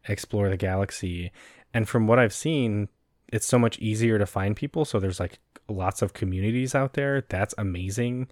[0.08, 1.32] explore the galaxy.
[1.72, 2.88] And from what I've seen,
[3.32, 4.84] it's so much easier to find people.
[4.84, 5.38] So there's like
[5.68, 7.24] lots of communities out there.
[7.28, 8.28] That's amazing.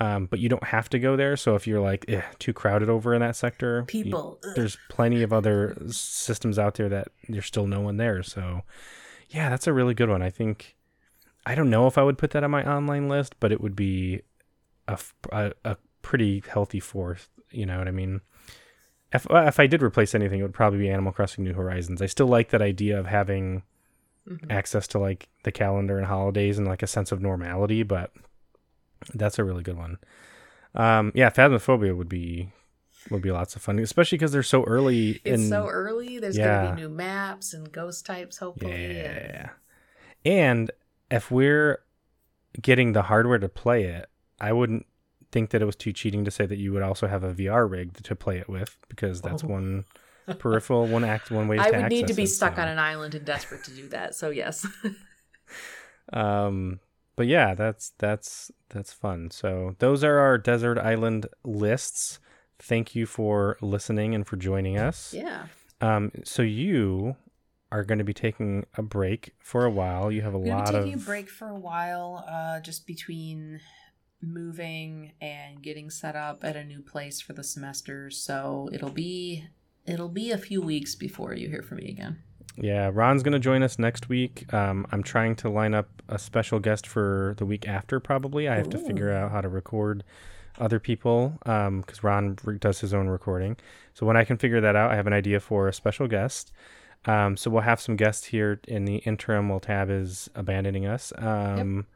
[0.00, 1.36] Um, but you don't have to go there.
[1.36, 4.38] So if you're like "Eh, too crowded over in that sector, People.
[4.44, 4.52] ugh.
[4.56, 8.22] there's plenty of other systems out there that there's still no one there.
[8.22, 8.62] So,
[9.28, 10.22] yeah, that's a really good one.
[10.22, 10.74] I think
[11.46, 13.76] I don't know if I would put that on my online list, but it would
[13.76, 14.22] be
[14.88, 14.98] a
[15.32, 17.28] a pretty healthy fourth.
[17.50, 18.20] You know what I mean?
[19.12, 22.00] If uh, if I did replace anything, it would probably be Animal Crossing New Horizons.
[22.02, 23.62] I still like that idea of having
[24.28, 24.50] Mhm.
[24.50, 28.10] access to like the calendar and holidays and like a sense of normality, but
[29.14, 29.98] that's a really good one.
[30.74, 32.52] Um, yeah, Phasmophobia would be
[33.10, 35.20] would be lots of fun, especially because they're so early.
[35.24, 36.18] It's in, so early.
[36.18, 36.64] There's Yeah.
[36.64, 38.72] gonna be new maps and ghost types, hopefully.
[38.72, 39.50] and- yeah.
[40.24, 40.70] And
[41.10, 41.80] if we're
[42.62, 44.08] getting the hardware to play it,
[44.40, 44.86] I wouldn't
[45.32, 47.66] think that it was too cheating to say that you would also have a VR
[47.66, 49.48] rig to play it with because that's Oh.
[49.48, 49.84] one
[50.38, 51.58] peripheral, one act, one way.
[51.58, 52.62] I to would need to be it, stuck so.
[52.62, 54.14] on an island and desperate to do that.
[54.14, 54.66] So yes.
[56.12, 56.80] Um,
[57.16, 59.30] but yeah, that's that's that's fun.
[59.30, 62.18] So those are our desert island lists.
[62.58, 65.14] Thank you for listening and for joining us.
[65.14, 65.46] yeah.
[65.80, 67.16] Um, so you
[67.70, 70.10] are going to be taking a break for a while.
[70.10, 72.60] You have a I'm gonna lot be of taking a break for a while, uh,
[72.60, 73.60] just between
[74.22, 78.10] moving and getting set up at a new place for the semester.
[78.10, 79.48] So it'll be
[79.86, 82.22] it'll be a few weeks before you hear from me again.
[82.56, 84.52] Yeah, Ron's going to join us next week.
[84.54, 88.48] Um, I'm trying to line up a special guest for the week after, probably.
[88.48, 90.04] I have to figure out how to record
[90.60, 93.56] other people because um, Ron does his own recording.
[93.92, 96.52] So when I can figure that out, I have an idea for a special guest.
[97.06, 101.12] Um, so we'll have some guests here in the interim while Tab is abandoning us.
[101.18, 101.86] Um,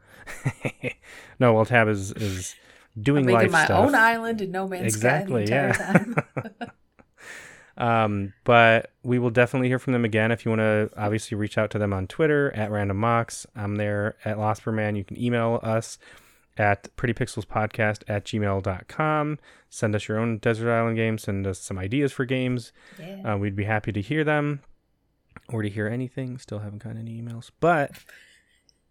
[0.83, 0.93] yep.
[1.39, 2.55] no, while Tab is is
[3.01, 3.87] doing I'm life my stuff.
[3.87, 5.93] own island in no man's exactly, sky the entire yeah.
[5.93, 6.71] time.
[7.79, 10.31] um, but we will definitely hear from them again.
[10.31, 13.47] If you want to, obviously reach out to them on Twitter at Random Mocks.
[13.55, 14.95] I'm there at Lost per Man.
[14.95, 15.97] You can email us
[16.57, 19.39] at prettypixelspodcast at gmail.com.
[19.69, 21.23] Send us your own Desert Island games.
[21.23, 22.73] Send us some ideas for games.
[22.99, 23.33] Yeah.
[23.33, 24.61] Uh, we'd be happy to hear them
[25.47, 26.37] or to hear anything.
[26.37, 27.49] Still haven't gotten any emails.
[27.61, 27.91] But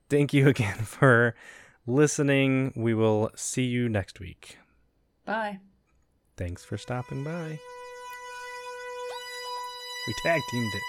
[0.09, 1.35] thank you again for
[1.87, 2.73] listening.
[2.75, 4.57] We will see you next week.
[5.27, 5.61] Bye.
[6.39, 7.59] Thanks for stopping by.
[10.09, 10.83] We tag teamed it.